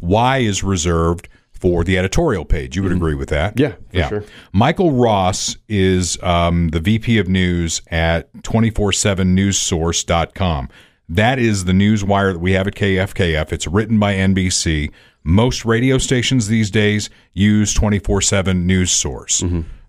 Why 0.00 0.38
is 0.38 0.64
reserved 0.64 1.28
for 1.52 1.84
the 1.84 1.96
editorial 1.98 2.44
page. 2.44 2.74
You 2.74 2.82
would 2.82 2.90
agree 2.90 3.14
with 3.14 3.28
that? 3.28 3.60
Yeah, 3.92 4.08
for 4.08 4.22
sure. 4.22 4.28
Michael 4.52 4.90
Ross 4.92 5.56
is 5.68 6.18
um, 6.22 6.70
the 6.70 6.80
VP 6.80 7.18
of 7.18 7.28
News 7.28 7.80
at 7.92 8.32
247newssource.com. 8.42 10.68
That 11.10 11.40
is 11.40 11.64
the 11.64 11.72
news 11.72 12.04
wire 12.04 12.32
that 12.32 12.38
we 12.38 12.52
have 12.52 12.68
at 12.68 12.76
KFKF. 12.76 13.52
It's 13.52 13.66
written 13.66 13.98
by 13.98 14.14
NBC. 14.14 14.92
Most 15.24 15.64
radio 15.64 15.98
stations 15.98 16.46
these 16.46 16.70
days 16.70 17.10
use 17.32 17.74
24 17.74 18.22
7 18.22 18.64
news 18.66 18.92
source. 18.92 19.42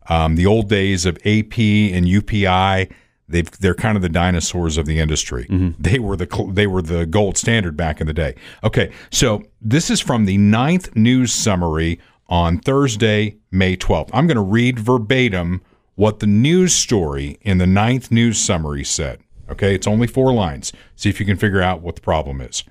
Um, 0.10 0.36
the 0.36 0.48
old 0.48 0.68
days 0.68 1.06
of 1.06 1.16
AP 1.18 1.60
and 1.60 2.06
UPI, 2.08 2.92
they've, 3.30 3.52
they're 3.60 3.76
kind 3.76 3.96
of 3.96 4.02
the 4.02 4.10
dinosaurs 4.10 4.78
of 4.78 4.88
the 4.88 5.00
industry. 5.00 5.46
They 5.80 6.00
were 6.00 6.18
the 6.18 6.50
they 6.52 6.66
were 6.66 6.82
the 6.82 7.06
gold 7.06 7.38
standard 7.38 7.78
back 7.78 8.02
in 8.02 8.08
the 8.08 8.14
day. 8.14 8.36
Okay, 8.64 8.92
so 9.12 9.44
this 9.62 9.90
is 9.92 10.02
from 10.02 10.26
the 10.26 10.38
ninth 10.38 10.96
news 10.96 11.32
summary 11.32 12.00
on 12.28 12.58
Thursday, 12.60 13.38
May 13.52 13.78
12th. 13.78 14.10
I'm 14.12 14.26
going 14.26 14.36
to 14.38 14.42
read 14.42 14.80
verbatim 14.80 15.62
what 15.96 16.20
the 16.20 16.28
news 16.28 16.74
story 16.74 17.38
in 17.42 17.60
the 17.60 17.68
ninth 17.68 18.10
news 18.12 18.40
summary 18.40 18.84
said. 18.84 19.20
Okay, 19.52 19.76
it's 19.76 19.88
only 19.88 20.08
four 20.08 20.34
lines. 20.34 20.72
See 20.96 21.10
if 21.10 21.20
you 21.20 21.26
can 21.26 21.38
figure 21.38 21.62
out 21.62 21.82
what 21.82 21.96
the 21.96 22.02
problem 22.02 22.42
is. 22.42 22.64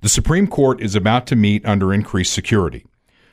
The 0.00 0.08
Supreme 0.08 0.46
Court 0.46 0.80
is 0.80 0.94
about 0.94 1.26
to 1.28 1.36
meet 1.36 1.64
under 1.66 1.92
increased 1.92 2.32
security. 2.32 2.86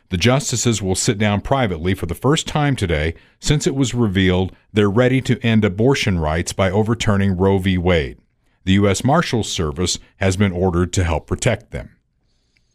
The 0.10 0.18
justices 0.18 0.82
will 0.82 0.96
sit 0.96 1.18
down 1.18 1.42
privately 1.42 1.94
for 1.94 2.06
the 2.06 2.16
first 2.16 2.48
time 2.48 2.76
today 2.76 3.14
since 3.40 3.66
it 3.66 3.76
was 3.76 3.94
revealed 3.94 4.54
they're 4.74 4.90
ready 4.90 5.22
to 5.22 5.40
end 5.42 5.64
abortion 5.64 6.20
rights 6.20 6.52
by 6.52 6.70
overturning 6.70 7.38
Roe 7.38 7.60
v. 7.60 7.78
Wade. 7.78 8.18
The 8.64 8.74
U.S. 8.74 9.04
Marshals 9.04 9.50
Service 9.50 10.00
has 10.18 10.36
been 10.36 10.52
ordered 10.52 10.92
to 10.94 11.04
help 11.04 11.28
protect 11.28 11.72
them. 11.72 11.96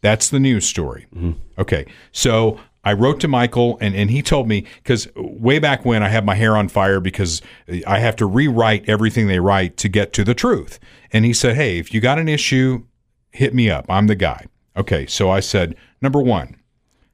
That's 0.01 0.29
the 0.29 0.39
news 0.39 0.65
story. 0.65 1.07
Mm-hmm. 1.15 1.31
Okay, 1.59 1.85
so 2.11 2.59
I 2.87 2.93
wrote 2.93 3.19
to 3.19 3.27
Michael, 3.27 3.77
and, 3.81 3.93
and 3.93 4.09
he 4.09 4.21
told 4.21 4.47
me 4.47 4.63
because 4.77 5.09
way 5.17 5.59
back 5.59 5.83
when 5.83 6.03
I 6.03 6.07
have 6.07 6.23
my 6.23 6.35
hair 6.35 6.55
on 6.55 6.69
fire 6.69 7.01
because 7.01 7.41
I 7.85 7.99
have 7.99 8.15
to 8.15 8.25
rewrite 8.25 8.87
everything 8.87 9.27
they 9.27 9.41
write 9.41 9.75
to 9.77 9.89
get 9.89 10.13
to 10.13 10.23
the 10.23 10.33
truth. 10.33 10.79
And 11.11 11.25
he 11.25 11.33
said, 11.33 11.57
Hey, 11.57 11.79
if 11.79 11.93
you 11.93 11.99
got 11.99 12.17
an 12.17 12.29
issue, 12.29 12.85
hit 13.31 13.53
me 13.53 13.69
up. 13.69 13.87
I'm 13.89 14.07
the 14.07 14.15
guy. 14.15 14.45
Okay, 14.77 15.05
so 15.05 15.29
I 15.29 15.41
said, 15.41 15.75
Number 16.01 16.21
one, 16.21 16.55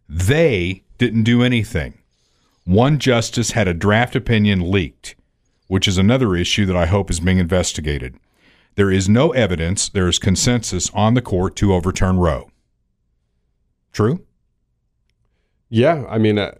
they 0.07 0.83
didn't 0.99 1.23
do 1.23 1.41
anything. 1.41 1.97
One 2.65 2.99
justice 2.99 3.53
had 3.53 3.67
a 3.67 3.73
draft 3.73 4.15
opinion 4.15 4.69
leaked, 4.69 5.15
which 5.69 5.87
is 5.87 5.97
another 5.97 6.35
issue 6.35 6.67
that 6.67 6.77
I 6.77 6.85
hope 6.85 7.09
is 7.09 7.19
being 7.19 7.39
investigated. 7.39 8.15
There 8.75 8.91
is 8.91 9.09
no 9.09 9.31
evidence, 9.31 9.89
there 9.89 10.07
is 10.07 10.19
consensus 10.19 10.91
on 10.91 11.15
the 11.15 11.21
court 11.23 11.55
to 11.55 11.73
overturn 11.73 12.19
Roe. 12.19 12.51
True? 13.91 14.23
Yeah, 15.73 16.05
I 16.07 16.19
mean, 16.19 16.37
uh, 16.37 16.51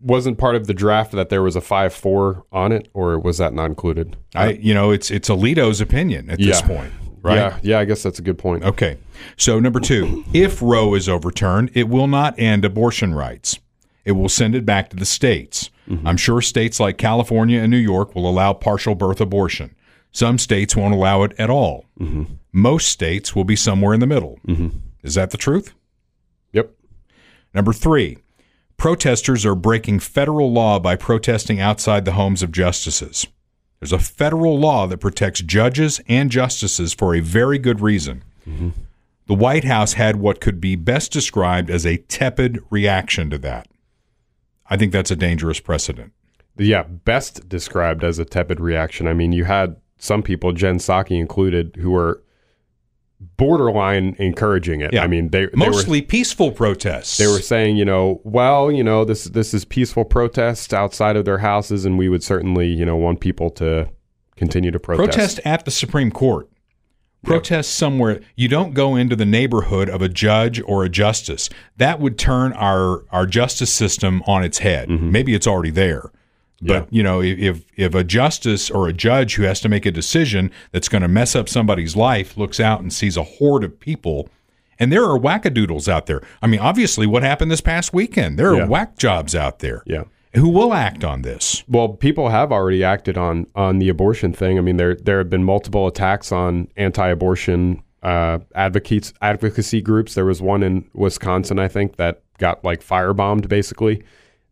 wasn't 0.00 0.36
part 0.36 0.56
of 0.56 0.66
the 0.66 0.74
draft 0.74 1.12
that 1.12 1.30
there 1.30 1.42
was 1.42 1.56
a 1.56 1.60
five 1.62 1.94
four 1.94 2.44
on 2.52 2.70
it, 2.70 2.88
or 2.92 3.18
was 3.18 3.38
that 3.38 3.54
not 3.54 3.64
included? 3.66 4.16
I 4.34 4.50
you 4.52 4.74
know, 4.74 4.90
it's 4.90 5.10
it's 5.10 5.28
Alito's 5.30 5.80
opinion 5.80 6.28
at 6.28 6.38
this 6.38 6.60
Yeah. 6.60 6.66
point, 6.66 6.92
right? 7.22 7.36
Yeah, 7.36 7.58
yeah, 7.62 7.78
I 7.78 7.86
guess 7.86 8.02
that's 8.02 8.18
a 8.18 8.22
good 8.22 8.36
point. 8.38 8.62
Okay. 8.62 8.98
So, 9.38 9.58
number 9.58 9.80
two, 9.80 10.22
if 10.34 10.60
Roe 10.60 10.94
is 10.94 11.08
overturned, 11.08 11.70
it 11.72 11.88
will 11.88 12.06
not 12.08 12.38
end 12.38 12.64
abortion 12.66 13.14
rights. 13.14 13.58
It 14.04 14.12
will 14.12 14.28
send 14.28 14.54
it 14.54 14.66
back 14.66 14.90
to 14.90 14.96
the 14.96 15.06
states. 15.06 15.70
Mm-hmm. 15.88 16.06
I'm 16.06 16.16
sure 16.18 16.42
states 16.42 16.78
like 16.78 16.98
California 16.98 17.60
and 17.60 17.70
New 17.70 17.78
York 17.78 18.14
will 18.14 18.28
allow 18.28 18.52
partial 18.52 18.94
birth 18.94 19.20
abortion. 19.20 19.74
Some 20.12 20.38
states 20.38 20.76
won't 20.76 20.92
allow 20.94 21.22
it 21.22 21.32
at 21.38 21.48
all. 21.48 21.86
Mm-hmm. 21.98 22.24
Most 22.52 22.88
states 22.88 23.34
will 23.34 23.44
be 23.44 23.56
somewhere 23.56 23.94
in 23.94 24.00
the 24.00 24.06
middle. 24.06 24.38
Mm-hmm. 24.46 24.76
Is 25.02 25.14
that 25.14 25.30
the 25.30 25.36
truth? 25.38 25.74
Yep. 26.52 26.70
Number 27.54 27.72
three, 27.72 28.18
protesters 28.76 29.46
are 29.46 29.54
breaking 29.54 30.00
federal 30.00 30.52
law 30.52 30.78
by 30.78 30.96
protesting 30.96 31.60
outside 31.60 32.04
the 32.04 32.12
homes 32.12 32.42
of 32.42 32.52
justices. 32.52 33.26
There's 33.80 33.92
a 33.92 33.98
federal 33.98 34.58
law 34.58 34.86
that 34.86 34.98
protects 34.98 35.40
judges 35.40 36.00
and 36.08 36.30
justices 36.30 36.94
for 36.94 37.14
a 37.14 37.20
very 37.20 37.58
good 37.58 37.80
reason. 37.80 38.24
Mm-hmm. 38.48 38.70
The 39.26 39.34
White 39.34 39.64
House 39.64 39.94
had 39.94 40.16
what 40.16 40.40
could 40.40 40.60
be 40.60 40.76
best 40.76 41.12
described 41.12 41.68
as 41.68 41.84
a 41.84 41.98
tepid 41.98 42.62
reaction 42.70 43.28
to 43.30 43.38
that. 43.38 43.68
I 44.68 44.76
think 44.76 44.92
that's 44.92 45.10
a 45.10 45.16
dangerous 45.16 45.60
precedent. 45.60 46.12
Yeah, 46.56 46.84
best 46.84 47.48
described 47.48 48.02
as 48.02 48.18
a 48.18 48.24
tepid 48.24 48.60
reaction. 48.60 49.06
I 49.06 49.12
mean, 49.12 49.32
you 49.32 49.44
had 49.44 49.76
some 49.98 50.22
people, 50.22 50.52
Jen 50.52 50.78
Psaki 50.78 51.18
included, 51.18 51.76
who 51.76 51.90
were 51.90 52.22
borderline 53.20 54.14
encouraging 54.18 54.80
it. 54.80 54.96
I 54.96 55.06
mean, 55.06 55.30
they, 55.30 55.46
they 55.46 55.46
were 55.46 55.72
mostly 55.72 56.02
peaceful 56.02 56.52
protests. 56.52 57.16
they 57.16 57.26
were 57.26 57.40
saying, 57.40 57.76
you 57.76 57.84
know, 57.84 58.20
well, 58.24 58.70
you 58.70 58.84
know, 58.84 59.04
this 59.04 59.24
this 59.24 59.54
is 59.54 59.64
peaceful 59.64 60.04
protests 60.04 60.72
outside 60.72 61.16
of 61.16 61.24
their 61.24 61.38
houses, 61.38 61.84
and 61.84 61.98
we 61.98 62.08
would 62.08 62.22
certainly, 62.22 62.68
you 62.68 62.84
know, 62.84 62.96
want 62.96 63.20
people 63.20 63.50
to 63.50 63.88
continue 64.36 64.70
to 64.70 64.78
protest. 64.78 65.10
protest 65.10 65.40
at 65.44 65.64
the 65.64 65.70
Supreme 65.70 66.10
Court. 66.10 66.48
Protest 67.24 67.74
somewhere. 67.74 68.20
You 68.36 68.46
don't 68.46 68.72
go 68.72 68.94
into 68.94 69.16
the 69.16 69.24
neighborhood 69.24 69.88
of 69.88 70.00
a 70.00 70.08
judge 70.08 70.62
or 70.64 70.84
a 70.84 70.88
justice. 70.88 71.48
That 71.76 71.98
would 71.98 72.18
turn 72.18 72.52
our 72.52 73.04
our 73.10 73.26
justice 73.26 73.72
system 73.72 74.22
on 74.26 74.44
its 74.44 74.58
head. 74.58 74.88
Mm-hmm. 74.88 75.10
Maybe 75.10 75.34
it's 75.34 75.46
already 75.46 75.70
there. 75.70 76.12
But 76.62 76.84
Yeah. 76.84 76.86
you 76.90 77.02
know, 77.02 77.20
if 77.22 77.64
if 77.76 77.94
a 77.94 78.02
justice 78.04 78.70
or 78.70 78.88
a 78.88 78.92
judge 78.92 79.34
who 79.34 79.42
has 79.42 79.60
to 79.60 79.68
make 79.68 79.84
a 79.84 79.90
decision 79.90 80.50
that's 80.72 80.88
going 80.88 81.02
to 81.02 81.08
mess 81.08 81.36
up 81.36 81.48
somebody's 81.48 81.96
life 81.96 82.36
looks 82.36 82.58
out 82.60 82.80
and 82.80 82.92
sees 82.92 83.16
a 83.16 83.22
horde 83.22 83.62
of 83.64 83.78
people, 83.78 84.28
and 84.78 84.90
there 84.90 85.04
are 85.04 85.18
wackadoodles 85.18 85.86
out 85.88 86.06
there. 86.06 86.22
I 86.40 86.46
mean, 86.46 86.60
obviously, 86.60 87.06
what 87.06 87.22
happened 87.22 87.50
this 87.50 87.60
past 87.60 87.92
weekend? 87.92 88.38
There 88.38 88.50
are 88.52 88.56
Yeah. 88.58 88.66
whack 88.68 88.96
jobs 88.96 89.34
out 89.34 89.58
there. 89.58 89.82
Yeah. 89.86 90.04
Who 90.34 90.48
will 90.48 90.72
act 90.74 91.02
on 91.04 91.22
this? 91.22 91.62
Well, 91.68 91.88
people 91.90 92.28
have 92.30 92.52
already 92.52 92.82
acted 92.84 93.16
on 93.18 93.46
on 93.54 93.78
the 93.78 93.88
abortion 93.88 94.32
thing. 94.32 94.58
I 94.58 94.60
mean, 94.62 94.76
there 94.78 94.94
there 94.94 95.18
have 95.18 95.28
been 95.30 95.44
multiple 95.44 95.86
attacks 95.86 96.32
on 96.32 96.68
anti-abortion 96.76 97.82
uh, 98.02 98.38
advocates 98.54 99.12
advocacy 99.20 99.80
groups. 99.80 100.14
There 100.14 100.24
was 100.26 100.40
one 100.40 100.62
in 100.62 100.84
Wisconsin, 100.94 101.58
I 101.58 101.68
think, 101.68 101.96
that 101.96 102.22
got 102.38 102.64
like 102.64 102.82
firebombed 102.84 103.48
basically. 103.48 104.02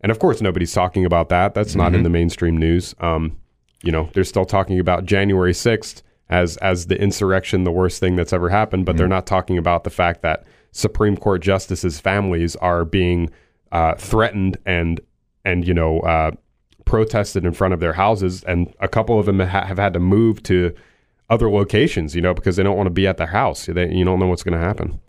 And 0.05 0.11
of 0.11 0.19
course, 0.19 0.43
nobody's 0.43 0.75
talking 0.75 1.07
about 1.07 1.31
that. 1.31 1.55
That's 1.55 1.75
not 1.75 1.95
in 1.95 2.03
the 2.03 2.11
mainstream 2.11 2.59
news. 2.59 2.95
Um, 3.01 3.39
you 3.83 3.91
know, 3.91 4.11
they're 4.13 4.23
still 4.23 4.45
talking 4.45 4.79
about 4.79 5.07
January 5.07 5.55
sixth 5.55 6.03
as 6.29 6.59
as 6.59 6.89
the 6.89 7.01
insurrection, 7.01 7.65
the 7.65 7.73
worst 7.73 8.01
thing 8.01 8.15
that's 8.15 8.35
ever 8.35 8.51
happened. 8.51 8.85
But 8.85 8.99
they're 8.99 9.09
not 9.09 9.27
talking 9.27 9.57
about 9.57 9.85
the 9.85 9.89
fact 9.89 10.21
that 10.21 10.45
Supreme 10.73 11.17
Court 11.17 11.41
justices' 11.41 12.01
families 12.01 12.55
are 12.57 12.85
being 12.85 13.31
uh, 13.73 13.95
threatened 13.95 14.59
and 14.67 15.01
and 15.43 15.67
you 15.67 15.73
know 15.73 16.01
uh, 16.01 16.33
protested 16.85 17.47
in 17.47 17.55
front 17.55 17.73
of 17.73 17.81
their 17.81 17.95
houses, 17.95 18.45
and 18.45 18.75
a 18.81 18.89
couple 18.89 19.19
of 19.19 19.25
them 19.25 19.41
ha- 19.41 19.65
have 19.65 19.79
had 19.79 19.95
to 19.95 20.01
move 20.01 20.43
to 20.43 20.75
other 21.31 21.51
locations, 21.51 22.15
you 22.15 22.21
know, 22.21 22.35
because 22.35 22.57
they 22.57 22.63
don't 22.63 22.77
want 22.77 22.89
to 22.89 22.91
be 22.91 23.07
at 23.07 23.17
their 23.17 23.29
house. 23.29 23.65
They, 23.65 23.91
you 23.91 24.05
don't 24.05 24.21
know 24.21 24.27
what's 24.27 24.43
going 24.43 24.59
to 24.61 24.63
happen. 24.63 25.01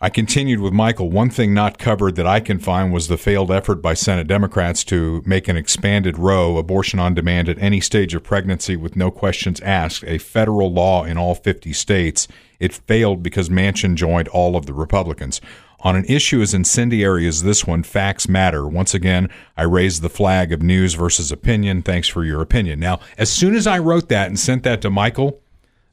I 0.00 0.10
continued 0.10 0.60
with 0.60 0.72
Michael. 0.72 1.10
One 1.10 1.28
thing 1.28 1.52
not 1.52 1.76
covered 1.76 2.14
that 2.14 2.26
I 2.26 2.38
can 2.38 2.60
find 2.60 2.92
was 2.92 3.08
the 3.08 3.18
failed 3.18 3.50
effort 3.50 3.82
by 3.82 3.94
Senate 3.94 4.28
Democrats 4.28 4.84
to 4.84 5.24
make 5.26 5.48
an 5.48 5.56
expanded 5.56 6.16
Roe, 6.16 6.56
abortion 6.56 7.00
on 7.00 7.14
demand 7.14 7.48
at 7.48 7.58
any 7.58 7.80
stage 7.80 8.14
of 8.14 8.22
pregnancy 8.22 8.76
with 8.76 8.94
no 8.94 9.10
questions 9.10 9.58
asked, 9.58 10.04
a 10.06 10.18
federal 10.18 10.72
law 10.72 11.02
in 11.02 11.18
all 11.18 11.34
50 11.34 11.72
states. 11.72 12.28
It 12.60 12.72
failed 12.72 13.24
because 13.24 13.48
Manchin 13.48 13.96
joined 13.96 14.28
all 14.28 14.54
of 14.54 14.66
the 14.66 14.72
Republicans. 14.72 15.40
On 15.80 15.96
an 15.96 16.04
issue 16.04 16.42
as 16.42 16.54
incendiary 16.54 17.26
as 17.26 17.42
this 17.42 17.66
one, 17.66 17.82
facts 17.82 18.28
matter. 18.28 18.68
Once 18.68 18.94
again, 18.94 19.28
I 19.56 19.64
raised 19.64 20.02
the 20.02 20.08
flag 20.08 20.52
of 20.52 20.62
news 20.62 20.94
versus 20.94 21.32
opinion. 21.32 21.82
Thanks 21.82 22.06
for 22.06 22.24
your 22.24 22.40
opinion. 22.40 22.78
Now, 22.78 23.00
as 23.16 23.32
soon 23.32 23.56
as 23.56 23.66
I 23.66 23.80
wrote 23.80 24.08
that 24.10 24.28
and 24.28 24.38
sent 24.38 24.62
that 24.62 24.80
to 24.82 24.90
Michael, 24.90 25.40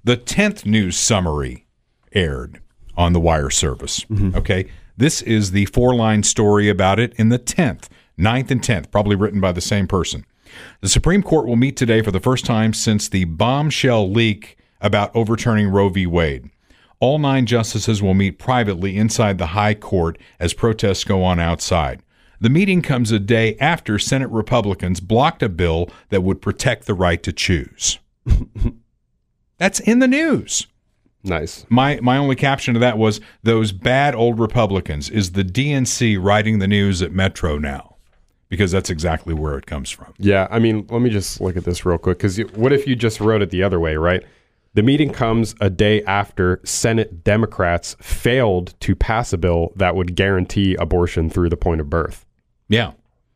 the 0.03 0.15
10th 0.15 0.63
news 0.63 0.95
summary 0.95 1.65
aired 2.13 2.61
on 2.97 3.13
the 3.13 3.19
wire 3.19 3.49
service. 3.49 4.01
Mm-hmm. 4.05 4.35
Okay. 4.37 4.69
This 4.97 5.21
is 5.21 5.51
the 5.51 5.65
four 5.65 5.93
line 5.93 6.23
story 6.23 6.69
about 6.69 6.99
it 6.99 7.13
in 7.15 7.29
the 7.29 7.39
10th, 7.39 7.89
9th, 8.17 8.49
and 8.51 8.61
10th, 8.61 8.91
probably 8.91 9.15
written 9.15 9.41
by 9.41 9.51
the 9.51 9.61
same 9.61 9.87
person. 9.87 10.25
The 10.81 10.89
Supreme 10.89 11.21
Court 11.21 11.47
will 11.47 11.57
meet 11.57 11.75
today 11.75 12.01
for 12.01 12.11
the 12.11 12.19
first 12.19 12.45
time 12.45 12.73
since 12.73 13.09
the 13.09 13.25
bombshell 13.25 14.09
leak 14.09 14.57
about 14.79 15.13
overturning 15.15 15.67
Roe 15.67 15.89
v. 15.89 16.05
Wade. 16.05 16.49
All 16.99 17.19
nine 17.19 17.45
justices 17.45 18.01
will 18.01 18.13
meet 18.13 18.39
privately 18.39 18.95
inside 18.95 19.37
the 19.37 19.47
High 19.47 19.73
Court 19.73 20.17
as 20.39 20.53
protests 20.53 21.03
go 21.03 21.23
on 21.23 21.39
outside. 21.39 22.01
The 22.39 22.49
meeting 22.49 22.81
comes 22.81 23.11
a 23.11 23.19
day 23.19 23.57
after 23.59 23.99
Senate 23.99 24.29
Republicans 24.29 24.99
blocked 24.99 25.43
a 25.43 25.49
bill 25.49 25.89
that 26.09 26.23
would 26.23 26.41
protect 26.41 26.85
the 26.85 26.93
right 26.93 27.21
to 27.23 27.33
choose. 27.33 27.99
That's 29.57 29.79
in 29.79 29.99
the 29.99 30.07
news. 30.07 30.67
Nice. 31.25 31.65
My 31.69 31.99
my 32.01 32.17
only 32.17 32.35
caption 32.35 32.73
to 32.75 32.79
that 32.79 32.97
was 32.97 33.19
those 33.43 33.71
bad 33.71 34.15
old 34.15 34.39
Republicans. 34.39 35.09
Is 35.09 35.31
the 35.31 35.43
DNC 35.43 36.21
writing 36.21 36.59
the 36.59 36.67
news 36.67 37.01
at 37.01 37.11
Metro 37.11 37.57
now? 37.57 37.95
Because 38.47 38.71
that's 38.71 38.91
exactly 38.91 39.33
where 39.33 39.57
it 39.57 39.65
comes 39.65 39.89
from. 39.89 40.13
Yeah, 40.19 40.47
I 40.51 40.59
mean, 40.59 40.85
let 40.89 41.01
me 41.01 41.09
just 41.09 41.41
look 41.41 41.57
at 41.57 41.63
this 41.65 41.83
real 41.83 41.97
quick. 41.97 42.19
Because 42.19 42.37
what 42.53 42.71
if 42.71 42.87
you 42.87 42.95
just 42.95 43.19
wrote 43.19 43.41
it 43.41 43.49
the 43.49 43.63
other 43.63 43.79
way, 43.79 43.97
right? 43.97 44.23
The 44.75 44.83
meeting 44.83 45.11
comes 45.11 45.55
a 45.61 45.69
day 45.69 46.03
after 46.03 46.59
Senate 46.63 47.23
Democrats 47.23 47.95
failed 48.01 48.79
to 48.81 48.95
pass 48.95 49.33
a 49.33 49.37
bill 49.37 49.71
that 49.77 49.95
would 49.95 50.15
guarantee 50.15 50.75
abortion 50.75 51.29
through 51.29 51.49
the 51.49 51.57
point 51.57 51.81
of 51.81 51.89
birth. 51.89 52.25
Yeah. 52.67 52.91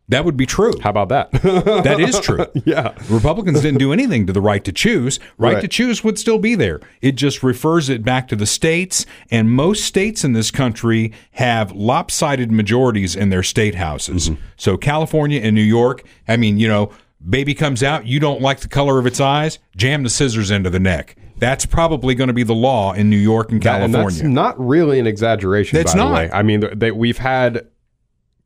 That 0.09 0.25
would 0.25 0.35
be 0.35 0.45
true. 0.45 0.73
How 0.81 0.89
about 0.89 1.09
that? 1.09 1.31
That 1.83 1.99
is 1.99 2.19
true. 2.19 2.45
yeah. 2.65 2.93
Republicans 3.09 3.61
didn't 3.61 3.77
do 3.79 3.93
anything 3.93 4.25
to 4.27 4.33
the 4.33 4.41
right 4.41 4.63
to 4.65 4.71
choose. 4.71 5.19
Right, 5.37 5.53
Right. 5.53 5.61
to 5.61 5.67
choose 5.67 6.03
would 6.03 6.17
still 6.19 6.39
be 6.39 6.55
there. 6.55 6.79
It 7.01 7.13
just 7.13 7.43
refers 7.43 7.89
it 7.89 8.03
back 8.03 8.27
to 8.29 8.35
the 8.35 8.45
states, 8.45 9.05
and 9.31 9.49
most 9.51 9.83
states 9.85 10.23
in 10.23 10.33
this 10.33 10.51
country 10.51 11.13
have 11.33 11.71
lopsided 11.71 12.51
majorities 12.51 13.15
in 13.15 13.29
their 13.29 13.43
state 13.43 13.75
houses. 13.75 14.29
Mm-hmm. 14.31 14.41
So 14.57 14.77
California 14.77 15.39
and 15.41 15.55
New 15.55 15.61
York, 15.61 16.03
I 16.27 16.37
mean, 16.37 16.57
you 16.59 16.67
know, 16.67 16.91
baby 17.27 17.53
comes 17.53 17.83
out, 17.83 18.05
you 18.07 18.19
don't 18.19 18.41
like 18.41 18.61
the 18.61 18.67
color 18.67 18.97
of 18.97 19.05
its 19.05 19.19
eyes, 19.19 19.59
jam 19.77 20.03
the 20.03 20.09
scissors 20.09 20.49
into 20.51 20.69
the 20.69 20.79
neck. 20.79 21.15
That's 21.37 21.65
probably 21.65 22.15
going 22.15 22.27
to 22.29 22.33
be 22.33 22.43
the 22.43 22.55
law 22.55 22.93
in 22.93 23.09
New 23.09 23.15
York 23.17 23.51
and 23.51 23.61
That- 23.61 23.81
and 23.81 23.93
California. 23.93 24.23
that's 24.23 24.33
not 24.33 24.59
really 24.59 24.99
an 24.99 25.05
exaggeration. 25.07 25.77
It's 25.79 25.93
not. 25.95 26.07
The 26.09 26.13
way. 26.15 26.29
I 26.33 26.41
mean, 26.43 26.61
th- 26.61 26.73
they, 26.75 26.91
we've 26.91 27.17
had 27.19 27.67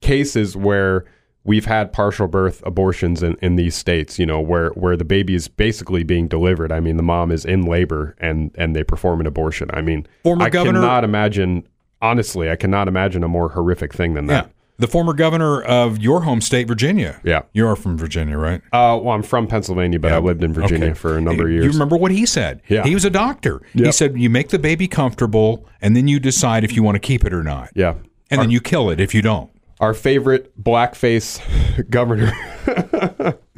cases 0.01 0.55
where 0.55 1.05
we've 1.45 1.65
had 1.65 1.91
partial 1.93 2.27
birth 2.27 2.61
abortions 2.65 3.21
in, 3.23 3.35
in 3.41 3.55
these 3.55 3.75
states. 3.75 4.17
You 4.19 4.25
know, 4.25 4.39
where 4.39 4.69
where 4.71 4.95
the 4.97 5.05
baby 5.05 5.35
is 5.35 5.47
basically 5.47 6.03
being 6.03 6.27
delivered. 6.27 6.71
I 6.71 6.79
mean, 6.79 6.97
the 6.97 7.03
mom 7.03 7.31
is 7.31 7.45
in 7.45 7.63
labor 7.63 8.15
and 8.19 8.51
and 8.55 8.75
they 8.75 8.83
perform 8.83 9.19
an 9.21 9.27
abortion. 9.27 9.69
I 9.73 9.81
mean, 9.81 10.07
Former 10.23 10.45
I 10.45 10.49
governor- 10.49 10.81
cannot 10.81 11.03
imagine. 11.03 11.67
Honestly, 12.01 12.49
I 12.49 12.57
cannot 12.57 12.89
imagine 12.89 13.23
a 13.23 13.29
more 13.29 13.49
horrific 13.49 13.93
thing 13.93 14.13
than 14.13 14.27
yeah. 14.27 14.33
that. 14.41 14.51
The 14.79 14.87
former 14.87 15.13
governor 15.13 15.61
of 15.61 15.99
your 15.99 16.23
home 16.23 16.41
state, 16.41 16.67
Virginia. 16.67 17.21
Yeah. 17.23 17.43
You 17.53 17.65
are 17.67 17.75
from 17.77 17.97
Virginia, 17.97 18.37
right? 18.37 18.59
Uh, 18.73 18.99
well, 19.01 19.09
I'm 19.11 19.21
from 19.23 19.47
Pennsylvania, 19.47 19.99
but 19.99 20.11
I 20.11 20.17
lived 20.17 20.43
in 20.43 20.51
Virginia 20.51 20.87
Okay. 20.87 20.93
for 20.95 21.15
a 21.17 21.21
number 21.21 21.45
of 21.45 21.51
years. 21.51 21.63
You 21.63 21.71
remember 21.71 21.95
what 21.95 22.11
he 22.11 22.25
said? 22.25 22.61
Yeah. 22.67 22.83
He 22.83 22.93
was 22.93 23.05
a 23.05 23.09
doctor. 23.11 23.61
He 23.71 23.89
said 23.93 24.17
you 24.19 24.29
make 24.29 24.49
the 24.49 24.59
baby 24.59 24.87
comfortable 24.87 25.65
and 25.81 25.95
then 25.95 26.07
you 26.09 26.19
decide 26.19 26.63
if 26.65 26.75
you 26.75 26.83
want 26.83 26.95
to 26.95 26.99
keep 26.99 27.23
it 27.23 27.33
or 27.33 27.43
not. 27.43 27.69
yeah. 27.75 27.93
And 28.31 28.41
then 28.41 28.49
you 28.49 28.59
kill 28.59 28.89
it 28.89 28.99
if 28.99 29.13
you 29.13 29.21
don't. 29.21 29.51
Our 29.83 29.93
favorite 29.93 30.63
blackface 30.63 31.41
governor, 31.89 32.31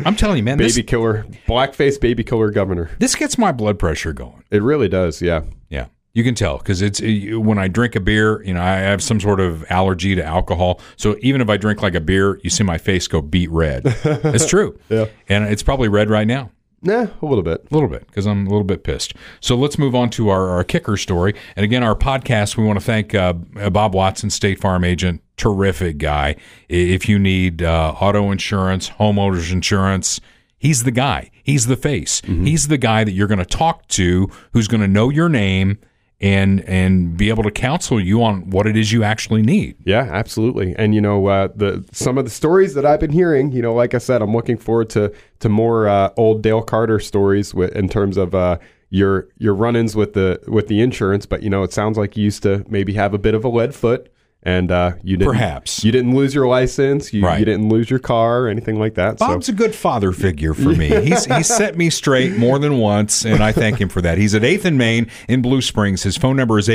I'm 0.03 0.15
telling 0.15 0.37
you, 0.37 0.43
man, 0.43 0.57
baby 0.57 0.71
this, 0.71 0.83
killer, 0.87 1.23
blackface 1.47 2.01
baby 2.01 2.23
killer 2.23 2.49
governor. 2.49 2.89
this 2.97 3.13
gets 3.13 3.37
my 3.37 3.51
blood 3.51 3.77
pressure 3.77 4.11
going. 4.11 4.43
It 4.49 4.63
really 4.63 4.89
does. 4.89 5.21
Yeah. 5.21 5.43
Yeah. 5.69 5.85
You 6.15 6.23
can 6.23 6.33
tell 6.33 6.57
because 6.57 6.81
it's 6.81 6.99
uh, 6.99 7.39
when 7.39 7.59
I 7.59 7.67
drink 7.67 7.95
a 7.95 7.99
beer, 7.99 8.41
you 8.43 8.55
know, 8.55 8.61
I 8.63 8.71
have 8.77 9.03
some 9.03 9.19
sort 9.19 9.39
of 9.39 9.65
allergy 9.69 10.15
to 10.15 10.25
alcohol. 10.25 10.81
So 10.95 11.15
even 11.19 11.41
if 11.41 11.49
I 11.49 11.57
drink 11.57 11.83
like 11.83 11.93
a 11.93 12.01
beer, 12.01 12.39
you 12.41 12.49
see 12.49 12.63
my 12.63 12.79
face 12.79 13.07
go 13.07 13.21
beet 13.21 13.51
red. 13.51 13.83
it's 13.85 14.47
true. 14.47 14.79
Yeah. 14.89 15.05
And 15.29 15.45
it's 15.45 15.61
probably 15.61 15.89
red 15.89 16.09
right 16.09 16.25
now. 16.25 16.49
Nah, 16.85 17.07
a 17.19 17.25
little 17.25 17.41
bit. 17.41 17.65
A 17.69 17.73
little 17.73 17.89
bit, 17.89 18.05
because 18.05 18.27
I'm 18.27 18.45
a 18.45 18.49
little 18.49 18.63
bit 18.63 18.83
pissed. 18.83 19.15
So 19.39 19.55
let's 19.55 19.79
move 19.79 19.95
on 19.95 20.11
to 20.11 20.29
our, 20.29 20.49
our 20.49 20.63
kicker 20.63 20.97
story. 20.97 21.33
And 21.55 21.63
again, 21.63 21.83
our 21.83 21.95
podcast, 21.95 22.57
we 22.57 22.63
want 22.63 22.79
to 22.79 22.85
thank 22.85 23.15
uh, 23.15 23.33
Bob 23.33 23.95
Watson, 23.95 24.29
State 24.29 24.59
Farm 24.61 24.83
agent, 24.83 25.23
terrific 25.35 25.97
guy. 25.97 26.35
If 26.69 27.09
you 27.09 27.17
need 27.17 27.63
uh, 27.63 27.95
auto 27.99 28.31
insurance, 28.31 28.91
homeowners 28.91 29.51
insurance, 29.51 30.21
he's 30.59 30.83
the 30.83 30.91
guy. 30.91 31.31
He's 31.43 31.65
the 31.65 31.75
face. 31.75 32.21
He's 32.45 32.67
the 32.67 32.77
guy 32.77 33.03
that 33.03 33.11
you're 33.11 33.27
going 33.27 33.39
to 33.39 33.45
talk 33.45 33.87
to 33.89 34.29
who's 34.53 34.67
going 34.67 34.81
to 34.81 34.87
know 34.87 35.09
your 35.09 35.29
name 35.29 35.79
and 36.25 36.61
and 36.61 37.15
be 37.15 37.29
able 37.29 37.43
to 37.43 37.51
counsel 37.51 38.01
you 38.01 38.23
on 38.23 38.49
what 38.49 38.65
it 38.65 38.75
is 38.75 38.91
you 38.91 39.03
actually 39.03 39.43
need. 39.43 39.75
Yeah, 39.85 40.09
absolutely. 40.11 40.75
And 40.75 40.95
you 40.95 40.99
know, 40.99 41.27
uh, 41.27 41.49
the 41.55 41.85
some 41.91 42.17
of 42.17 42.25
the 42.25 42.31
stories 42.31 42.73
that 42.73 42.83
I've 42.83 42.99
been 42.99 43.11
hearing, 43.11 43.51
you 43.51 43.61
know, 43.61 43.75
like 43.75 43.93
I 43.93 43.99
said, 43.99 44.23
I'm 44.23 44.33
looking 44.33 44.57
forward 44.57 44.89
to 44.91 45.13
to 45.41 45.49
more 45.49 45.87
uh, 45.87 46.09
old 46.17 46.41
Dale 46.41 46.63
Carter 46.63 46.99
stories 46.99 47.53
with, 47.53 47.75
in 47.75 47.87
terms 47.87 48.17
of 48.17 48.33
uh, 48.33 48.57
your 48.89 49.27
your 49.37 49.53
run-ins 49.53 49.95
with 49.95 50.13
the 50.13 50.39
with 50.47 50.67
the 50.67 50.81
insurance. 50.81 51.27
But 51.27 51.43
you 51.43 51.49
know, 51.51 51.61
it 51.61 51.71
sounds 51.71 51.95
like 51.95 52.17
you 52.17 52.23
used 52.23 52.41
to 52.41 52.65
maybe 52.67 52.93
have 52.93 53.13
a 53.13 53.19
bit 53.19 53.35
of 53.35 53.45
a 53.45 53.49
lead 53.49 53.75
foot, 53.75 54.11
and 54.45 54.71
uh, 54.71 54.91
you 55.03 55.17
didn't 55.17 55.31
Perhaps. 55.31 55.83
you 55.83 55.91
didn't 55.91 56.15
lose 56.15 56.33
your 56.35 56.47
license, 56.47 57.11
you, 57.11 57.23
Right. 57.25 57.39
you 57.39 57.45
didn't 57.45 57.67
lose 57.69 57.89
your 57.89 57.99
car 57.99 58.43
or 58.43 58.47
anything 58.47 58.77
like 58.79 58.93
that. 58.93 59.17
Bob's 59.17 59.47
so 59.47 59.51
a 59.53 59.55
good 59.55 59.73
father 59.75 60.11
figure 60.11 60.53
for 60.53 60.69
me. 60.69 60.87
He's 61.03 61.25
he's 61.25 61.47
set 61.47 61.75
me 61.77 61.89
straight 61.89 62.37
more 62.37 62.59
than 62.59 62.77
once, 62.77 63.25
and 63.25 63.41
I 63.43 63.51
thank 63.51 63.81
him 63.81 63.89
for 63.89 64.01
that. 64.01 64.17
He's 64.19 64.35
at 64.35 64.43
8th 64.43 64.65
and 64.65 64.77
Main 64.77 65.09
in 65.27 65.41
Blue 65.41 65.61
Springs. 65.61 66.03
His 66.03 66.15
phone 66.15 66.35
number 66.37 66.59
is 66.59 66.67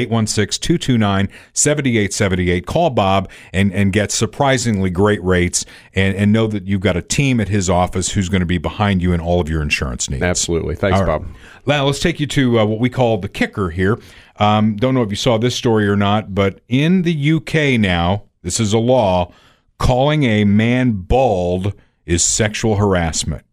816-229-7878. 1.55 2.67
Call 2.67 2.91
Bob 2.91 3.31
and, 3.53 3.73
and 3.73 3.93
get 3.93 4.11
surprisingly 4.11 4.91
great 4.91 5.23
rates 5.23 5.65
and, 5.95 6.17
and 6.17 6.33
know 6.33 6.47
that 6.49 6.67
you've 6.67 6.81
got 6.81 6.97
a 6.97 7.03
team 7.03 7.41
at 7.41 7.49
his 7.49 7.71
office 7.71 8.13
who's 8.13 8.29
going 8.29 8.41
to 8.41 8.47
be 8.47 8.59
behind 8.59 9.01
you 9.03 9.13
in 9.13 9.21
all 9.21 9.41
of 9.41 9.49
your 9.49 9.63
insurance 9.63 10.11
needs. 10.11 10.23
absolutely, 10.23 10.75
thanks, 10.75 10.99
right. 10.99 11.07
Bob. 11.07 11.27
Now, 11.67 11.85
let's 11.87 12.01
take 12.01 12.19
you 12.21 12.27
to 12.29 12.59
uh, 12.61 12.65
what 12.65 12.81
we 12.81 12.89
call 12.91 13.19
the 13.19 13.29
kicker 13.29 13.71
here. 13.71 13.99
Um, 14.37 14.77
don't 14.77 14.95
know 14.95 15.03
if 15.03 15.11
you 15.11 15.17
saw 15.17 15.39
this 15.39 15.55
story 15.55 15.89
or 15.89 15.97
not, 15.97 16.35
but 16.35 16.61
in 16.69 17.03
the 17.03 17.33
UK 17.33 17.81
now, 17.81 18.25
this 18.43 18.61
is 18.61 18.73
a 18.73 18.79
law. 18.79 19.33
Calling 19.79 20.25
a 20.25 20.45
man 20.45 20.93
bald 20.93 21.75
is 22.07 22.23
sexual 22.23 22.77
harassment. 22.77 23.45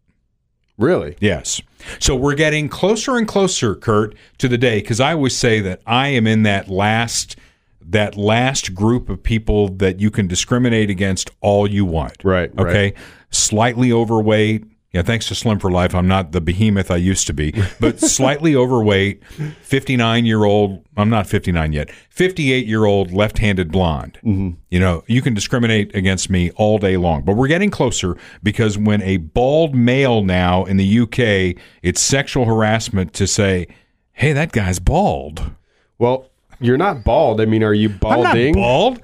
Really? 0.76 1.16
Yes. 1.20 1.60
So 1.98 2.14
we're 2.14 2.34
getting 2.34 2.68
closer 2.68 3.16
and 3.16 3.26
closer, 3.26 3.74
Kurt, 3.74 4.14
to 4.38 4.48
the 4.48 4.58
day 4.58 4.80
because 4.80 5.00
I 5.00 5.12
always 5.12 5.36
say 5.36 5.60
that 5.60 5.80
I 5.86 6.08
am 6.08 6.26
in 6.26 6.44
that 6.44 6.68
last 6.68 7.36
that 7.80 8.16
last 8.16 8.74
group 8.74 9.08
of 9.08 9.22
people 9.22 9.68
that 9.68 9.98
you 9.98 10.10
can 10.10 10.26
discriminate 10.26 10.90
against 10.90 11.30
all 11.40 11.68
you 11.68 11.86
want. 11.86 12.16
Right, 12.22 12.54
right. 12.54 12.68
Okay. 12.68 12.94
Slightly 13.30 13.90
overweight. 13.90 14.64
Yeah, 14.92 15.02
thanks 15.02 15.28
to 15.28 15.34
Slim 15.34 15.58
for 15.58 15.70
Life, 15.70 15.94
I'm 15.94 16.08
not 16.08 16.32
the 16.32 16.40
behemoth 16.40 16.90
I 16.90 16.96
used 16.96 17.26
to 17.26 17.34
be, 17.34 17.52
but 17.78 18.00
slightly 18.08 18.56
overweight, 18.56 19.22
59 19.60 20.24
year 20.24 20.44
old, 20.44 20.82
I'm 20.96 21.10
not 21.10 21.26
59 21.26 21.74
yet, 21.74 21.90
58 22.08 22.66
year 22.66 22.86
old 22.86 23.12
left 23.12 23.36
handed 23.36 23.70
blonde. 23.70 24.18
Mm-hmm. 24.24 24.52
You 24.70 24.80
know, 24.80 25.04
you 25.06 25.20
can 25.20 25.34
discriminate 25.34 25.94
against 25.94 26.30
me 26.30 26.52
all 26.52 26.78
day 26.78 26.96
long, 26.96 27.22
but 27.22 27.36
we're 27.36 27.48
getting 27.48 27.70
closer 27.70 28.16
because 28.42 28.78
when 28.78 29.02
a 29.02 29.18
bald 29.18 29.74
male 29.74 30.24
now 30.24 30.64
in 30.64 30.78
the 30.78 31.00
UK, 31.00 31.62
it's 31.82 32.00
sexual 32.00 32.46
harassment 32.46 33.12
to 33.12 33.26
say, 33.26 33.68
hey, 34.12 34.32
that 34.32 34.52
guy's 34.52 34.78
bald. 34.78 35.50
Well, 35.98 36.30
you're 36.60 36.78
not 36.78 37.04
bald. 37.04 37.42
I 37.42 37.44
mean, 37.44 37.62
are 37.62 37.74
you 37.74 37.90
I'm 37.90 37.98
balding? 37.98 38.54
not 38.54 38.60
bald. 38.60 39.02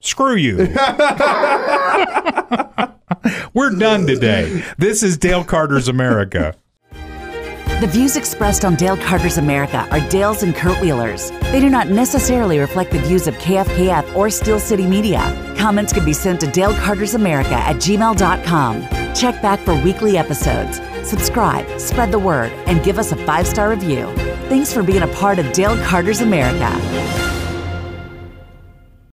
Screw 0.00 0.34
you. 0.34 0.58
We're 3.54 3.70
done 3.70 4.06
today. 4.06 4.64
This 4.78 5.02
is 5.02 5.16
Dale 5.18 5.44
Carter's 5.44 5.88
America. 5.88 6.54
The 7.80 7.88
views 7.88 8.16
expressed 8.16 8.64
on 8.64 8.76
Dale 8.76 8.96
Carter's 8.96 9.38
America 9.38 9.88
are 9.90 10.08
Dale's 10.08 10.44
and 10.44 10.54
Kurt 10.54 10.80
Wheeler's. 10.80 11.30
They 11.50 11.58
do 11.58 11.68
not 11.68 11.88
necessarily 11.88 12.60
reflect 12.60 12.92
the 12.92 13.00
views 13.00 13.26
of 13.26 13.34
KFKF 13.34 14.14
or 14.14 14.30
Steel 14.30 14.60
City 14.60 14.86
Media. 14.86 15.54
Comments 15.58 15.92
can 15.92 16.04
be 16.04 16.12
sent 16.12 16.40
to 16.42 16.46
Dale 16.46 16.74
Carter's 16.74 17.14
America 17.14 17.54
at 17.54 17.76
gmail.com. 17.76 19.14
Check 19.14 19.42
back 19.42 19.58
for 19.60 19.74
weekly 19.82 20.16
episodes. 20.16 20.80
Subscribe, 21.08 21.80
spread 21.80 22.12
the 22.12 22.18
word, 22.20 22.52
and 22.66 22.84
give 22.84 23.00
us 23.00 23.10
a 23.10 23.16
five 23.16 23.48
star 23.48 23.70
review. 23.70 24.06
Thanks 24.48 24.72
for 24.72 24.84
being 24.84 25.02
a 25.02 25.08
part 25.08 25.40
of 25.40 25.52
Dale 25.52 25.76
Carter's 25.84 26.20
America. 26.20 27.21